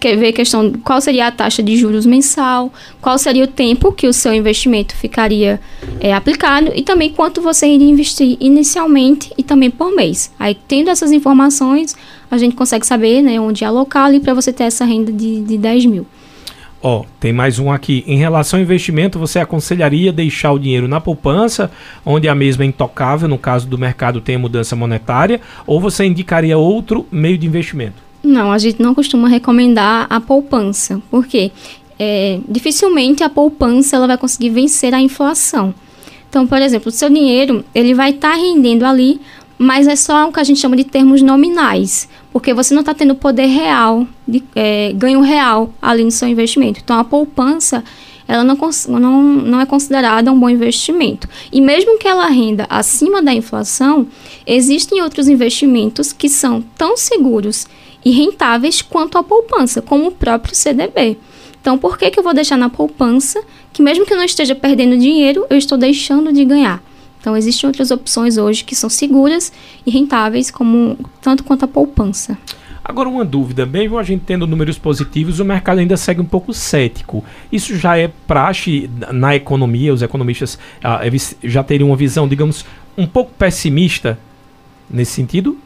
ver 0.00 0.28
a 0.28 0.32
questão 0.32 0.72
qual 0.84 1.00
seria 1.00 1.28
a 1.28 1.30
taxa 1.32 1.62
de 1.62 1.76
juros 1.76 2.04
mensal, 2.04 2.70
qual 3.00 3.16
seria 3.16 3.44
o 3.44 3.46
tempo 3.46 3.90
que 3.90 4.06
o 4.06 4.12
seu 4.12 4.34
investimento 4.34 4.94
ficaria 4.94 5.58
é, 5.98 6.12
aplicado 6.12 6.70
e 6.74 6.82
também 6.82 7.10
quanto 7.10 7.40
você 7.40 7.66
iria 7.66 7.88
investir 7.88 8.36
inicialmente 8.38 9.32
e 9.38 9.42
também 9.42 9.70
por 9.70 9.94
mês. 9.94 10.30
Aí, 10.38 10.54
tendo 10.68 10.90
essas 10.90 11.10
informações, 11.10 11.96
a 12.30 12.36
gente 12.36 12.54
consegue 12.54 12.86
saber 12.86 13.22
né, 13.22 13.40
onde 13.40 13.64
alocar 13.64 14.04
ali 14.04 14.20
para 14.20 14.34
você 14.34 14.52
ter 14.52 14.64
essa 14.64 14.84
renda 14.84 15.10
de, 15.10 15.40
de 15.40 15.56
10 15.56 15.86
mil. 15.86 16.06
Ó, 16.82 17.04
tem 17.20 17.32
mais 17.32 17.60
um 17.60 17.70
aqui. 17.70 18.02
Em 18.08 18.16
relação 18.16 18.58
ao 18.58 18.62
investimento, 18.64 19.16
você 19.16 19.38
aconselharia 19.38 20.12
deixar 20.12 20.50
o 20.50 20.58
dinheiro 20.58 20.88
na 20.88 21.00
poupança, 21.00 21.70
onde 22.04 22.28
a 22.28 22.34
mesma 22.34 22.64
é 22.64 22.66
intocável, 22.66 23.28
no 23.28 23.38
caso 23.38 23.68
do 23.68 23.78
mercado 23.78 24.20
tem 24.20 24.36
mudança 24.36 24.74
monetária, 24.74 25.40
ou 25.64 25.80
você 25.80 26.04
indicaria 26.04 26.58
outro 26.58 27.06
meio 27.12 27.38
de 27.38 27.46
investimento? 27.46 28.02
Não, 28.20 28.50
a 28.50 28.58
gente 28.58 28.82
não 28.82 28.94
costuma 28.94 29.28
recomendar 29.28 30.08
a 30.10 30.20
poupança. 30.20 31.00
Por 31.08 31.24
quê? 31.24 31.52
É, 31.98 32.40
dificilmente 32.48 33.22
a 33.22 33.30
poupança 33.30 33.94
ela 33.94 34.08
vai 34.08 34.18
conseguir 34.18 34.50
vencer 34.50 34.92
a 34.92 35.00
inflação. 35.00 35.72
Então, 36.28 36.48
por 36.48 36.60
exemplo, 36.60 36.88
o 36.88 36.92
seu 36.92 37.08
dinheiro 37.08 37.64
ele 37.72 37.94
vai 37.94 38.10
estar 38.10 38.30
tá 38.30 38.36
rendendo 38.36 38.84
ali, 38.84 39.20
mas 39.62 39.86
é 39.86 39.96
só 39.96 40.28
o 40.28 40.32
que 40.32 40.40
a 40.40 40.44
gente 40.44 40.60
chama 40.60 40.76
de 40.76 40.84
termos 40.84 41.22
nominais 41.22 42.08
porque 42.32 42.54
você 42.54 42.72
não 42.72 42.80
está 42.80 42.94
tendo 42.94 43.14
poder 43.14 43.46
real, 43.46 44.06
de, 44.26 44.42
é, 44.56 44.92
ganho 44.94 45.20
real 45.20 45.72
ali 45.80 46.02
no 46.02 46.10
seu 46.10 46.26
investimento. 46.26 46.80
Então, 46.82 46.98
a 46.98 47.04
poupança, 47.04 47.84
ela 48.26 48.42
não, 48.42 48.56
não, 48.88 49.22
não 49.22 49.60
é 49.60 49.66
considerada 49.66 50.32
um 50.32 50.40
bom 50.40 50.48
investimento. 50.48 51.28
E 51.52 51.60
mesmo 51.60 51.98
que 51.98 52.08
ela 52.08 52.26
renda 52.28 52.66
acima 52.70 53.22
da 53.22 53.34
inflação, 53.34 54.08
existem 54.46 55.02
outros 55.02 55.28
investimentos 55.28 56.10
que 56.10 56.28
são 56.28 56.62
tão 56.76 56.96
seguros 56.96 57.66
e 58.02 58.10
rentáveis 58.10 58.80
quanto 58.80 59.18
a 59.18 59.22
poupança, 59.22 59.82
como 59.82 60.08
o 60.08 60.12
próprio 60.12 60.54
CDB. 60.56 61.18
Então, 61.60 61.76
por 61.76 61.98
que, 61.98 62.10
que 62.10 62.18
eu 62.18 62.24
vou 62.24 62.34
deixar 62.34 62.56
na 62.56 62.70
poupança, 62.70 63.40
que 63.72 63.82
mesmo 63.82 64.06
que 64.06 64.12
eu 64.12 64.16
não 64.16 64.24
esteja 64.24 64.54
perdendo 64.54 64.96
dinheiro, 64.96 65.46
eu 65.50 65.56
estou 65.56 65.76
deixando 65.76 66.32
de 66.32 66.44
ganhar? 66.44 66.82
Então, 67.22 67.36
existem 67.36 67.68
outras 67.68 67.92
opções 67.92 68.36
hoje 68.36 68.64
que 68.64 68.74
são 68.74 68.90
seguras 68.90 69.52
e 69.86 69.90
rentáveis, 69.92 70.50
como 70.50 70.98
tanto 71.20 71.44
quanto 71.44 71.64
a 71.64 71.68
poupança. 71.68 72.36
Agora, 72.84 73.08
uma 73.08 73.24
dúvida: 73.24 73.64
mesmo 73.64 73.96
a 73.96 74.02
gente 74.02 74.24
tendo 74.26 74.44
números 74.44 74.76
positivos, 74.76 75.38
o 75.38 75.44
mercado 75.44 75.78
ainda 75.78 75.96
segue 75.96 76.20
um 76.20 76.24
pouco 76.24 76.52
cético. 76.52 77.24
Isso 77.50 77.76
já 77.76 77.96
é 77.96 78.10
praxe 78.26 78.90
na 79.12 79.36
economia? 79.36 79.94
Os 79.94 80.02
economistas 80.02 80.58
ah, 80.82 81.00
já 81.44 81.62
teriam 81.62 81.90
uma 81.90 81.96
visão, 81.96 82.26
digamos, 82.26 82.64
um 82.98 83.06
pouco 83.06 83.30
pessimista 83.38 84.18
nesse 84.90 85.12
sentido? 85.12 85.56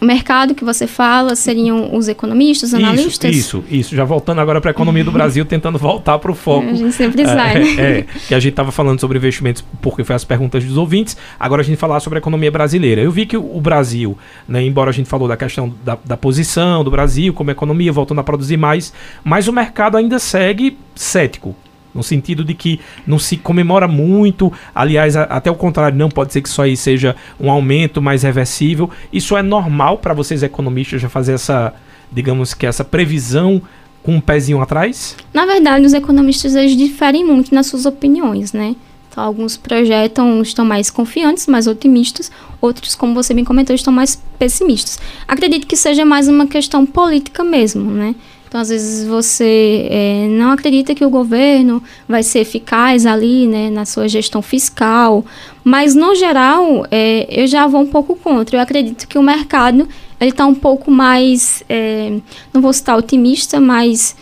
O 0.00 0.04
mercado 0.04 0.54
que 0.54 0.64
você 0.64 0.86
fala 0.86 1.34
seriam 1.34 1.94
os 1.94 2.08
economistas, 2.08 2.72
analistas? 2.72 3.34
Isso, 3.34 3.58
isso, 3.58 3.64
isso. 3.68 3.96
Já 3.96 4.04
voltando 4.04 4.40
agora 4.40 4.60
para 4.60 4.70
a 4.70 4.72
economia 4.72 5.02
do 5.02 5.10
Brasil, 5.10 5.44
tentando 5.46 5.78
voltar 5.78 6.18
para 6.18 6.30
o 6.30 6.34
foco. 6.34 6.68
A 6.68 6.74
gente 6.74 6.92
sempre 6.92 7.24
sai, 7.24 7.56
é, 7.56 7.58
né? 7.58 7.98
É, 7.98 8.06
que 8.28 8.34
a 8.34 8.38
gente 8.38 8.52
estava 8.52 8.70
falando 8.70 9.00
sobre 9.00 9.18
investimentos, 9.18 9.64
porque 9.82 10.04
foi 10.04 10.14
as 10.14 10.24
perguntas 10.24 10.64
dos 10.64 10.76
ouvintes. 10.76 11.16
Agora 11.38 11.62
a 11.62 11.64
gente 11.64 11.78
falar 11.78 12.00
sobre 12.00 12.18
a 12.18 12.20
economia 12.20 12.50
brasileira. 12.50 13.00
Eu 13.00 13.10
vi 13.10 13.26
que 13.26 13.36
o 13.36 13.60
Brasil, 13.60 14.16
né, 14.46 14.62
embora 14.62 14.90
a 14.90 14.92
gente 14.92 15.08
falou 15.08 15.26
da 15.26 15.36
questão 15.36 15.74
da, 15.84 15.98
da 16.04 16.16
posição 16.16 16.84
do 16.84 16.90
Brasil 16.90 17.32
como 17.34 17.50
economia, 17.50 17.92
voltando 17.92 18.20
a 18.20 18.24
produzir 18.24 18.56
mais, 18.56 18.92
mas 19.24 19.48
o 19.48 19.52
mercado 19.52 19.96
ainda 19.96 20.18
segue 20.18 20.78
cético 20.94 21.54
no 21.98 22.02
sentido 22.04 22.44
de 22.44 22.54
que 22.54 22.80
não 23.04 23.18
se 23.18 23.36
comemora 23.36 23.88
muito, 23.88 24.52
aliás, 24.72 25.16
a, 25.16 25.24
até 25.24 25.50
o 25.50 25.54
contrário, 25.56 25.98
não 25.98 26.08
pode 26.08 26.32
ser 26.32 26.40
que 26.40 26.48
isso 26.48 26.62
aí 26.62 26.76
seja 26.76 27.16
um 27.40 27.50
aumento 27.50 28.00
mais 28.00 28.22
reversível. 28.22 28.88
Isso 29.12 29.36
é 29.36 29.42
normal 29.42 29.98
para 29.98 30.14
vocês 30.14 30.44
economistas 30.44 31.02
já 31.02 31.08
fazer 31.08 31.32
essa, 31.32 31.74
digamos 32.12 32.54
que 32.54 32.64
essa 32.64 32.84
previsão 32.84 33.60
com 34.00 34.14
um 34.14 34.20
pezinho 34.20 34.62
atrás? 34.62 35.16
Na 35.34 35.44
verdade, 35.44 35.84
os 35.84 35.92
economistas 35.92 36.54
eles 36.54 36.76
diferem 36.76 37.24
muito 37.24 37.52
nas 37.52 37.66
suas 37.66 37.84
opiniões, 37.84 38.52
né? 38.52 38.76
Então, 39.10 39.24
alguns 39.24 39.56
projetam, 39.56 40.40
estão 40.40 40.64
mais 40.64 40.90
confiantes, 40.90 41.48
mais 41.48 41.66
otimistas, 41.66 42.30
outros, 42.60 42.94
como 42.94 43.12
você 43.14 43.34
bem 43.34 43.44
comentou, 43.44 43.74
estão 43.74 43.92
mais 43.92 44.22
pessimistas. 44.38 45.00
Acredito 45.26 45.66
que 45.66 45.76
seja 45.76 46.04
mais 46.04 46.28
uma 46.28 46.46
questão 46.46 46.86
política 46.86 47.42
mesmo, 47.42 47.90
né? 47.90 48.14
Então, 48.48 48.60
às 48.60 48.70
vezes, 48.70 49.06
você 49.06 49.86
é, 49.90 50.26
não 50.30 50.52
acredita 50.52 50.94
que 50.94 51.04
o 51.04 51.10
governo 51.10 51.82
vai 52.08 52.22
ser 52.22 52.40
eficaz 52.40 53.04
ali, 53.04 53.46
né, 53.46 53.68
na 53.68 53.84
sua 53.84 54.08
gestão 54.08 54.40
fiscal. 54.40 55.22
Mas, 55.62 55.94
no 55.94 56.14
geral, 56.14 56.86
é, 56.90 57.26
eu 57.30 57.46
já 57.46 57.66
vou 57.66 57.82
um 57.82 57.86
pouco 57.86 58.16
contra. 58.16 58.56
Eu 58.56 58.62
acredito 58.62 59.06
que 59.06 59.18
o 59.18 59.22
mercado 59.22 59.86
ele 60.20 60.30
está 60.30 60.46
um 60.46 60.54
pouco 60.54 60.90
mais, 60.90 61.62
é, 61.68 62.18
não 62.52 62.60
vou 62.60 62.72
citar 62.72 62.96
otimista, 62.96 63.60
mas 63.60 64.16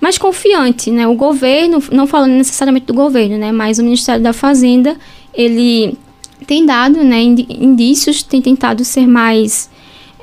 mais 0.00 0.18
confiante, 0.18 0.90
né? 0.90 1.06
O 1.06 1.14
governo, 1.14 1.82
não 1.90 2.06
falando 2.06 2.32
necessariamente 2.32 2.86
do 2.86 2.94
governo, 2.94 3.38
né, 3.38 3.52
mas 3.52 3.78
o 3.78 3.82
Ministério 3.82 4.22
da 4.22 4.32
Fazenda, 4.32 4.96
ele 5.32 5.96
tem 6.46 6.66
dado, 6.66 7.02
né, 7.02 7.22
indícios, 7.22 8.22
tem 8.22 8.42
tentado 8.42 8.84
ser 8.84 9.06
mais 9.06 9.70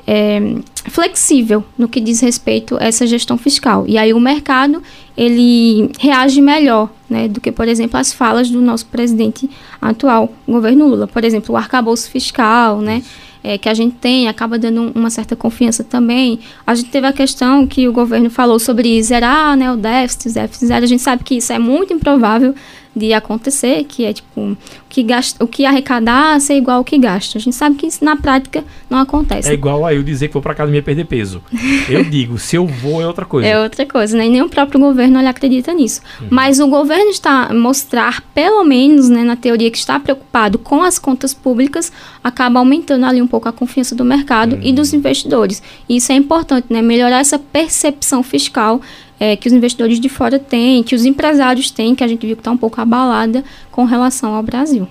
é, 0.06 0.56
flexível 0.86 1.64
no 1.78 1.88
que 1.88 2.00
diz 2.00 2.20
respeito 2.20 2.76
a 2.80 2.84
essa 2.84 3.06
gestão 3.06 3.38
fiscal. 3.38 3.84
E 3.86 3.96
aí 3.96 4.12
o 4.12 4.20
mercado 4.20 4.82
ele 5.16 5.90
reage 5.98 6.40
melhor, 6.40 6.90
né, 7.08 7.28
do 7.28 7.40
que, 7.40 7.52
por 7.52 7.68
exemplo, 7.68 7.98
as 7.98 8.12
falas 8.12 8.50
do 8.50 8.60
nosso 8.60 8.86
presidente 8.86 9.48
atual, 9.80 10.32
o 10.46 10.52
governo 10.52 10.88
Lula. 10.88 11.06
Por 11.06 11.24
exemplo, 11.24 11.54
o 11.54 11.58
arcabouço 11.58 12.10
fiscal, 12.10 12.80
né, 12.80 13.02
é, 13.42 13.58
que 13.58 13.68
a 13.68 13.74
gente 13.74 13.96
tem, 13.96 14.26
acaba 14.26 14.58
dando 14.58 14.90
uma 14.94 15.10
certa 15.10 15.36
confiança 15.36 15.84
também. 15.84 16.40
A 16.66 16.74
gente 16.74 16.90
teve 16.90 17.06
a 17.06 17.12
questão 17.12 17.66
que 17.66 17.86
o 17.86 17.92
governo 17.92 18.30
falou 18.30 18.58
sobre 18.58 19.00
zerar 19.02 19.56
né, 19.56 19.70
o 19.70 19.76
déficit, 19.76 20.32
déficit 20.32 20.66
zero. 20.66 20.84
A 20.84 20.88
gente 20.88 21.02
sabe 21.02 21.22
que 21.22 21.36
isso 21.36 21.52
é 21.52 21.58
muito 21.58 21.92
improvável 21.92 22.54
de 22.96 23.12
acontecer, 23.12 23.84
que 23.84 24.04
é 24.04 24.12
tipo 24.12 24.40
o 24.40 24.83
que, 24.94 25.02
gasta, 25.02 25.42
o 25.42 25.48
que 25.48 25.66
arrecadar 25.66 26.40
ser 26.40 26.54
igual 26.54 26.76
ao 26.78 26.84
que 26.84 26.96
gasta. 26.96 27.36
A 27.36 27.40
gente 27.40 27.56
sabe 27.56 27.74
que 27.74 27.84
isso 27.84 28.04
na 28.04 28.14
prática 28.14 28.62
não 28.88 29.00
acontece. 29.00 29.50
É 29.50 29.52
igual 29.52 29.84
a 29.84 29.92
eu 29.92 30.04
dizer 30.04 30.28
que 30.28 30.34
vou 30.34 30.42
para 30.42 30.52
academia 30.52 30.80
perder 30.80 31.04
peso. 31.04 31.42
Eu 31.88 32.04
digo, 32.04 32.38
se 32.38 32.56
eu 32.56 32.66
vou 32.66 33.02
é 33.02 33.06
outra 33.06 33.24
coisa. 33.24 33.46
É 33.46 33.60
outra 33.60 33.84
coisa, 33.84 34.16
né? 34.16 34.26
E 34.26 34.30
nem 34.30 34.42
o 34.42 34.48
próprio 34.48 34.80
governo 34.80 35.18
ele 35.18 35.28
acredita 35.28 35.72
nisso. 35.74 36.00
Uhum. 36.20 36.28
Mas 36.30 36.60
o 36.60 36.66
governo 36.66 37.10
está 37.10 37.52
mostrar, 37.52 38.22
pelo 38.34 38.64
menos, 38.64 39.08
né, 39.08 39.22
na 39.22 39.36
teoria 39.36 39.70
que 39.70 39.76
está 39.76 40.00
preocupado 40.00 40.58
com 40.58 40.82
as 40.82 40.98
contas 40.98 41.34
públicas, 41.34 41.92
acaba 42.22 42.58
aumentando 42.58 43.04
ali 43.04 43.20
um 43.20 43.26
pouco 43.26 43.48
a 43.48 43.52
confiança 43.52 43.94
do 43.94 44.04
mercado 44.04 44.56
uhum. 44.56 44.62
e 44.62 44.72
dos 44.72 44.94
investidores. 44.94 45.62
E 45.88 45.96
isso 45.96 46.10
é 46.12 46.14
importante, 46.14 46.66
né? 46.70 46.80
Melhorar 46.80 47.18
essa 47.18 47.38
percepção 47.38 48.22
fiscal 48.22 48.80
é, 49.18 49.36
que 49.36 49.46
os 49.46 49.52
investidores 49.52 50.00
de 50.00 50.08
fora 50.08 50.38
têm, 50.38 50.82
que 50.82 50.94
os 50.94 51.04
empresários 51.04 51.70
têm, 51.70 51.94
que 51.94 52.02
a 52.02 52.08
gente 52.08 52.26
viu 52.26 52.36
que 52.36 52.40
está 52.40 52.50
um 52.50 52.56
pouco 52.56 52.80
abalada 52.80 53.44
com 53.74 53.84
relação 53.84 54.32
ao 54.32 54.42
Brasil. 54.42 54.86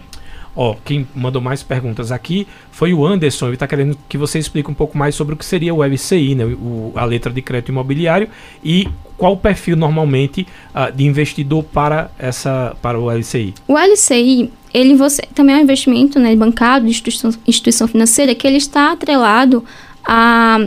Ó, 0.53 0.71
oh, 0.71 0.75
quem 0.83 1.07
mandou 1.15 1.41
mais 1.41 1.63
perguntas 1.63 2.11
aqui 2.11 2.45
foi 2.69 2.93
o 2.93 3.05
Anderson. 3.05 3.45
Ele 3.47 3.53
está 3.53 3.65
querendo 3.65 3.97
que 4.09 4.17
você 4.17 4.37
explique 4.37 4.69
um 4.69 4.73
pouco 4.73 4.97
mais 4.97 5.15
sobre 5.15 5.33
o 5.33 5.37
que 5.37 5.45
seria 5.45 5.73
o 5.73 5.81
LCI, 5.81 6.35
né? 6.35 6.43
O, 6.43 6.91
a 6.93 7.05
letra 7.05 7.31
de 7.31 7.41
crédito 7.41 7.69
imobiliário, 7.69 8.27
e 8.61 8.89
qual 9.17 9.33
o 9.33 9.37
perfil 9.37 9.77
normalmente 9.77 10.45
uh, 10.75 10.91
de 10.91 11.05
investidor 11.05 11.63
para, 11.63 12.11
essa, 12.19 12.75
para 12.81 12.99
o 12.99 13.09
LCI. 13.09 13.53
O 13.69 13.77
LCI, 13.77 14.51
ele 14.73 14.95
você, 14.95 15.21
também 15.33 15.55
é 15.55 15.59
um 15.59 15.61
investimento 15.61 16.19
né, 16.19 16.35
bancário 16.35 16.85
de 16.85 16.91
instituição, 16.91 17.31
instituição 17.47 17.87
financeira 17.87 18.35
que 18.35 18.45
ele 18.45 18.57
está 18.57 18.91
atrelado 18.91 19.63
a 20.05 20.59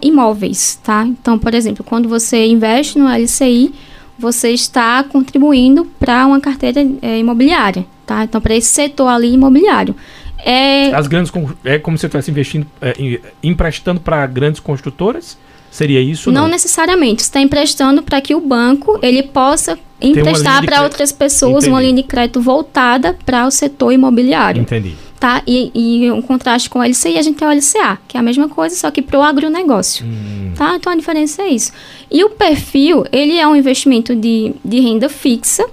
imóveis, 0.00 0.80
tá? 0.82 1.06
Então, 1.06 1.38
por 1.38 1.52
exemplo, 1.52 1.84
quando 1.84 2.08
você 2.08 2.46
investe 2.46 2.98
no 2.98 3.06
LCI, 3.06 3.74
você 4.18 4.50
está 4.50 5.02
contribuindo 5.04 5.84
para 5.98 6.26
uma 6.26 6.40
carteira 6.40 6.86
é, 7.02 7.18
imobiliária, 7.18 7.84
tá? 8.06 8.24
Então, 8.24 8.40
para 8.40 8.54
esse 8.54 8.68
setor 8.68 9.08
ali 9.08 9.32
imobiliário. 9.32 9.94
É, 10.38 10.94
As 10.94 11.06
grandes 11.06 11.32
é 11.64 11.78
como 11.78 11.96
se 11.96 12.02
você 12.02 12.06
estivesse 12.06 12.30
investindo, 12.30 12.66
é, 12.80 13.20
emprestando 13.42 14.00
para 14.00 14.26
grandes 14.26 14.60
construtoras? 14.60 15.36
Seria 15.70 16.00
isso? 16.00 16.30
Não, 16.30 16.42
não? 16.42 16.48
necessariamente. 16.48 17.22
Você 17.22 17.28
está 17.28 17.40
emprestando 17.40 18.02
para 18.02 18.20
que 18.20 18.34
o 18.34 18.40
banco 18.40 18.98
ele 19.02 19.22
possa 19.22 19.78
emprestar 20.00 20.64
para 20.64 20.82
outras 20.82 21.12
pessoas 21.12 21.64
Entendi. 21.64 21.70
uma 21.70 21.80
linha 21.80 21.94
de 21.96 22.02
crédito 22.04 22.40
voltada 22.40 23.16
para 23.26 23.46
o 23.46 23.50
setor 23.50 23.92
imobiliário. 23.92 24.62
Entendi 24.62 24.94
tá? 25.18 25.42
E, 25.46 25.70
e 25.74 26.10
um 26.10 26.22
contraste 26.22 26.68
com 26.68 26.78
o 26.78 26.82
LCI, 26.82 27.18
a 27.18 27.22
gente 27.22 27.36
tem 27.36 27.48
o 27.48 27.50
LCA, 27.50 27.98
que 28.06 28.16
é 28.16 28.20
a 28.20 28.22
mesma 28.22 28.48
coisa, 28.48 28.76
só 28.76 28.90
que 28.90 29.02
para 29.02 29.18
o 29.18 29.22
agronegócio, 29.22 30.04
hum. 30.06 30.52
tá? 30.56 30.76
Então 30.76 30.92
a 30.92 30.96
diferença 30.96 31.42
é 31.42 31.48
isso. 31.48 31.72
E 32.10 32.22
o 32.22 32.30
perfil, 32.30 33.04
ele 33.10 33.38
é 33.38 33.46
um 33.46 33.56
investimento 33.56 34.14
de, 34.14 34.54
de 34.64 34.80
renda 34.80 35.08
fixa, 35.08 35.64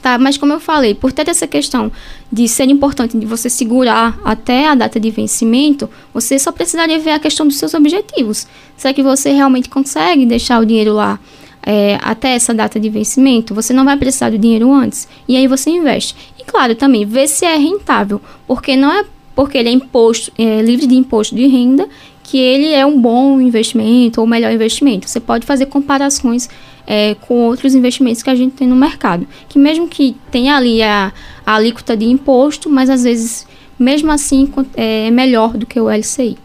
tá? 0.00 0.18
Mas 0.18 0.36
como 0.36 0.52
eu 0.52 0.60
falei, 0.60 0.94
por 0.94 1.12
ter 1.12 1.28
essa 1.28 1.46
questão 1.46 1.92
de 2.32 2.48
ser 2.48 2.68
importante 2.68 3.16
de 3.16 3.26
você 3.26 3.50
segurar 3.50 4.18
até 4.24 4.68
a 4.68 4.74
data 4.74 4.98
de 4.98 5.10
vencimento, 5.10 5.88
você 6.12 6.38
só 6.38 6.50
precisaria 6.50 6.98
ver 6.98 7.10
a 7.10 7.18
questão 7.18 7.46
dos 7.46 7.58
seus 7.58 7.74
objetivos. 7.74 8.46
Será 8.76 8.94
que 8.94 9.02
você 9.02 9.32
realmente 9.32 9.68
consegue 9.68 10.24
deixar 10.24 10.60
o 10.60 10.64
dinheiro 10.64 10.94
lá 10.94 11.18
é, 11.62 11.98
até 12.02 12.30
essa 12.30 12.54
data 12.54 12.80
de 12.80 12.88
vencimento? 12.88 13.54
Você 13.54 13.72
não 13.72 13.84
vai 13.84 13.96
precisar 13.96 14.30
do 14.30 14.38
dinheiro 14.38 14.72
antes. 14.72 15.06
E 15.28 15.36
aí 15.36 15.46
você 15.46 15.70
investe 15.70 16.14
claro, 16.50 16.74
também 16.74 17.04
ver 17.04 17.28
se 17.28 17.44
é 17.44 17.56
rentável, 17.56 18.20
porque 18.46 18.76
não 18.76 18.92
é 18.92 19.04
porque 19.34 19.56
ele 19.56 19.68
é 19.68 19.72
imposto, 19.72 20.32
é, 20.36 20.60
livre 20.60 20.86
de 20.86 20.94
imposto 20.94 21.34
de 21.34 21.46
renda, 21.46 21.88
que 22.22 22.36
ele 22.36 22.72
é 22.72 22.84
um 22.84 23.00
bom 23.00 23.40
investimento 23.40 24.20
ou 24.20 24.26
melhor 24.26 24.52
investimento. 24.52 25.08
Você 25.08 25.20
pode 25.20 25.46
fazer 25.46 25.66
comparações 25.66 26.48
é, 26.86 27.14
com 27.14 27.46
outros 27.46 27.74
investimentos 27.74 28.22
que 28.22 28.30
a 28.30 28.34
gente 28.34 28.52
tem 28.52 28.68
no 28.68 28.76
mercado, 28.76 29.26
que 29.48 29.58
mesmo 29.58 29.88
que 29.88 30.16
tenha 30.30 30.56
ali 30.56 30.82
a, 30.82 31.12
a 31.46 31.54
alíquota 31.54 31.96
de 31.96 32.04
imposto, 32.04 32.68
mas 32.68 32.90
às 32.90 33.04
vezes, 33.04 33.46
mesmo 33.78 34.10
assim, 34.10 34.52
é 34.76 35.10
melhor 35.10 35.56
do 35.56 35.64
que 35.64 35.80
o 35.80 35.88
LCI. 35.88 36.36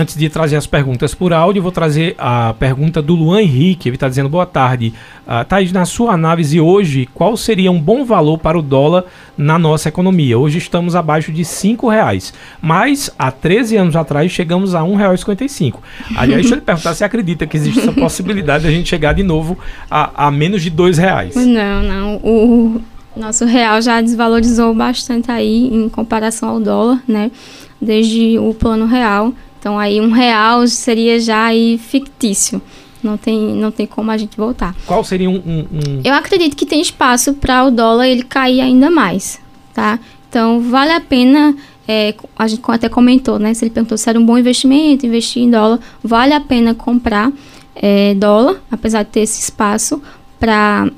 Antes 0.00 0.16
de 0.16 0.30
trazer 0.30 0.56
as 0.56 0.66
perguntas 0.66 1.14
por 1.14 1.30
áudio, 1.30 1.60
vou 1.60 1.70
trazer 1.70 2.14
a 2.16 2.54
pergunta 2.58 3.02
do 3.02 3.14
Luan 3.14 3.42
Henrique. 3.42 3.86
Ele 3.86 3.96
está 3.96 4.08
dizendo 4.08 4.30
boa 4.30 4.46
tarde. 4.46 4.94
Uh, 5.26 5.44
Thaís, 5.44 5.72
na 5.72 5.84
sua 5.84 6.14
análise 6.14 6.58
hoje, 6.58 7.06
qual 7.12 7.36
seria 7.36 7.70
um 7.70 7.78
bom 7.78 8.02
valor 8.02 8.38
para 8.38 8.58
o 8.58 8.62
dólar 8.62 9.04
na 9.36 9.58
nossa 9.58 9.90
economia? 9.90 10.38
Hoje 10.38 10.56
estamos 10.56 10.96
abaixo 10.96 11.30
de 11.30 11.42
R$ 11.42 11.76
reais, 11.90 12.32
mas 12.62 13.10
há 13.18 13.30
13 13.30 13.76
anos 13.76 13.94
atrás 13.94 14.32
chegamos 14.32 14.74
a 14.74 14.80
R$ 14.80 14.88
1,55. 14.88 15.74
Aliás, 16.16 16.40
deixa 16.40 16.54
eu 16.54 16.60
lhe 16.60 16.64
perguntar 16.64 16.94
se 16.94 17.04
acredita 17.04 17.46
que 17.46 17.58
existe 17.58 17.80
essa 17.80 17.92
possibilidade 17.92 18.62
de 18.62 18.70
a 18.70 18.72
gente 18.72 18.88
chegar 18.88 19.12
de 19.12 19.22
novo 19.22 19.58
a, 19.90 20.28
a 20.28 20.30
menos 20.30 20.62
de 20.62 20.70
R$ 20.70 20.92
reais. 20.92 21.36
Não, 21.36 21.82
não. 21.82 22.16
O 22.22 22.80
nosso 23.14 23.44
real 23.44 23.82
já 23.82 24.00
desvalorizou 24.00 24.74
bastante 24.74 25.30
aí 25.30 25.68
em 25.70 25.90
comparação 25.90 26.48
ao 26.48 26.58
dólar, 26.58 27.02
né? 27.06 27.30
Desde 27.78 28.38
o 28.38 28.54
plano 28.54 28.86
real. 28.86 29.34
Então 29.60 29.78
aí 29.78 30.00
um 30.00 30.10
real 30.10 30.66
seria 30.66 31.20
já 31.20 31.44
aí 31.44 31.78
fictício. 31.78 32.60
Não 33.02 33.16
tem, 33.16 33.38
não 33.38 33.70
tem 33.70 33.86
como 33.86 34.10
a 34.10 34.16
gente 34.16 34.36
voltar. 34.36 34.74
Qual 34.86 35.04
seria 35.04 35.30
um, 35.30 35.36
um, 35.36 35.58
um... 35.60 36.00
Eu 36.02 36.12
acredito 36.14 36.56
que 36.56 36.66
tem 36.66 36.80
espaço 36.80 37.34
para 37.34 37.64
o 37.64 37.70
dólar 37.70 38.08
ele 38.08 38.22
cair 38.22 38.60
ainda 38.60 38.90
mais, 38.90 39.40
tá? 39.72 39.98
Então 40.28 40.60
vale 40.60 40.92
a 40.92 41.00
pena 41.00 41.54
é, 41.86 42.14
a 42.38 42.46
gente 42.46 42.62
até 42.68 42.88
comentou, 42.88 43.38
né? 43.38 43.52
Se 43.52 43.64
ele 43.64 43.70
perguntou 43.70 43.98
se 43.98 44.08
era 44.08 44.18
um 44.18 44.24
bom 44.24 44.38
investimento, 44.38 45.06
investir 45.06 45.42
em 45.42 45.50
dólar, 45.50 45.78
vale 46.02 46.32
a 46.32 46.40
pena 46.40 46.74
comprar 46.74 47.32
é, 47.74 48.14
dólar, 48.14 48.62
apesar 48.70 49.02
de 49.02 49.10
ter 49.10 49.20
esse 49.20 49.40
espaço 49.40 50.02
para 50.38 50.90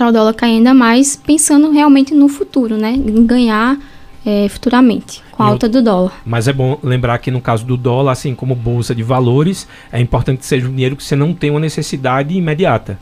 o 0.00 0.12
dólar 0.12 0.34
cair 0.34 0.56
ainda 0.56 0.72
mais, 0.72 1.16
pensando 1.16 1.70
realmente 1.70 2.14
no 2.14 2.28
futuro, 2.28 2.76
né? 2.76 2.92
Em 2.92 3.26
ganhar 3.26 3.78
é, 4.24 4.48
futuramente, 4.48 5.22
com 5.32 5.42
a 5.42 5.46
alta 5.46 5.68
do 5.68 5.82
dólar. 5.82 6.12
Mas 6.24 6.48
é 6.48 6.52
bom 6.52 6.78
lembrar 6.82 7.18
que 7.18 7.30
no 7.30 7.40
caso 7.40 7.64
do 7.64 7.76
dólar, 7.76 8.12
assim 8.12 8.34
como 8.34 8.54
bolsa 8.54 8.94
de 8.94 9.02
valores, 9.02 9.66
é 9.90 10.00
importante 10.00 10.38
que 10.38 10.46
seja 10.46 10.68
um 10.68 10.72
dinheiro 10.72 10.96
que 10.96 11.04
você 11.04 11.16
não 11.16 11.34
tem 11.34 11.50
uma 11.50 11.60
necessidade 11.60 12.34
imediata. 12.34 12.98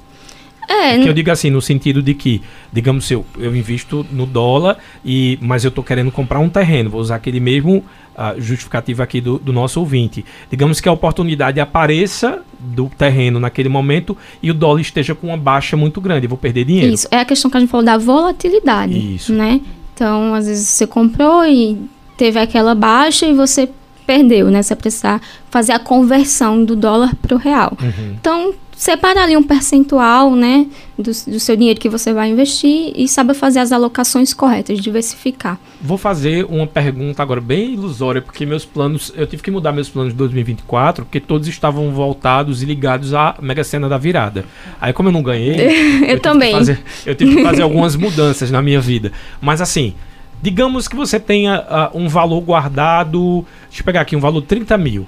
É, 0.70 0.98
que 0.98 1.08
eu 1.08 1.12
digo 1.12 1.32
assim, 1.32 1.50
no 1.50 1.60
sentido 1.60 2.00
de 2.00 2.14
que, 2.14 2.40
digamos, 2.72 3.10
eu, 3.10 3.26
eu 3.36 3.56
invisto 3.56 4.06
no 4.12 4.24
dólar, 4.24 4.78
e 5.04 5.36
mas 5.42 5.64
eu 5.64 5.68
estou 5.68 5.82
querendo 5.82 6.12
comprar 6.12 6.38
um 6.38 6.48
terreno, 6.48 6.88
vou 6.88 7.00
usar 7.00 7.16
aquele 7.16 7.40
mesmo 7.40 7.78
uh, 8.14 8.40
justificativo 8.40 9.02
aqui 9.02 9.20
do, 9.20 9.36
do, 9.36 9.52
nosso 9.52 9.80
ouvinte. 9.80 10.24
Digamos 10.48 10.80
que 10.80 10.88
a 10.88 10.92
oportunidade 10.92 11.58
apareça 11.58 12.42
do 12.56 12.88
terreno 12.88 13.40
naquele 13.40 13.68
momento 13.68 14.16
e 14.40 14.48
o 14.48 14.54
dólar 14.54 14.80
esteja 14.80 15.12
com 15.12 15.26
uma 15.26 15.36
baixa 15.36 15.76
muito 15.76 16.00
grande, 16.00 16.26
eu 16.26 16.28
vou 16.28 16.38
perder 16.38 16.64
dinheiro. 16.64 16.94
Isso, 16.94 17.08
é 17.10 17.18
a 17.18 17.24
questão 17.24 17.50
que 17.50 17.56
a 17.56 17.60
gente 17.60 17.70
falou 17.70 17.84
da 17.84 17.98
volatilidade. 17.98 19.16
Isso. 19.16 19.32
Né? 19.32 19.60
Então, 20.00 20.34
às 20.34 20.46
vezes 20.46 20.66
você 20.66 20.86
comprou 20.86 21.44
e 21.44 21.78
teve 22.16 22.38
aquela 22.38 22.74
baixa 22.74 23.26
e 23.26 23.34
você 23.34 23.68
perdeu, 24.10 24.50
né? 24.50 24.60
Você 24.60 24.74
precisar 24.74 25.22
fazer 25.48 25.70
a 25.70 25.78
conversão 25.78 26.64
do 26.64 26.74
dólar 26.74 27.14
para 27.14 27.32
o 27.32 27.38
real. 27.38 27.78
Uhum. 27.80 28.16
Então, 28.20 28.52
separa 28.72 29.22
ali 29.22 29.36
um 29.36 29.42
percentual, 29.42 30.34
né, 30.34 30.66
do, 30.98 31.12
do, 31.12 31.38
seu 31.38 31.54
dinheiro 31.54 31.78
que 31.78 31.88
você 31.88 32.12
vai 32.12 32.28
investir 32.28 32.92
e 32.96 33.06
sabe 33.06 33.34
fazer 33.34 33.60
as 33.60 33.70
alocações 33.70 34.34
corretas, 34.34 34.80
diversificar. 34.80 35.60
Vou 35.80 35.96
fazer 35.96 36.44
uma 36.46 36.66
pergunta 36.66 37.22
agora 37.22 37.40
bem 37.40 37.74
ilusória, 37.74 38.20
porque 38.20 38.44
meus 38.44 38.64
planos, 38.64 39.12
eu 39.14 39.28
tive 39.28 39.44
que 39.44 39.50
mudar 39.50 39.70
meus 39.70 39.88
planos 39.88 40.12
de 40.12 40.18
2024, 40.18 41.04
porque 41.04 41.20
todos 41.20 41.46
estavam 41.46 41.92
voltados 41.92 42.64
e 42.64 42.66
ligados 42.66 43.14
à 43.14 43.36
Mega 43.40 43.62
Sena 43.62 43.88
da 43.88 43.96
virada. 43.96 44.44
Aí 44.80 44.92
como 44.92 45.08
eu 45.08 45.12
não 45.12 45.22
ganhei, 45.22 45.54
eu, 46.02 46.14
eu 46.14 46.20
também. 46.20 46.50
Fazer, 46.52 46.80
eu 47.06 47.14
tive 47.14 47.36
que 47.36 47.42
fazer 47.44 47.62
algumas 47.62 47.94
mudanças 47.94 48.50
na 48.50 48.60
minha 48.60 48.80
vida. 48.80 49.12
Mas 49.40 49.60
assim, 49.60 49.94
digamos 50.42 50.88
que 50.88 50.96
você 50.96 51.18
tenha 51.18 51.60
uh, 51.60 51.98
um 51.98 52.08
valor 52.08 52.40
guardado, 52.40 53.44
deixa 53.68 53.82
eu 53.82 53.84
pegar 53.84 54.00
aqui, 54.02 54.16
um 54.16 54.20
valor 54.20 54.40
de 54.40 54.46
30 54.46 54.76
mil. 54.78 55.06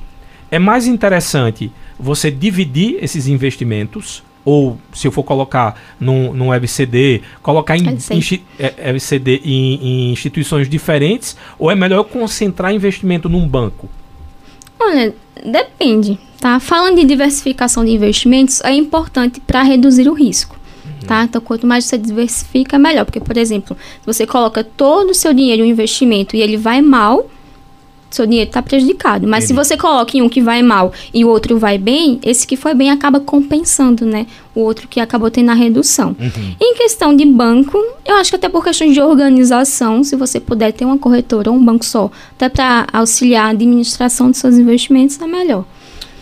É 0.50 0.58
mais 0.58 0.86
interessante 0.86 1.72
você 1.98 2.30
dividir 2.30 2.98
esses 3.02 3.26
investimentos 3.26 4.22
ou 4.44 4.76
se 4.92 5.06
eu 5.06 5.12
for 5.12 5.22
colocar 5.22 5.80
num, 6.00 6.32
num 6.32 6.48
WebCD, 6.48 7.22
colocar 7.42 7.76
em, 7.76 7.86
em, 7.86 8.42
WebCD 8.86 9.40
em, 9.44 9.74
em, 9.74 10.12
instituições 10.12 10.68
diferentes, 10.68 11.36
ou 11.58 11.70
é 11.70 11.74
melhor 11.74 11.98
eu 11.98 12.04
concentrar 12.04 12.74
investimento 12.74 13.28
num 13.28 13.46
banco? 13.46 13.88
Olha, 14.80 15.14
depende, 15.44 16.18
tá? 16.40 16.58
Falando 16.58 16.96
de 16.96 17.04
diversificação 17.04 17.84
de 17.84 17.92
investimentos, 17.92 18.60
é 18.62 18.72
importante 18.72 19.40
para 19.40 19.62
reduzir 19.62 20.08
o 20.08 20.12
risco. 20.12 20.58
Tá? 21.06 21.24
Então, 21.24 21.40
quanto 21.40 21.66
mais 21.66 21.84
você 21.84 21.98
diversifica, 21.98 22.78
melhor. 22.78 23.04
Porque, 23.04 23.20
por 23.20 23.36
exemplo, 23.36 23.76
se 24.00 24.06
você 24.06 24.26
coloca 24.26 24.64
todo 24.64 25.10
o 25.10 25.14
seu 25.14 25.32
dinheiro 25.32 25.62
em 25.62 25.66
um 25.66 25.70
investimento 25.70 26.36
e 26.36 26.40
ele 26.40 26.56
vai 26.56 26.80
mal, 26.80 27.28
seu 28.14 28.26
dinheiro 28.26 28.48
está 28.48 28.62
prejudicado. 28.62 29.26
Mas 29.26 29.44
Entendi. 29.44 29.60
se 29.60 29.68
você 29.68 29.76
coloca 29.76 30.16
em 30.16 30.22
um 30.22 30.28
que 30.28 30.40
vai 30.40 30.62
mal 30.62 30.92
e 31.12 31.24
o 31.24 31.28
outro 31.28 31.58
vai 31.58 31.78
bem, 31.78 32.18
esse 32.22 32.46
que 32.46 32.56
foi 32.56 32.74
bem 32.74 32.90
acaba 32.90 33.20
compensando, 33.20 34.04
né? 34.04 34.26
O 34.54 34.60
outro 34.60 34.86
que 34.86 35.00
acabou 35.00 35.30
tendo 35.30 35.50
a 35.50 35.54
redução. 35.54 36.14
Uhum. 36.18 36.54
Em 36.60 36.74
questão 36.74 37.16
de 37.16 37.24
banco, 37.24 37.78
eu 38.04 38.16
acho 38.16 38.30
que 38.30 38.36
até 38.36 38.48
por 38.48 38.62
questões 38.62 38.92
de 38.92 39.00
organização, 39.00 40.04
se 40.04 40.14
você 40.14 40.38
puder 40.38 40.72
ter 40.72 40.84
uma 40.84 40.98
corretora 40.98 41.50
ou 41.50 41.56
um 41.56 41.64
banco 41.64 41.84
só, 41.84 42.10
até 42.32 42.48
para 42.48 42.86
auxiliar 42.92 43.46
a 43.46 43.50
administração 43.50 44.30
de 44.30 44.36
seus 44.36 44.56
investimentos, 44.56 45.18
é 45.20 45.26
melhor. 45.26 45.64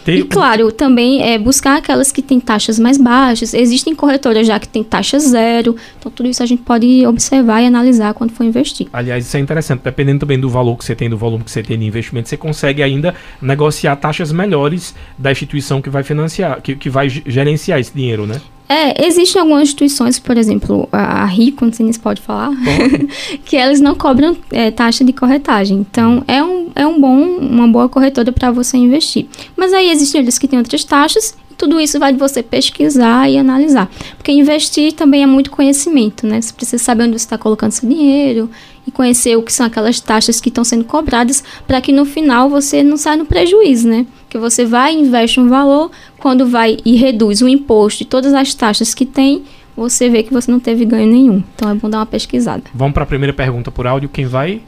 Tem... 0.04 0.18
E 0.18 0.24
claro, 0.24 0.72
também 0.72 1.22
é 1.22 1.38
buscar 1.38 1.76
aquelas 1.76 2.10
que 2.10 2.22
têm 2.22 2.40
taxas 2.40 2.78
mais 2.78 2.96
baixas. 2.96 3.52
Existem 3.54 3.94
corretoras 3.94 4.46
já 4.46 4.58
que 4.58 4.68
têm 4.68 4.82
taxa 4.82 5.18
zero. 5.18 5.76
Então, 5.98 6.10
tudo 6.10 6.28
isso 6.28 6.42
a 6.42 6.46
gente 6.46 6.62
pode 6.62 7.06
observar 7.06 7.62
e 7.62 7.66
analisar 7.66 8.14
quando 8.14 8.32
for 8.32 8.44
investir. 8.44 8.88
Aliás, 8.92 9.26
isso 9.26 9.36
é 9.36 9.40
interessante. 9.40 9.82
Dependendo 9.82 10.20
também 10.20 10.38
do 10.38 10.48
valor 10.48 10.76
que 10.76 10.84
você 10.84 10.94
tem, 10.94 11.08
do 11.10 11.16
volume 11.16 11.44
que 11.44 11.50
você 11.50 11.62
tem 11.62 11.78
de 11.78 11.84
investimento, 11.84 12.28
você 12.28 12.36
consegue 12.36 12.82
ainda 12.82 13.14
negociar 13.40 13.96
taxas 13.96 14.32
melhores 14.32 14.94
da 15.18 15.30
instituição 15.30 15.82
que 15.82 15.90
vai 15.90 16.02
financiar, 16.02 16.60
que, 16.62 16.74
que 16.74 16.88
vai 16.88 17.08
gerenciar 17.08 17.78
esse 17.78 17.92
dinheiro, 17.94 18.26
né? 18.26 18.40
É, 18.70 19.04
existem 19.04 19.42
algumas 19.42 19.64
instituições, 19.64 20.20
por 20.20 20.38
exemplo, 20.38 20.88
a, 20.92 21.24
RICO, 21.24 21.66
não 21.66 21.72
sei 21.72 21.82
nem 21.82 21.92
se 21.92 21.98
pode 21.98 22.20
falar, 22.20 22.52
que 23.44 23.56
elas 23.56 23.80
não 23.80 23.96
cobram 23.96 24.36
é, 24.52 24.70
taxa 24.70 25.02
de 25.04 25.12
corretagem. 25.12 25.78
Então, 25.78 26.22
é, 26.28 26.40
um, 26.40 26.70
é 26.76 26.86
um 26.86 27.00
bom, 27.00 27.20
uma 27.20 27.66
boa 27.66 27.88
corretora 27.88 28.30
para 28.30 28.52
você 28.52 28.76
investir. 28.76 29.26
Mas 29.56 29.72
aí 29.72 29.90
existem 29.90 30.20
outras 30.20 30.38
que 30.38 30.46
têm 30.46 30.56
outras 30.56 30.84
taxas 30.84 31.34
tudo 31.58 31.78
isso 31.78 31.98
vai 31.98 32.10
de 32.10 32.18
você 32.18 32.42
pesquisar 32.42 33.28
e 33.28 33.36
analisar. 33.36 33.90
Porque 34.16 34.32
investir 34.32 34.94
também 34.94 35.22
é 35.22 35.26
muito 35.26 35.50
conhecimento, 35.50 36.26
né? 36.26 36.40
Você 36.40 36.54
precisa 36.54 36.82
saber 36.82 37.02
onde 37.02 37.12
você 37.18 37.26
está 37.26 37.36
colocando 37.36 37.72
seu 37.72 37.86
dinheiro 37.86 38.48
e 38.86 38.90
conhecer 38.90 39.36
o 39.36 39.42
que 39.42 39.52
são 39.52 39.66
aquelas 39.66 40.00
taxas 40.00 40.40
que 40.40 40.48
estão 40.48 40.64
sendo 40.64 40.84
cobradas 40.84 41.44
para 41.66 41.78
que 41.82 41.92
no 41.92 42.06
final 42.06 42.48
você 42.48 42.82
não 42.82 42.96
saia 42.96 43.18
no 43.18 43.26
prejuízo, 43.26 43.86
né? 43.86 44.06
Que 44.30 44.38
você 44.38 44.64
vai 44.64 44.94
e 44.94 45.00
investe 45.00 45.40
um 45.40 45.48
valor, 45.48 45.90
quando 46.20 46.46
vai 46.46 46.78
e 46.84 46.96
reduz 46.96 47.42
o 47.42 47.48
imposto 47.48 48.04
e 48.04 48.06
todas 48.06 48.32
as 48.32 48.54
taxas 48.54 48.94
que 48.94 49.04
tem, 49.04 49.42
você 49.76 50.08
vê 50.08 50.22
que 50.22 50.32
você 50.32 50.50
não 50.50 50.60
teve 50.60 50.84
ganho 50.84 51.10
nenhum. 51.10 51.42
Então 51.56 51.68
é 51.68 51.74
bom 51.74 51.90
dar 51.90 51.98
uma 51.98 52.06
pesquisada. 52.06 52.62
Vamos 52.72 52.94
para 52.94 53.02
a 53.02 53.06
primeira 53.06 53.32
pergunta 53.32 53.72
por 53.72 53.88
áudio. 53.88 54.08
Quem 54.08 54.26
vai? 54.26 54.62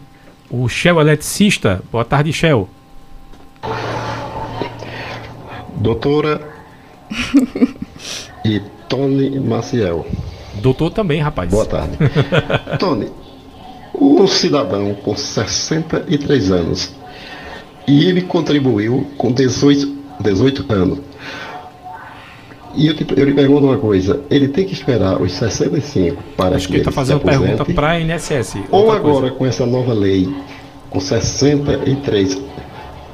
O 0.51 0.69
Shell 0.69 1.01
Eletricista. 1.01 1.81
Boa 1.93 2.05
tarde, 2.05 2.33
Shell. 2.33 2.69
Doutora 5.77 6.41
e 8.45 8.61
Tony 8.89 9.39
Maciel. 9.39 10.05
Doutor 10.61 10.91
também, 10.91 11.21
rapaz. 11.21 11.49
Boa 11.49 11.67
tarde. 11.67 11.97
Tony, 12.81 13.09
um 13.95 14.27
cidadão 14.27 14.93
com 14.95 15.17
63 15.17 16.51
anos 16.51 17.02
e 17.93 18.09
ele 18.09 18.23
contribuiu 18.23 19.07
com 19.19 19.31
18, 19.31 19.95
18 20.21 20.73
anos. 20.73 20.99
E 22.75 22.87
eu, 22.87 22.95
eu 23.17 23.25
lhe 23.27 23.35
pergunto 23.35 23.67
uma 23.67 23.77
coisa, 23.77 24.23
ele 24.31 24.49
tem 24.49 24.65
que 24.65 24.73
esperar 24.73 25.21
os 25.21 25.33
65 25.33 26.23
para 26.35 26.57
Acho 26.57 26.69
que, 26.69 26.75
ele 26.75 26.81
está 26.81 26.91
fazendo 26.91 27.21
pergunta 27.21 27.67
para 27.67 27.91
a 27.91 28.01
INSS. 28.01 28.57
Ou 28.71 28.91
agora, 28.91 29.21
coisa. 29.21 29.35
com 29.37 29.47
essa 29.47 29.67
nova 29.67 29.93
lei, 29.93 30.35
com 30.89 30.99
63, 30.99 32.41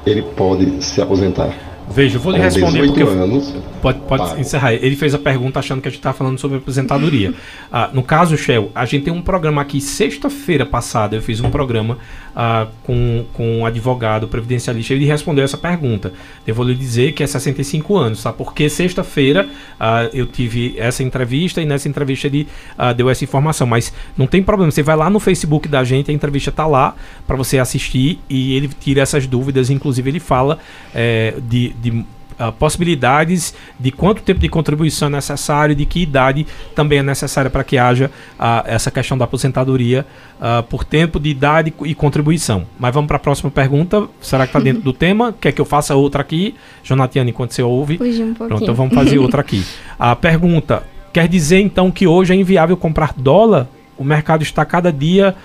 ele 0.05 0.21
pode 0.21 0.81
se 0.81 1.01
aposentar? 1.01 1.68
Veja, 1.91 2.17
eu 2.17 2.21
vou 2.21 2.31
lhe 2.31 2.39
responder 2.39 2.85
porque. 2.85 3.01
Anos, 3.01 3.53
pode 3.81 3.99
pode 4.01 4.39
encerrar. 4.39 4.73
Ele 4.73 4.95
fez 4.95 5.15
a 5.15 5.17
pergunta 5.17 5.59
achando 5.59 5.81
que 5.81 5.87
a 5.87 5.91
gente 5.91 5.99
estava 5.99 6.15
falando 6.15 6.37
sobre 6.37 6.57
aposentadoria. 6.57 7.33
ah, 7.71 7.89
no 7.91 8.03
caso, 8.03 8.37
Shell, 8.37 8.71
a 8.75 8.85
gente 8.85 9.05
tem 9.05 9.13
um 9.13 9.21
programa 9.21 9.61
aqui, 9.61 9.81
sexta-feira 9.81 10.65
passada, 10.65 11.15
eu 11.15 11.21
fiz 11.21 11.41
um 11.41 11.49
programa 11.49 11.97
ah, 12.35 12.67
com, 12.83 13.25
com 13.33 13.59
um 13.59 13.65
advogado 13.65 14.27
previdencialista 14.27 14.93
ele 14.93 15.05
respondeu 15.05 15.43
essa 15.43 15.57
pergunta. 15.57 16.13
Eu 16.45 16.53
vou 16.53 16.65
lhe 16.65 16.75
dizer 16.75 17.13
que 17.13 17.23
é 17.23 17.27
65 17.27 17.97
anos, 17.97 18.21
tá? 18.21 18.31
Porque 18.31 18.69
sexta-feira 18.69 19.47
ah, 19.79 20.09
eu 20.13 20.27
tive 20.27 20.75
essa 20.77 21.01
entrevista 21.01 21.59
e 21.61 21.65
nessa 21.65 21.89
entrevista 21.89 22.27
ele 22.27 22.47
deu 22.95 23.09
essa 23.09 23.23
informação. 23.23 23.65
Mas 23.65 23.91
não 24.15 24.27
tem 24.27 24.43
problema, 24.43 24.71
você 24.71 24.83
vai 24.83 24.95
lá 24.95 25.09
no 25.09 25.19
Facebook 25.19 25.67
da 25.67 25.83
gente, 25.83 26.11
a 26.11 26.13
entrevista 26.13 26.51
está 26.51 26.67
lá 26.67 26.95
para 27.25 27.35
você 27.35 27.57
assistir 27.57 28.19
e 28.29 28.55
ele 28.55 28.69
tira 28.79 29.01
essas 29.01 29.25
dúvidas. 29.25 29.69
Inclusive, 29.69 30.09
ele 30.09 30.19
fala 30.19 30.59
é, 30.93 31.33
de 31.41 31.73
de 31.81 32.05
uh, 32.39 32.51
possibilidades 32.53 33.53
de 33.79 33.91
quanto 33.91 34.21
tempo 34.21 34.39
de 34.39 34.47
contribuição 34.47 35.09
é 35.09 35.11
necessário, 35.11 35.75
de 35.75 35.85
que 35.85 36.01
idade 36.01 36.47
também 36.73 36.99
é 36.99 37.03
necessária 37.03 37.49
para 37.49 37.63
que 37.63 37.77
haja 37.77 38.09
uh, 38.39 38.63
essa 38.65 38.89
questão 38.89 39.17
da 39.17 39.25
aposentadoria 39.25 40.05
uh, 40.39 40.63
por 40.63 40.83
tempo 40.83 41.19
de 41.19 41.29
idade 41.29 41.73
e 41.83 41.93
contribuição. 41.93 42.65
Mas 42.79 42.93
vamos 42.93 43.07
para 43.07 43.17
a 43.17 43.19
próxima 43.19 43.51
pergunta. 43.51 44.07
Será 44.21 44.45
que 44.45 44.49
está 44.49 44.59
dentro 44.59 44.81
do 44.81 44.93
tema? 44.93 45.35
Quer 45.39 45.51
que 45.51 45.61
eu 45.61 45.65
faça 45.65 45.95
outra 45.95 46.21
aqui? 46.21 46.55
Jonatiane, 46.83 47.31
enquanto 47.31 47.51
você 47.51 47.61
ouve. 47.61 47.99
Um 48.01 48.33
Pronto, 48.33 48.63
então 48.63 48.73
vamos 48.73 48.93
fazer 48.93 49.19
outra 49.19 49.41
aqui. 49.41 49.65
A 49.99 50.15
pergunta: 50.15 50.83
quer 51.11 51.27
dizer 51.27 51.59
então 51.59 51.91
que 51.91 52.07
hoje 52.07 52.33
é 52.33 52.35
inviável 52.35 52.77
comprar 52.77 53.13
dólar? 53.15 53.67
O 53.97 54.03
mercado 54.03 54.43
está 54.43 54.63
cada 54.63 54.93
dia 54.93 55.35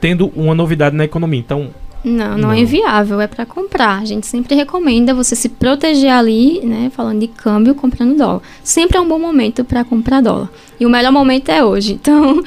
tendo 0.00 0.28
uma 0.36 0.54
novidade 0.54 0.94
na 0.94 1.04
economia. 1.04 1.40
Então, 1.40 1.70
não, 2.04 2.30
não, 2.30 2.38
não, 2.38 2.52
é 2.52 2.60
inviável, 2.60 3.20
é 3.20 3.26
para 3.26 3.46
comprar. 3.46 4.00
A 4.00 4.04
gente 4.04 4.26
sempre 4.26 4.54
recomenda 4.54 5.14
você 5.14 5.36
se 5.36 5.48
proteger 5.48 6.10
ali, 6.10 6.60
né, 6.64 6.90
falando 6.94 7.20
de 7.20 7.28
câmbio, 7.28 7.74
comprando 7.74 8.16
dólar. 8.16 8.42
Sempre 8.62 8.98
é 8.98 9.00
um 9.00 9.08
bom 9.08 9.18
momento 9.18 9.64
para 9.64 9.84
comprar 9.84 10.20
dólar. 10.20 10.50
E 10.80 10.86
o 10.86 10.90
melhor 10.90 11.12
momento 11.12 11.50
é 11.50 11.64
hoje, 11.64 11.92
então 12.00 12.42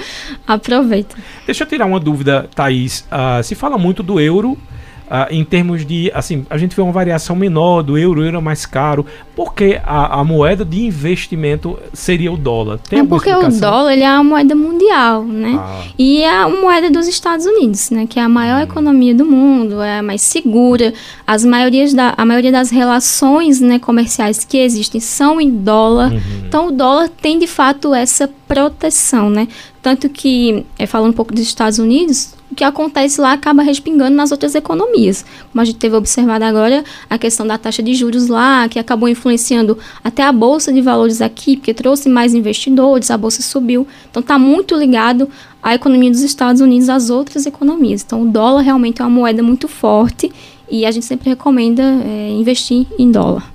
aproveita. 0.46 1.16
Deixa 1.46 1.64
eu 1.64 1.68
tirar 1.68 1.86
uma 1.86 2.00
dúvida, 2.00 2.50
Thaís. 2.54 3.02
Uh, 3.12 3.44
se 3.44 3.56
fala 3.56 3.78
muito 3.78 4.04
do 4.04 4.20
euro 4.20 4.58
Uh, 5.06 5.32
em 5.32 5.44
termos 5.44 5.86
de, 5.86 6.12
assim, 6.16 6.48
a 6.50 6.58
gente 6.58 6.76
vê 6.76 6.82
uma 6.82 6.92
variação 6.92 7.36
menor 7.36 7.84
do 7.84 7.96
euro, 7.96 8.22
o 8.22 8.26
euro 8.26 8.38
é 8.38 8.42
mais 8.42 8.66
caro, 8.66 9.06
porque 9.36 9.80
a, 9.84 10.20
a 10.20 10.24
moeda 10.24 10.66
de 10.66 10.84
investimento 10.84 11.78
seria 11.94 12.32
o 12.32 12.38
dólar? 12.38 12.80
Tem 12.80 13.00
é 13.00 13.04
porque 13.04 13.32
o 13.32 13.50
dólar 13.60 13.94
ele 13.94 14.02
é 14.02 14.08
a 14.08 14.24
moeda 14.24 14.56
mundial, 14.56 15.24
né? 15.24 15.60
Ah. 15.60 15.84
E 15.98 16.24
é 16.24 16.36
a 16.36 16.50
moeda 16.50 16.90
dos 16.90 17.08
Estados 17.08 17.46
Unidos, 17.46 17.92
né? 17.92 18.08
Que 18.08 18.20
é 18.20 18.24
a 18.24 18.30
maior 18.30 18.62
hum. 18.62 18.64
economia 18.64 19.14
do 19.14 19.26
mundo, 19.26 19.82
é 19.82 20.00
a 20.00 20.04
mais 20.04 20.22
segura. 20.22 20.94
As 21.28 21.46
maiorias 21.46 21.94
da, 21.94 22.14
a 22.18 22.26
maioria 22.26 22.52
das 22.52 22.72
relações 22.72 23.62
né, 23.62 23.78
comerciais 23.78 24.44
que 24.44 24.58
existem 24.58 25.00
são 25.00 25.40
em 25.40 25.52
dólar. 25.52 26.12
Uhum. 26.12 26.20
Então 26.48 26.68
o 26.70 26.72
dólar 26.72 27.10
tem 27.10 27.38
de 27.38 27.48
fato 27.48 27.94
essa 27.94 28.28
proteção, 28.48 29.30
né? 29.30 29.48
Tanto 29.82 30.10
que, 30.10 30.66
é, 30.80 30.86
falando 30.86 31.12
um 31.12 31.16
pouco 31.16 31.34
dos 31.34 31.44
Estados 31.44 31.78
Unidos, 31.78 32.35
o 32.56 32.58
que 32.58 32.64
acontece 32.64 33.20
lá 33.20 33.34
acaba 33.34 33.62
respingando 33.62 34.16
nas 34.16 34.32
outras 34.32 34.56
economias. 34.56 35.26
Como 35.52 35.62
a 35.62 35.66
gente 35.66 35.78
teve 35.78 35.94
observado 35.94 36.46
agora, 36.46 36.86
a 37.10 37.18
questão 37.18 37.46
da 37.46 37.58
taxa 37.58 37.84
de 37.84 37.94
juros 37.94 38.30
lá, 38.30 38.70
que 38.70 38.80
acabou 38.80 39.10
influenciando 39.10 39.78
até 40.02 40.24
a 40.24 40.32
bolsa 40.32 40.72
de 40.72 40.80
valores 40.80 41.22
aqui, 41.22 41.58
porque 41.58 41.74
trouxe 41.74 42.08
mais 42.08 42.34
investidores, 42.34 43.12
a 43.12 43.18
bolsa 43.18 43.42
subiu. 43.42 43.86
Então 44.10 44.22
está 44.22 44.40
muito 44.40 44.74
ligado 44.74 45.28
à 45.62 45.76
economia 45.76 46.10
dos 46.10 46.22
Estados 46.22 46.62
Unidos 46.62 46.88
às 46.88 47.10
outras 47.10 47.46
economias. 47.46 48.04
Então 48.06 48.22
o 48.22 48.26
dólar 48.26 48.62
realmente 48.62 49.02
é 49.02 49.04
uma 49.04 49.12
moeda 49.12 49.44
muito 49.44 49.68
forte 49.68 50.32
e 50.72 50.86
a 50.86 50.92
gente 50.92 51.06
sempre 51.06 51.28
recomenda 51.28 51.84
é, 51.84 52.30
investir 52.32 52.88
em 52.98 53.12
dólar. 53.12 53.55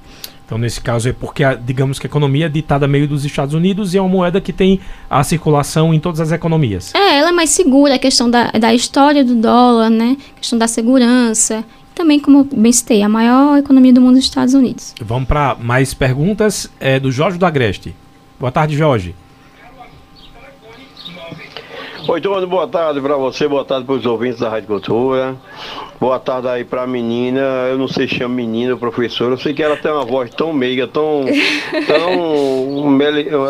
Então, 0.51 0.59
nesse 0.59 0.81
caso, 0.81 1.09
é 1.09 1.13
porque, 1.13 1.45
a, 1.45 1.55
digamos 1.55 2.01
que 2.01 2.09
a 2.09 2.11
economia 2.11 2.47
é 2.47 2.49
ditada 2.49 2.89
meio 2.89 3.07
dos 3.07 3.25
Estados 3.25 3.55
Unidos 3.55 3.95
e 3.95 3.99
é 3.99 4.01
uma 4.01 4.09
moeda 4.09 4.41
que 4.41 4.53
tem 4.53 4.81
a 5.09 5.23
circulação 5.23 5.95
em 5.95 6.01
todas 6.01 6.21
as 6.21 6.33
economias. 6.33 6.93
É, 6.93 7.19
ela 7.19 7.29
é 7.29 7.33
mais 7.33 7.51
segura, 7.51 7.95
a 7.95 7.99
questão 8.01 8.29
da, 8.29 8.51
da 8.51 8.75
história 8.75 9.25
do 9.25 9.37
dólar, 9.37 9.89
né? 9.89 10.17
A 10.37 10.41
questão 10.41 10.59
da 10.59 10.67
segurança. 10.67 11.65
Também, 11.95 12.19
como 12.19 12.43
bem 12.43 12.73
citei, 12.73 13.01
a 13.01 13.09
maior 13.09 13.59
economia 13.59 13.93
do 13.93 14.01
mundo 14.01 14.17
dos 14.17 14.25
Estados 14.25 14.53
Unidos. 14.53 14.93
Vamos 15.01 15.29
para 15.29 15.55
mais 15.55 15.95
perguntas 15.95 16.69
é, 16.81 16.99
do 16.99 17.13
Jorge 17.13 17.39
do 17.39 17.47
Agreste. 17.47 17.95
Boa 18.41 18.51
tarde, 18.51 18.77
Jorge. 18.77 19.15
Oi, 22.09 22.21
Tony, 22.21 22.47
boa 22.47 22.67
tarde 22.67 23.01
para 23.01 23.15
você, 23.17 23.47
boa 23.47 23.65
tarde 23.65 23.85
para 23.85 23.95
os 23.95 24.07
ouvintes 24.07 24.41
da 24.41 24.49
Rádio 24.49 24.69
Cultura. 24.69 25.37
Boa 26.01 26.19
tarde 26.19 26.49
aí 26.49 26.65
para 26.65 26.83
a 26.83 26.87
menina, 26.87 27.41
eu 27.69 27.77
não 27.77 27.87
sei 27.87 28.09
se 28.09 28.15
chama 28.15 28.35
menina, 28.35 28.77
professora, 28.77 29.35
eu 29.35 29.39
sei 29.39 29.53
que 29.53 29.63
ela 29.63 29.77
tem 29.77 29.93
uma 29.93 30.05
voz 30.05 30.31
tão 30.31 30.53
meiga, 30.53 30.89
tão, 30.89 31.27
tão, 31.87 33.01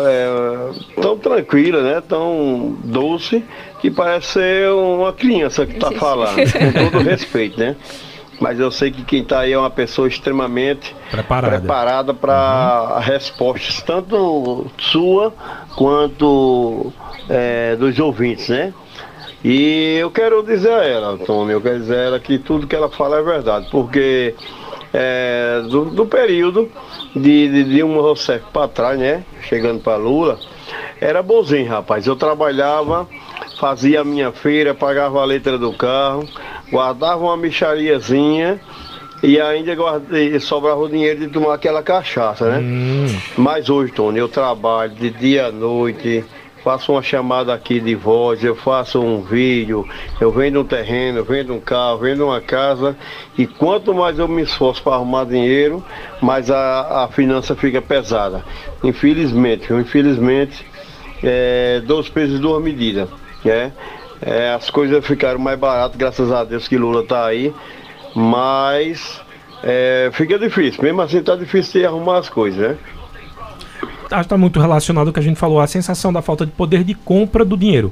é, 0.05 1.01
tão 1.01 1.17
tranquila, 1.17 1.81
né, 1.81 2.01
tão 2.07 2.75
doce, 2.83 3.43
que 3.79 3.89
parece 3.89 4.33
ser 4.33 4.69
uma 4.71 5.13
criança 5.13 5.65
que 5.65 5.73
está 5.73 5.91
falando, 5.91 6.35
com 6.35 6.89
todo 6.91 7.03
respeito, 7.03 7.57
né. 7.57 7.75
mas 8.39 8.59
eu 8.59 8.69
sei 8.69 8.91
que 8.91 9.03
quem 9.03 9.21
está 9.21 9.39
aí 9.39 9.53
é 9.53 9.57
uma 9.57 9.69
pessoa 9.69 10.07
extremamente 10.07 10.93
preparada, 11.09 11.57
preparada 11.57 12.13
para 12.13 12.95
uhum. 12.95 12.99
respostas, 12.99 13.81
tanto 13.81 14.67
sua 14.77 15.33
quanto 15.75 16.91
é, 17.29 17.75
dos 17.75 17.97
ouvintes, 17.99 18.49
né? 18.49 18.73
E 19.43 19.97
eu 19.99 20.11
quero 20.11 20.43
dizer 20.43 20.71
a 20.71 20.83
ela, 20.85 21.07
Antônio, 21.09 21.53
eu 21.53 21.61
quero 21.61 21.79
dizer 21.79 21.95
a 21.95 22.01
ela 22.03 22.19
que 22.19 22.37
tudo 22.37 22.67
que 22.67 22.75
ela 22.75 22.89
fala 22.89 23.17
é 23.17 23.23
verdade, 23.23 23.67
porque 23.71 24.35
é, 24.93 25.63
do, 25.67 25.85
do, 25.85 26.05
período 26.05 26.69
de, 27.15 27.63
de, 27.63 27.83
um 27.83 27.99
Rousseff 27.99 28.45
para 28.53 28.67
trás, 28.67 28.99
né? 28.99 29.23
Chegando 29.41 29.81
para 29.81 29.95
Lula, 29.95 30.37
era 30.99 31.23
bonzinho, 31.23 31.69
rapaz. 31.69 32.05
Eu 32.05 32.15
trabalhava, 32.15 33.07
fazia 33.59 34.01
a 34.01 34.03
minha 34.03 34.31
feira, 34.31 34.75
pagava 34.75 35.21
a 35.21 35.25
letra 35.25 35.57
do 35.57 35.73
carro, 35.73 36.27
guardava 36.69 37.23
uma 37.23 37.37
michariazinha 37.37 38.59
e 39.23 39.39
ainda 39.39 39.73
guardei, 39.73 40.39
sobrava 40.39 40.81
o 40.81 40.89
dinheiro 40.89 41.19
de 41.19 41.27
tomar 41.29 41.55
aquela 41.55 41.81
cachaça, 41.81 42.49
né? 42.49 42.59
Hum. 42.59 43.07
Mas 43.37 43.69
hoje, 43.69 43.91
Tony, 43.93 44.19
eu 44.19 44.27
trabalho 44.27 44.93
de 44.93 45.09
dia 45.09 45.47
à 45.47 45.51
noite 45.51 46.23
faço 46.63 46.91
uma 46.91 47.01
chamada 47.01 47.53
aqui 47.53 47.79
de 47.79 47.95
voz, 47.95 48.43
eu 48.43 48.55
faço 48.55 49.01
um 49.01 49.21
vídeo, 49.21 49.87
eu 50.19 50.31
vendo 50.31 50.61
um 50.61 50.63
terreno, 50.63 51.19
eu 51.19 51.25
vendo 51.25 51.53
um 51.53 51.59
carro, 51.59 51.99
vendo 51.99 52.25
uma 52.25 52.39
casa 52.39 52.95
e 53.37 53.47
quanto 53.47 53.93
mais 53.93 54.19
eu 54.19 54.27
me 54.27 54.43
esforço 54.43 54.81
para 54.81 54.93
arrumar 54.93 55.25
dinheiro, 55.25 55.83
mais 56.21 56.51
a, 56.51 57.03
a 57.03 57.07
finança 57.07 57.55
fica 57.55 57.81
pesada. 57.81 58.43
Infelizmente, 58.83 59.73
infelizmente, 59.73 60.65
é, 61.23 61.81
dois 61.85 62.09
pesos 62.09 62.37
e 62.37 62.41
duas 62.41 62.61
medidas. 62.63 63.09
Né? 63.43 63.71
É, 64.21 64.53
as 64.53 64.69
coisas 64.69 65.05
ficaram 65.05 65.39
mais 65.39 65.57
baratas, 65.57 65.97
graças 65.97 66.31
a 66.31 66.43
Deus 66.43 66.67
que 66.67 66.77
Lula 66.77 67.01
está 67.01 67.25
aí, 67.25 67.53
mas 68.15 69.19
é, 69.63 70.09
fica 70.13 70.37
difícil, 70.37 70.83
mesmo 70.83 71.01
assim 71.01 71.17
está 71.17 71.35
difícil 71.35 71.81
de 71.81 71.87
arrumar 71.87 72.19
as 72.19 72.29
coisas, 72.29 72.59
né? 72.59 72.77
Está 74.19 74.37
muito 74.37 74.59
relacionado 74.59 75.07
ao 75.07 75.13
que 75.13 75.19
a 75.19 75.23
gente 75.23 75.37
falou, 75.37 75.59
a 75.59 75.67
sensação 75.67 76.11
da 76.11 76.21
falta 76.21 76.45
de 76.45 76.51
poder 76.51 76.83
de 76.83 76.93
compra 76.93 77.45
do 77.45 77.55
dinheiro. 77.55 77.91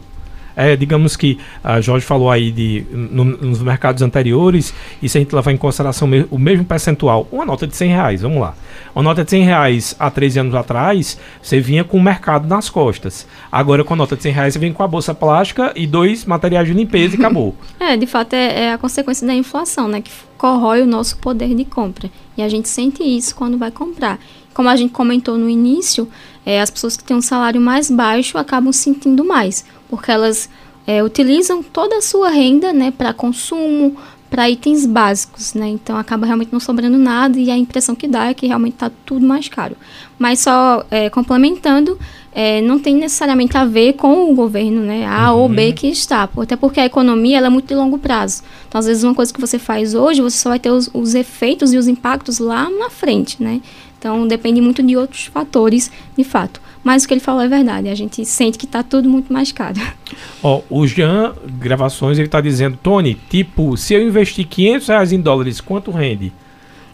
É, 0.56 0.76
digamos 0.76 1.16
que 1.16 1.38
a 1.64 1.80
Jorge 1.80 2.06
falou 2.06 2.30
aí 2.30 2.52
de 2.52 2.86
no, 2.92 3.24
nos 3.24 3.62
mercados 3.62 4.02
anteriores, 4.02 4.74
e 5.02 5.08
se 5.08 5.18
a 5.18 5.22
gente 5.22 5.34
levar 5.34 5.54
em 5.54 5.58
consideração 5.58 6.10
o 6.30 6.38
mesmo 6.38 6.66
percentual, 6.66 7.26
uma 7.32 7.46
nota 7.46 7.66
de 7.66 7.74
100 7.74 7.90
reais, 7.90 8.22
vamos 8.24 8.42
lá. 8.42 8.54
Uma 8.94 9.04
nota 9.04 9.24
de 9.24 9.30
100 9.30 9.44
reais 9.44 9.96
há 9.98 10.12
13 10.12 10.40
anos 10.40 10.56
atrás, 10.56 11.18
você 11.42 11.62
vinha 11.62 11.86
com 11.86 11.96
o 11.96 12.02
mercado 12.02 12.46
nas 12.46 12.70
costas. 12.70 13.26
Agora, 13.50 13.86
com 13.86 13.94
a 13.94 13.98
nota 13.98 14.18
de 14.18 14.24
100 14.24 14.32
reais, 14.34 14.54
você 14.54 14.60
vem 14.60 14.74
com 14.74 14.84
a 14.84 14.88
bolsa 14.88 15.16
plástica 15.16 15.72
e 15.78 15.88
dois 15.88 16.26
materiais 16.26 16.68
de 16.68 16.74
limpeza 16.74 17.16
e 17.16 17.20
acabou. 17.20 17.56
É, 17.80 17.96
de 17.96 18.06
fato, 18.06 18.34
é, 18.34 18.64
é 18.64 18.74
a 18.74 18.78
consequência 18.78 19.26
da 19.26 19.34
inflação, 19.34 19.88
né? 19.88 20.02
Que 20.02 20.12
corrói 20.38 20.82
o 20.82 20.86
nosso 20.86 21.18
poder 21.18 21.56
de 21.56 21.64
compra. 21.64 22.10
E 22.38 22.42
a 22.42 22.50
gente 22.50 22.68
sente 22.68 23.02
isso 23.02 23.34
quando 23.34 23.58
vai 23.58 23.72
comprar. 23.72 24.20
Como 24.60 24.68
a 24.68 24.76
gente 24.76 24.92
comentou 24.92 25.38
no 25.38 25.50
início, 25.50 26.06
é, 26.46 26.60
as 26.60 26.70
pessoas 26.70 26.98
que 26.98 27.04
têm 27.06 27.16
um 27.16 27.22
salário 27.22 27.62
mais 27.62 27.90
baixo 27.90 28.38
acabam 28.38 28.74
sentindo 28.74 29.24
mais, 29.24 29.64
porque 29.90 30.12
elas 30.12 30.50
é, 30.86 31.02
utilizam 31.02 31.64
toda 31.64 31.96
a 31.96 32.02
sua 32.02 32.28
renda 32.28 32.74
né, 32.74 32.92
para 32.92 33.14
consumo, 33.14 33.96
para 34.30 34.50
itens 34.50 34.86
básicos, 34.86 35.54
né? 35.54 35.70
Então 35.70 35.98
acaba 35.98 36.26
realmente 36.26 36.52
não 36.52 36.60
sobrando 36.60 36.98
nada 36.98 37.40
e 37.40 37.50
a 37.50 37.58
impressão 37.58 37.96
que 37.96 38.06
dá 38.06 38.28
é 38.28 38.34
que 38.34 38.48
realmente 38.48 38.74
está 38.74 38.92
tudo 39.06 39.26
mais 39.26 39.48
caro. 39.48 39.78
Mas 40.20 40.42
só 40.42 40.86
é, 40.92 41.10
complementando, 41.10 41.98
é, 42.32 42.62
não 42.62 42.78
tem 42.78 42.96
necessariamente 42.96 43.58
a 43.58 43.64
ver 43.64 43.94
com 43.94 44.30
o 44.30 44.36
governo, 44.36 44.82
né? 44.82 45.08
A 45.08 45.34
uhum. 45.34 45.40
ou 45.40 45.50
B 45.50 45.72
que 45.72 45.88
está, 45.88 46.30
até 46.38 46.58
porque 46.58 46.82
a 46.82 46.86
economia 46.86 47.38
ela 47.38 47.48
é 47.48 47.50
muito 47.50 47.68
de 47.68 47.76
longo 47.76 47.98
prazo. 47.98 48.44
Então 48.68 48.78
às 48.78 48.86
vezes 48.86 49.04
uma 49.04 49.16
coisa 49.16 49.34
que 49.34 49.40
você 49.40 49.58
faz 49.58 49.96
hoje, 49.96 50.22
você 50.22 50.38
só 50.38 50.50
vai 50.50 50.60
ter 50.60 50.70
os, 50.70 50.90
os 50.94 51.16
efeitos 51.16 51.72
e 51.72 51.78
os 51.78 51.88
impactos 51.88 52.40
lá 52.40 52.70
na 52.70 52.90
frente, 52.90 53.42
né? 53.42 53.62
Então 54.00 54.26
depende 54.26 54.62
muito 54.62 54.82
de 54.82 54.96
outros 54.96 55.26
fatores, 55.26 55.92
de 56.18 56.24
fato. 56.24 56.62
Mas 56.82 57.04
o 57.04 57.08
que 57.08 57.14
ele 57.14 57.22
falou 57.22 57.42
é 57.42 57.48
verdade, 57.48 57.90
a 57.90 57.96
gente 57.96 58.26
sente 58.26 58.58
que 58.58 58.66
está 58.66 58.82
tudo 58.82 59.10
muito 59.10 59.32
mais 59.32 59.52
caro. 59.52 59.76
Ó, 60.42 60.62
o 60.70 60.88
Jean 60.88 61.34
Gravações, 61.60 62.18
ele 62.18 62.28
está 62.28 62.40
dizendo, 62.40 62.80
Tony, 62.82 63.18
tipo, 63.30 63.76
se 63.76 63.94
eu 63.94 64.02
investir 64.02 64.48
500 64.48 64.88
reais 64.88 65.12
em 65.12 65.20
dólares, 65.20 65.60
quanto 65.60 65.92
rende? 65.92 66.32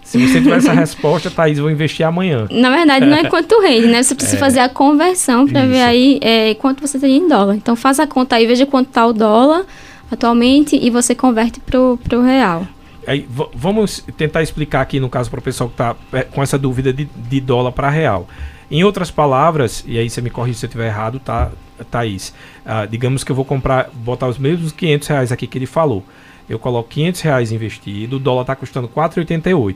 Se 0.04 0.20
você 0.20 0.42
tiver 0.42 0.58
essa 0.58 0.74
resposta, 0.74 1.32
Thaís, 1.32 1.60
vou 1.60 1.70
investir 1.70 2.06
amanhã. 2.06 2.48
Na 2.52 2.70
verdade, 2.70 3.06
não 3.06 3.16
é 3.16 3.26
quanto 3.30 3.60
rende, 3.62 3.88
né? 3.88 4.02
Você 4.02 4.16
precisa 4.16 4.38
é, 4.38 4.40
fazer 4.40 4.60
a 4.60 4.70
conversão 4.70 5.48
para 5.48 5.66
ver 5.66 5.82
aí 5.82 6.20
é, 6.22 6.54
quanto 6.56 6.86
você 6.86 7.00
tem 7.00 7.18
em 7.18 7.28
dólar. 7.28 7.56
Então, 7.56 7.76
faz 7.76 8.00
a 8.00 8.08
conta 8.08 8.36
aí, 8.36 8.46
veja 8.48 8.66
quanto 8.66 8.88
está 8.88 9.06
o 9.06 9.14
dólar 9.14 9.66
atualmente 10.12 10.76
e 10.80 10.90
você 10.90 11.16
converte 11.16 11.60
para 11.60 11.80
o 11.80 12.22
real. 12.24 12.68
Aí, 13.08 13.28
vamos 13.54 14.04
tentar 14.18 14.42
explicar 14.42 14.82
aqui, 14.82 15.00
no 15.00 15.10
caso, 15.10 15.30
para 15.30 15.40
o 15.40 15.44
pessoal 15.44 15.70
que 15.70 15.74
está 15.74 15.96
é, 16.14 16.24
com 16.24 16.42
essa 16.42 16.58
dúvida 16.58 16.92
de, 16.92 17.06
de 17.06 17.40
dólar 17.40 17.72
para 17.72 17.90
real. 17.90 18.28
Em 18.70 18.84
outras 18.84 19.12
palavras, 19.12 19.84
e 19.88 19.98
aí 19.98 20.10
você 20.10 20.22
me 20.22 20.30
corrige 20.30 20.58
se 20.58 20.66
eu 20.66 20.68
estiver 20.68 20.88
errado, 20.88 21.20
tá, 21.20 21.52
Thaís? 21.92 22.34
Uh, 22.66 22.88
digamos 22.90 23.24
que 23.24 23.32
eu 23.32 23.36
vou 23.36 23.46
comprar, 23.46 23.90
botar 23.94 24.28
os 24.28 24.38
mesmos 24.38 24.72
500 24.72 25.08
reais 25.08 25.32
aqui 25.32 25.46
que 25.46 25.58
ele 25.58 25.68
falou. 25.68 26.04
Eu 26.50 26.58
coloco 26.58 26.90
500 26.90 27.22
reais 27.22 27.52
investido, 27.52 28.16
o 28.16 28.20
dólar 28.20 28.42
está 28.42 28.56
custando 28.56 28.88
4,88. 28.88 29.76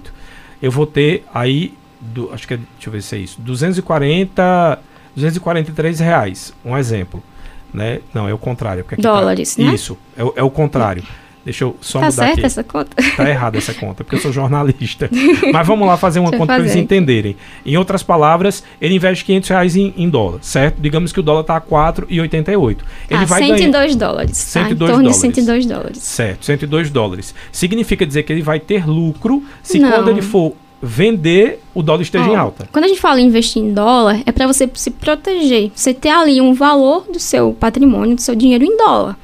Eu 0.61 0.71
vou 0.71 0.85
ter 0.87 1.23
aí, 1.33 1.73
do, 1.99 2.31
acho 2.33 2.47
que 2.47 2.55
é, 2.55 2.57
deixa 2.57 2.87
eu 2.87 2.91
ver 2.91 3.01
se 3.01 3.15
é 3.15 3.19
isso, 3.19 3.39
240, 3.41 4.79
243 5.15 5.99
reais, 5.99 6.53
um 6.65 6.77
exemplo. 6.77 7.23
Né? 7.71 7.99
Não, 8.13 8.27
é 8.27 8.33
o 8.33 8.37
contrário. 8.37 8.83
Tá 8.83 8.95
Dólares, 8.97 9.55
tá, 9.55 9.63
né? 9.63 9.73
Isso, 9.73 9.97
é, 10.17 10.21
é 10.39 10.43
o 10.43 10.49
contrário. 10.49 11.03
Deixa 11.43 11.63
eu 11.63 11.75
só 11.79 11.99
tá 11.99 12.07
mudar 12.07 12.23
certo 12.23 12.37
aqui. 12.39 12.45
essa 12.45 12.63
conta? 12.63 12.95
Tá 13.15 13.29
errada 13.29 13.57
essa 13.57 13.73
conta, 13.73 14.03
porque 14.03 14.15
eu 14.15 14.19
sou 14.19 14.31
jornalista. 14.31 15.09
Mas 15.53 15.65
vamos 15.65 15.87
lá 15.87 15.95
fazer 15.95 16.19
uma 16.19 16.29
Deixa 16.29 16.41
conta 16.41 16.53
para 16.53 16.63
eles 16.63 16.75
entenderem. 16.75 17.35
Em 17.65 17.77
outras 17.77 18.03
palavras, 18.03 18.63
ele 18.81 18.95
investe 18.95 19.23
500 19.25 19.49
reais 19.49 19.75
em, 19.75 19.93
em 19.97 20.09
dólar, 20.09 20.39
certo? 20.41 20.81
Digamos 20.81 21.13
que 21.13 21.19
o 21.19 21.23
dólar 21.23 21.41
está 21.41 21.55
a 21.55 21.61
4,88. 21.61 22.77
Ele 23.09 23.23
ah, 23.23 23.25
vai 23.25 23.43
102 23.43 23.71
ganhar... 23.71 23.95
dólares. 23.95 24.37
102 24.37 24.51
tá? 24.51 24.73
Em 24.73 24.77
torno 24.77 24.95
dólares. 24.95 25.15
de 25.15 25.21
102 25.21 25.65
dólares. 25.65 25.97
Certo, 25.99 26.45
102 26.45 26.89
dólares. 26.89 27.35
Significa 27.51 28.05
dizer 28.05 28.23
que 28.23 28.33
ele 28.33 28.41
vai 28.41 28.59
ter 28.59 28.85
lucro 28.85 29.43
se 29.63 29.79
Não. 29.79 29.91
quando 29.91 30.09
ele 30.09 30.21
for 30.21 30.53
vender, 30.81 31.61
o 31.73 31.81
dólar 31.81 32.01
esteja 32.01 32.25
em 32.25 32.35
alta. 32.35 32.67
Quando 32.71 32.85
a 32.85 32.87
gente 32.87 33.01
fala 33.01 33.19
em 33.19 33.25
investir 33.25 33.61
em 33.61 33.73
dólar, 33.73 34.21
é 34.25 34.31
para 34.31 34.47
você 34.47 34.69
se 34.73 34.91
proteger. 34.91 35.71
Você 35.73 35.93
ter 35.93 36.09
ali 36.09 36.39
um 36.39 36.53
valor 36.53 37.05
do 37.11 37.19
seu 37.19 37.53
patrimônio, 37.53 38.15
do 38.15 38.21
seu 38.21 38.35
dinheiro 38.35 38.63
em 38.63 38.77
dólar 38.77 39.17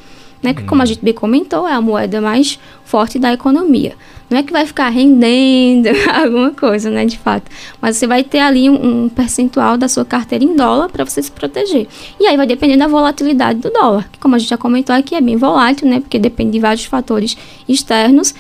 né? 0.46 0.54
Que, 0.54 0.64
como 0.64 0.82
a 0.82 0.86
gente 0.86 1.04
bem 1.04 1.14
comentou, 1.14 1.68
é 1.68 1.74
a 1.74 1.82
moeda 1.82 2.22
mais 2.22 2.60
forte 2.84 3.20
da 3.20 3.34
economia. 3.34 3.94
Não 4.30 4.40
é 4.40 4.44
que 4.44 4.52
vai 4.52 4.66
ficar 4.66 4.90
rendendo 4.90 5.90
alguma 6.12 6.52
coisa, 6.52 6.90
né, 6.90 7.06
de 7.06 7.18
fato. 7.18 7.52
Mas 7.82 7.98
você 7.98 8.08
vai 8.08 8.24
ter 8.24 8.40
ali 8.40 8.70
um, 8.70 9.06
um 9.06 9.10
percentual 9.10 9.78
da 9.78 9.88
sua 9.88 10.06
carteira 10.06 10.44
em 10.44 10.56
dólar 10.56 10.90
para 10.90 11.06
você 11.06 11.22
se 11.22 11.32
proteger. 11.32 11.88
E 12.20 12.26
aí 12.26 12.38
vai 12.38 12.48
depender 12.48 12.78
da 12.78 12.88
volatilidade 12.88 13.60
do 13.60 13.70
dólar, 13.70 14.08
que 14.12 14.20
como 14.20 14.36
a 14.36 14.38
gente 14.40 14.50
já 14.50 14.58
comentou 14.58 14.96
aqui, 14.96 15.16
é 15.16 15.22
bem 15.22 15.38
volátil, 15.38 15.88
né? 15.88 16.00
Porque 16.00 16.18
depende 16.18 16.52
de 16.52 16.60
vários 16.60 16.86
fatores 16.86 17.38
externos 17.68 18.34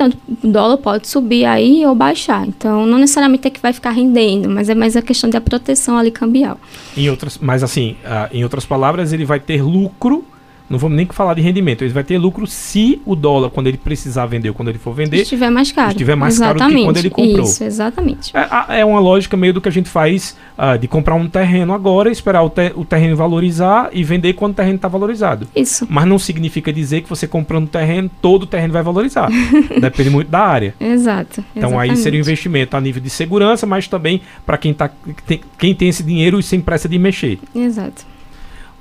tanto 0.00 0.16
o 0.42 0.48
dólar 0.48 0.78
pode 0.78 1.06
subir 1.06 1.44
aí 1.44 1.84
ou 1.84 1.94
baixar. 1.94 2.46
Então, 2.46 2.86
não 2.86 2.96
necessariamente 2.96 3.46
é 3.46 3.50
que 3.50 3.60
vai 3.60 3.70
ficar 3.70 3.90
rendendo, 3.90 4.48
mas 4.48 4.70
é 4.70 4.74
mais 4.74 4.96
a 4.96 5.02
questão 5.02 5.28
da 5.28 5.42
proteção 5.42 5.98
ali 5.98 6.10
cambial. 6.10 6.58
Em 6.96 7.10
outras, 7.10 7.36
mas 7.36 7.62
assim, 7.62 7.96
uh, 8.02 8.34
em 8.34 8.42
outras 8.42 8.64
palavras, 8.64 9.12
ele 9.12 9.26
vai 9.26 9.38
ter 9.38 9.62
lucro 9.62 10.24
não 10.70 10.78
vamos 10.78 10.96
nem 10.96 11.04
falar 11.06 11.34
de 11.34 11.42
rendimento. 11.42 11.82
Ele 11.82 11.92
vai 11.92 12.04
ter 12.04 12.16
lucro 12.16 12.46
se 12.46 13.02
o 13.04 13.16
dólar, 13.16 13.50
quando 13.50 13.66
ele 13.66 13.76
precisar 13.76 14.26
vender 14.26 14.50
ou 14.50 14.54
quando 14.54 14.68
ele 14.68 14.78
for 14.78 14.94
vender, 14.94 15.20
estiver 15.22 15.50
mais 15.50 15.72
caro. 15.72 15.90
Estiver 15.90 16.14
mais 16.14 16.34
exatamente. 16.34 16.60
caro 16.60 16.72
do 16.72 16.78
que 16.78 16.84
quando 16.84 16.96
ele 16.98 17.10
comprou. 17.10 17.44
Isso, 17.44 17.64
exatamente. 17.64 18.32
É, 18.36 18.80
é 18.80 18.84
uma 18.84 19.00
lógica 19.00 19.36
meio 19.36 19.52
do 19.52 19.60
que 19.60 19.68
a 19.68 19.72
gente 19.72 19.88
faz 19.88 20.36
uh, 20.56 20.78
de 20.78 20.86
comprar 20.86 21.16
um 21.16 21.28
terreno 21.28 21.74
agora, 21.74 22.08
esperar 22.08 22.42
o, 22.42 22.48
te 22.48 22.72
o 22.76 22.84
terreno 22.84 23.16
valorizar 23.16 23.90
e 23.92 24.04
vender 24.04 24.34
quando 24.34 24.52
o 24.52 24.54
terreno 24.54 24.76
está 24.76 24.86
valorizado. 24.86 25.48
Isso. 25.56 25.84
Mas 25.90 26.06
não 26.06 26.20
significa 26.20 26.72
dizer 26.72 27.00
que 27.00 27.08
você 27.08 27.26
comprando 27.26 27.66
terreno, 27.66 28.08
todo 28.22 28.44
o 28.44 28.46
terreno 28.46 28.72
vai 28.72 28.82
valorizar. 28.84 29.28
Depende 29.80 30.10
muito 30.10 30.28
da 30.28 30.40
área. 30.40 30.72
Exato. 30.78 31.44
Então 31.56 31.70
exatamente. 31.70 31.90
aí 31.90 31.96
seria 31.96 32.20
um 32.20 32.22
investimento 32.22 32.76
a 32.76 32.80
nível 32.80 33.02
de 33.02 33.10
segurança, 33.10 33.66
mas 33.66 33.88
também 33.88 34.20
para 34.46 34.56
quem, 34.56 34.72
tá, 34.72 34.88
tem, 35.26 35.40
quem 35.58 35.74
tem 35.74 35.88
esse 35.88 36.04
dinheiro 36.04 36.38
e 36.38 36.44
sem 36.44 36.60
pressa 36.60 36.88
de 36.88 36.96
mexer. 36.96 37.40
Exato. 37.52 38.09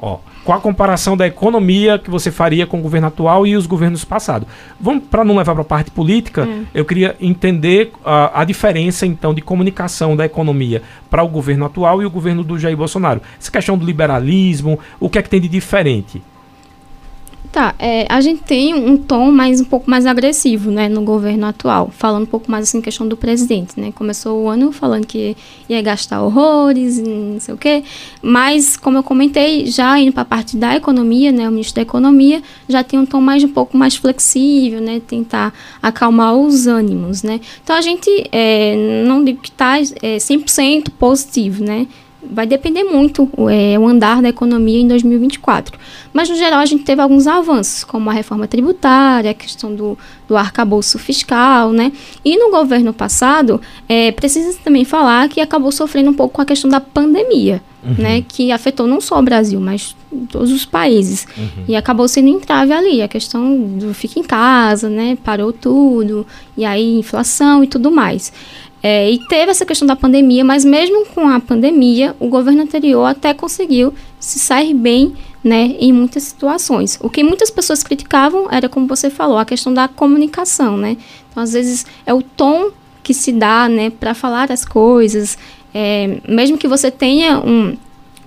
Ó, 0.02 0.20
qual 0.46 0.58
a 0.58 0.62
comparação 0.62 1.18
da 1.18 1.28
economia 1.28 2.00
que 2.00 2.10
você 2.10 2.32
faria 2.32 2.66
com 2.66 2.80
o 2.80 2.82
governo 2.82 3.08
atual 3.08 3.46
e 3.46 3.58
os 3.58 3.68
governos 3.68 4.06
passados? 4.06 4.48
Vamos 4.80 5.04
para 5.12 5.26
não 5.26 5.36
levar 5.36 5.54
para 5.54 5.62
a 5.62 5.66
parte 5.66 5.92
política, 5.92 6.44
hum. 6.46 6.66
eu 6.74 6.86
queria 6.86 7.16
entender 7.20 7.92
uh, 7.98 8.32
a 8.34 8.46
diferença 8.46 9.06
então 9.06 9.34
de 9.34 9.42
comunicação 9.42 10.16
da 10.16 10.26
economia 10.26 10.82
para 11.10 11.22
o 11.22 11.28
governo 11.28 11.66
atual 11.66 12.02
e 12.02 12.06
o 12.06 12.10
governo 12.10 12.44
do 12.44 12.58
Jair 12.58 12.78
Bolsonaro. 12.78 13.22
Essa 13.40 13.52
questão 13.52 13.78
do 13.78 13.86
liberalismo, 13.86 14.80
o 15.00 15.10
que 15.10 15.18
é 15.18 15.22
que 15.22 15.30
tem 15.30 15.42
de 15.42 15.50
diferente? 15.50 16.22
Tá, 17.52 17.74
é, 17.80 18.06
a 18.08 18.22
gente 18.22 18.44
tem 18.44 18.76
um 18.76 18.96
tom 18.96 19.32
mais 19.32 19.60
um 19.60 19.66
pouco 19.66 19.90
mais 19.90 20.06
agressivo, 20.06 20.70
né, 20.70 20.88
no 20.88 21.02
governo 21.02 21.48
atual, 21.48 21.90
falando 21.90 22.24
um 22.24 22.28
pouco 22.28 22.50
mais 22.50 22.70
assim 22.70 22.80
questão 22.80 23.08
do 23.08 23.18
presidente, 23.18 23.80
né? 23.80 23.92
Começou 23.92 24.44
o 24.44 24.48
ano 24.48 24.72
falando 24.72 25.08
que 25.08 25.36
ia 25.68 25.82
gastar 25.82 26.22
horrores, 26.22 27.00
não 27.00 27.40
sei 27.40 27.56
o 27.56 27.58
quê, 27.58 27.84
mas 28.22 28.78
como 28.78 29.00
eu 29.00 29.04
comentei, 29.04 29.66
já 29.66 29.98
indo 30.00 30.12
para 30.12 30.22
a 30.22 30.26
parte 30.26 30.56
da 30.56 30.76
economia, 30.76 31.32
né, 31.32 31.48
o 31.48 31.52
ministro 31.52 31.78
da 31.78 31.82
economia 31.82 32.44
já 32.68 32.84
tem 32.84 33.00
um 33.00 33.06
tom 33.06 33.20
mais 33.20 33.44
um 33.44 33.50
pouco 33.50 33.76
mais 33.76 33.96
flexível, 33.96 34.80
né, 34.80 35.02
tentar 35.08 35.52
acalmar 35.82 36.36
os 36.36 36.68
ânimos, 36.68 37.24
né? 37.24 37.42
Então 37.64 37.76
a 37.76 37.82
gente 37.82 38.30
é, 38.32 39.04
não 39.08 39.24
digo 39.24 39.42
que 39.42 39.50
está 39.50 39.80
é, 39.80 40.18
100% 40.18 40.92
positivo, 41.00 41.64
né? 41.64 41.88
Vai 42.22 42.46
depender 42.46 42.84
muito 42.84 43.30
é, 43.50 43.80
o 43.80 43.88
andar 43.88 44.22
da 44.22 44.30
economia 44.30 44.80
em 44.80 44.88
2024. 44.88 45.78
Mas, 46.12 46.30
no 46.30 46.36
geral, 46.36 46.60
a 46.60 46.66
gente 46.66 46.84
teve 46.84 47.02
alguns 47.02 47.28
avanços, 47.28 47.84
como 47.84 48.10
a 48.10 48.14
reforma 48.14 48.48
tributária, 48.48 49.32
a 49.32 49.34
questão 49.34 49.74
do, 49.74 49.98
do 50.28 50.36
arcabouço 50.36 51.00
fiscal, 51.00 51.72
né? 51.72 51.92
E 52.24 52.38
no 52.38 52.52
governo 52.52 52.94
passado, 52.94 53.62
é, 53.88 54.12
precisa 54.12 54.58
também 54.64 54.84
falar 54.84 55.30
que 55.30 55.40
acabou 55.40 55.72
sofrendo 55.72 56.10
um 56.10 56.14
pouco 56.14 56.36
com 56.36 56.42
a 56.42 56.46
questão 56.46 56.70
da 56.70 56.82
pandemia, 56.82 57.62
uhum. 57.84 57.96
né? 57.98 58.24
Que 58.28 58.52
afetou 58.52 58.86
não 58.86 59.00
só 59.00 59.18
o 59.20 59.24
Brasil, 59.24 59.60
mas 59.60 59.96
todos 60.30 60.52
os 60.52 60.66
países. 60.66 61.28
Uhum. 61.38 61.66
E 61.68 61.76
acabou 61.76 62.08
sendo 62.08 62.28
entrave 62.28 62.74
ali, 62.74 63.02
a 63.02 63.08
questão 63.08 63.58
do 63.58 63.94
fica 63.94 64.20
em 64.20 64.24
casa, 64.24 64.90
né? 64.90 65.18
Parou 65.24 65.54
tudo, 65.54 66.26
e 66.58 66.66
aí 66.66 67.00
inflação 67.00 67.64
e 67.64 67.68
tudo 67.68 67.90
mais. 67.92 68.34
É, 68.82 69.12
e 69.12 69.20
teve 69.28 69.52
essa 69.52 69.66
questão 69.66 69.86
da 69.86 69.96
pandemia, 69.96 70.44
mas 70.44 70.64
mesmo 70.64 71.06
com 71.08 71.28
a 71.28 71.40
pandemia, 71.40 72.16
o 72.20 72.28
governo 72.28 72.62
anterior 72.62 73.06
até 73.06 73.34
conseguiu 73.34 73.94
se 74.20 74.40
sair 74.40 74.74
bem 74.74 75.14
né, 75.44 75.76
em 75.80 75.92
muitas 75.92 76.24
situações. 76.24 76.98
O 77.02 77.10
que 77.10 77.24
muitas 77.24 77.50
pessoas 77.50 77.84
criticavam 77.84 78.48
era, 78.52 78.70
como 78.70 78.88
você 78.88 79.10
falou, 79.10 79.38
a 79.38 79.46
questão 79.46 79.74
da 79.74 79.88
comunicação. 79.88 80.78
Né? 80.78 80.98
Então, 81.30 81.44
às 81.44 81.54
vezes, 81.54 81.86
é 82.06 82.14
o 82.14 82.22
tom 82.22 82.72
que 83.04 83.14
se 83.14 83.32
dá 83.32 83.68
né, 83.68 83.90
para 83.90 84.14
falar 84.14 84.52
as 84.52 84.64
coisas. 84.64 85.38
É, 85.74 86.20
mesmo 86.28 86.58
que 86.58 86.68
você 86.68 86.90
tenha 86.90 87.40
um, 87.40 87.78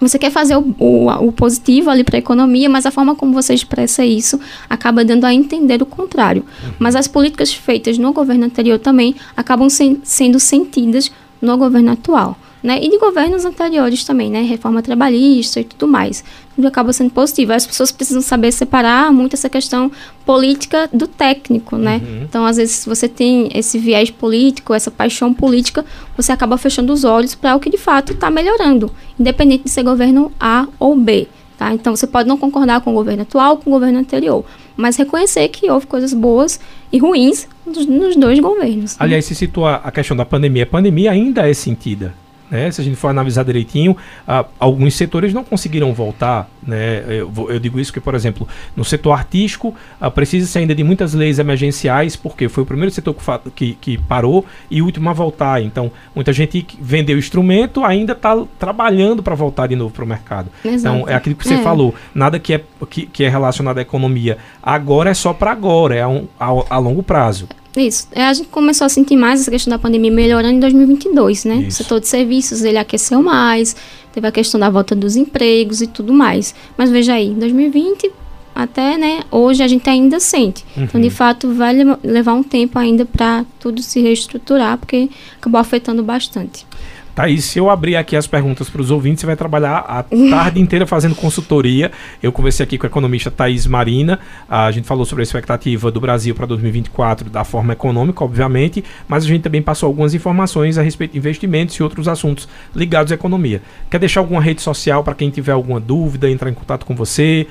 você 0.08 0.18
quer 0.18 0.30
fazer 0.30 0.56
o, 0.56 0.74
o, 0.78 1.08
o 1.26 1.32
positivo 1.32 1.90
ali 1.90 2.04
para 2.04 2.16
a 2.16 2.18
economia, 2.18 2.68
mas 2.68 2.86
a 2.86 2.90
forma 2.90 3.14
como 3.14 3.32
você 3.32 3.54
expressa 3.54 4.04
isso 4.04 4.38
acaba 4.68 5.04
dando 5.04 5.24
a 5.24 5.34
entender 5.34 5.82
o 5.82 5.86
contrário. 5.86 6.44
Uhum. 6.62 6.72
Mas 6.78 6.96
as 6.96 7.08
políticas 7.08 7.52
feitas 7.52 7.98
no 7.98 8.12
governo 8.12 8.44
anterior 8.44 8.78
também 8.78 9.14
acabam 9.36 9.68
sen 9.68 10.00
sendo 10.02 10.38
sentidas 10.38 11.10
no 11.40 11.56
governo 11.56 11.92
atual 11.92 12.36
né? 12.62 12.78
E 12.80 12.88
de 12.88 12.98
governos 12.98 13.44
anteriores 13.44 14.04
também, 14.04 14.30
né? 14.30 14.42
Reforma 14.42 14.82
trabalhista 14.82 15.60
e 15.60 15.64
tudo 15.64 15.88
mais. 15.88 16.22
Tudo 16.54 16.68
acaba 16.68 16.92
sendo 16.92 17.10
positivo. 17.10 17.52
As 17.52 17.66
pessoas 17.66 17.90
precisam 17.90 18.22
saber 18.22 18.52
separar 18.52 19.12
muito 19.12 19.34
essa 19.34 19.48
questão 19.48 19.90
política 20.24 20.88
do 20.92 21.06
técnico, 21.06 21.76
né? 21.76 22.00
Uhum. 22.02 22.22
Então, 22.22 22.46
às 22.46 22.58
vezes, 22.58 22.76
se 22.76 22.88
você 22.88 23.08
tem 23.08 23.50
esse 23.54 23.78
viés 23.78 24.10
político, 24.10 24.72
essa 24.72 24.90
paixão 24.90 25.34
política, 25.34 25.84
você 26.16 26.30
acaba 26.30 26.56
fechando 26.56 26.92
os 26.92 27.02
olhos 27.02 27.34
para 27.34 27.56
o 27.56 27.60
que 27.60 27.68
de 27.68 27.78
fato 27.78 28.12
está 28.12 28.30
melhorando, 28.30 28.90
independente 29.18 29.64
de 29.64 29.70
ser 29.70 29.82
governo 29.82 30.30
A 30.38 30.68
ou 30.78 30.94
B. 30.94 31.26
Tá? 31.58 31.72
Então, 31.74 31.94
você 31.96 32.06
pode 32.06 32.28
não 32.28 32.36
concordar 32.36 32.80
com 32.80 32.90
o 32.90 32.94
governo 32.94 33.22
atual, 33.22 33.56
com 33.56 33.70
o 33.70 33.72
governo 33.72 33.98
anterior, 33.98 34.44
mas 34.76 34.96
reconhecer 34.96 35.48
que 35.48 35.70
houve 35.70 35.86
coisas 35.86 36.12
boas 36.12 36.60
e 36.92 36.98
ruins 36.98 37.48
nos, 37.66 37.86
nos 37.86 38.16
dois 38.16 38.38
governos. 38.40 38.92
Né? 38.92 38.96
Aliás, 38.98 39.24
se 39.24 39.34
situa 39.34 39.76
a 39.76 39.90
questão 39.90 40.16
da 40.16 40.24
pandemia, 40.24 40.64
a 40.64 40.66
pandemia 40.66 41.10
ainda 41.10 41.48
é 41.48 41.54
sentida 41.54 42.21
né? 42.52 42.70
Se 42.70 42.82
a 42.82 42.84
gente 42.84 42.96
for 42.96 43.08
analisar 43.08 43.44
direitinho, 43.44 43.96
ah, 44.28 44.44
alguns 44.58 44.94
setores 44.94 45.32
não 45.32 45.42
conseguiram 45.42 45.94
voltar. 45.94 46.50
Né? 46.62 47.02
Eu, 47.08 47.32
eu, 47.48 47.58
digo 47.58 47.80
isso 47.80 47.90
porque, 47.90 48.04
por 48.04 48.14
exemplo, 48.14 48.46
no 48.76 48.84
setor 48.84 49.12
artístico, 49.12 49.74
ah, 49.98 50.10
precisa-se 50.10 50.58
ainda 50.58 50.74
de 50.74 50.84
muitas 50.84 51.14
leis 51.14 51.38
emergenciais, 51.38 52.14
porque 52.14 52.50
foi 52.50 52.62
o 52.62 52.66
primeiro 52.66 52.90
setor 52.90 53.16
que, 53.56 53.72
que, 53.80 53.96
parou 53.96 54.44
e 54.70 54.82
o 54.82 54.84
último 54.84 55.08
a 55.08 55.14
voltar. 55.14 55.62
Então, 55.62 55.90
muita 56.14 56.30
gente 56.30 56.66
vendeu 56.78 57.16
instrumento 57.16 57.82
ainda 57.82 58.12
está 58.12 58.44
trabalhando 58.58 59.22
para 59.22 59.34
voltar 59.34 59.66
de 59.66 59.74
novo 59.74 59.90
para 59.90 60.04
o 60.04 60.06
mercado. 60.06 60.50
Exato. 60.62 60.94
Então, 60.96 61.08
é 61.08 61.14
aquilo 61.14 61.34
que 61.34 61.48
você 61.48 61.54
é. 61.54 61.62
falou: 61.62 61.94
nada 62.14 62.38
que 62.38 62.52
é, 62.52 62.60
que, 62.90 63.06
que 63.06 63.24
é 63.24 63.30
relacionado 63.30 63.78
à 63.78 63.80
economia 63.80 64.36
agora 64.62 65.08
é 65.08 65.14
só 65.14 65.32
para 65.32 65.52
agora, 65.52 65.94
é 65.94 66.02
a, 66.02 66.08
um, 66.08 66.28
a, 66.38 66.46
a 66.68 66.78
longo 66.78 67.02
prazo. 67.02 67.48
Isso. 67.76 68.06
É, 68.12 68.26
a 68.26 68.32
gente 68.34 68.48
começou 68.48 68.84
a 68.84 68.88
sentir 68.88 69.16
mais 69.16 69.40
essa 69.40 69.50
questão 69.50 69.70
da 69.70 69.78
pandemia 69.78 70.10
melhorando 70.10 70.54
em 70.54 70.60
2022, 70.60 71.44
né? 71.44 71.56
Isso. 71.56 71.68
O 71.68 71.72
setor 71.72 72.00
de 72.00 72.08
serviços, 72.08 72.62
ele 72.62 72.78
aqueceu 72.78 73.22
mais, 73.22 73.74
teve 74.12 74.26
a 74.26 74.32
questão 74.32 74.60
da 74.60 74.68
volta 74.68 74.94
dos 74.94 75.16
empregos 75.16 75.80
e 75.80 75.86
tudo 75.86 76.12
mais. 76.12 76.54
Mas 76.76 76.90
veja 76.90 77.14
aí, 77.14 77.28
em 77.28 77.38
2020 77.38 78.10
até, 78.54 78.98
né, 78.98 79.20
hoje 79.30 79.62
a 79.62 79.68
gente 79.68 79.88
ainda 79.88 80.20
sente. 80.20 80.64
Uhum. 80.76 80.84
Então, 80.84 81.00
de 81.00 81.10
fato, 81.10 81.52
vai 81.54 81.72
levar 82.04 82.34
um 82.34 82.42
tempo 82.42 82.78
ainda 82.78 83.04
para 83.06 83.44
tudo 83.58 83.82
se 83.82 84.00
reestruturar, 84.00 84.76
porque 84.76 85.08
acabou 85.38 85.60
afetando 85.60 86.02
bastante. 86.02 86.66
Thaís, 87.14 87.44
se 87.44 87.58
eu 87.58 87.68
abrir 87.68 87.96
aqui 87.96 88.16
as 88.16 88.26
perguntas 88.26 88.70
para 88.70 88.80
os 88.80 88.90
ouvintes, 88.90 89.20
você 89.20 89.26
vai 89.26 89.36
trabalhar 89.36 89.78
a 89.86 90.02
tarde 90.02 90.58
inteira 90.58 90.86
fazendo 90.86 91.14
consultoria. 91.14 91.92
Eu 92.22 92.32
conversei 92.32 92.64
aqui 92.64 92.78
com 92.78 92.86
a 92.86 92.88
economista 92.88 93.30
Thaís 93.30 93.66
Marina. 93.66 94.18
A 94.48 94.70
gente 94.70 94.86
falou 94.86 95.04
sobre 95.04 95.20
a 95.20 95.24
expectativa 95.24 95.90
do 95.90 96.00
Brasil 96.00 96.34
para 96.34 96.46
2024 96.46 97.28
da 97.28 97.44
forma 97.44 97.74
econômica, 97.74 98.24
obviamente, 98.24 98.82
mas 99.06 99.24
a 99.24 99.26
gente 99.26 99.42
também 99.42 99.60
passou 99.60 99.88
algumas 99.88 100.14
informações 100.14 100.78
a 100.78 100.82
respeito 100.82 101.12
de 101.12 101.18
investimentos 101.18 101.74
e 101.76 101.82
outros 101.82 102.08
assuntos 102.08 102.48
ligados 102.74 103.12
à 103.12 103.14
economia. 103.14 103.60
Quer 103.90 103.98
deixar 103.98 104.20
alguma 104.20 104.40
rede 104.40 104.62
social 104.62 105.04
para 105.04 105.14
quem 105.14 105.28
tiver 105.28 105.52
alguma 105.52 105.78
dúvida, 105.78 106.30
entrar 106.30 106.48
em 106.48 106.54
contato 106.54 106.86
com 106.86 106.94
você, 106.96 107.46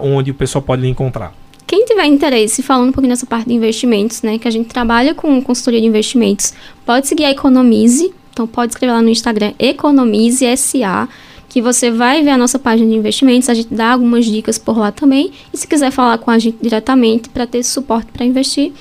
onde 0.00 0.30
o 0.30 0.34
pessoal 0.34 0.62
pode 0.62 0.82
lhe 0.82 0.88
encontrar? 0.88 1.34
Quem 1.66 1.84
tiver 1.84 2.04
interesse, 2.04 2.62
falando 2.62 2.88
um 2.88 2.92
pouquinho 2.92 3.10
nessa 3.10 3.26
parte 3.26 3.48
de 3.48 3.54
investimentos, 3.54 4.22
né, 4.22 4.38
que 4.38 4.46
a 4.46 4.50
gente 4.50 4.68
trabalha 4.68 5.14
com 5.14 5.40
consultoria 5.42 5.80
de 5.80 5.86
investimentos, 5.86 6.52
pode 6.84 7.06
seguir 7.06 7.24
a 7.24 7.30
Economize, 7.30 8.12
então 8.40 8.46
pode 8.46 8.72
escrever 8.72 8.94
lá 8.94 9.02
no 9.02 9.10
Instagram 9.10 9.52
Economize 9.58 10.46
SA, 10.56 11.06
que 11.46 11.60
você 11.60 11.90
vai 11.90 12.22
ver 12.22 12.30
a 12.30 12.38
nossa 12.38 12.58
página 12.58 12.88
de 12.88 12.96
investimentos, 12.96 13.50
a 13.50 13.54
gente 13.54 13.74
dá 13.74 13.92
algumas 13.92 14.24
dicas 14.24 14.56
por 14.56 14.78
lá 14.78 14.90
também. 14.90 15.30
E 15.52 15.58
se 15.58 15.66
quiser 15.66 15.90
falar 15.90 16.16
com 16.16 16.30
a 16.30 16.38
gente 16.38 16.56
diretamente 16.62 17.28
para 17.28 17.46
ter 17.46 17.62
suporte 17.62 18.10
para 18.10 18.24
investir, 18.24 18.72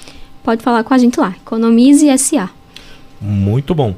pode 0.43 0.63
falar 0.63 0.81
com 0.85 0.93
a 0.93 0.97
gente 0.97 1.19
lá, 1.19 1.35
Economize 1.41 2.07
SA. 2.17 2.49
Muito 3.19 3.75
bom. 3.75 3.93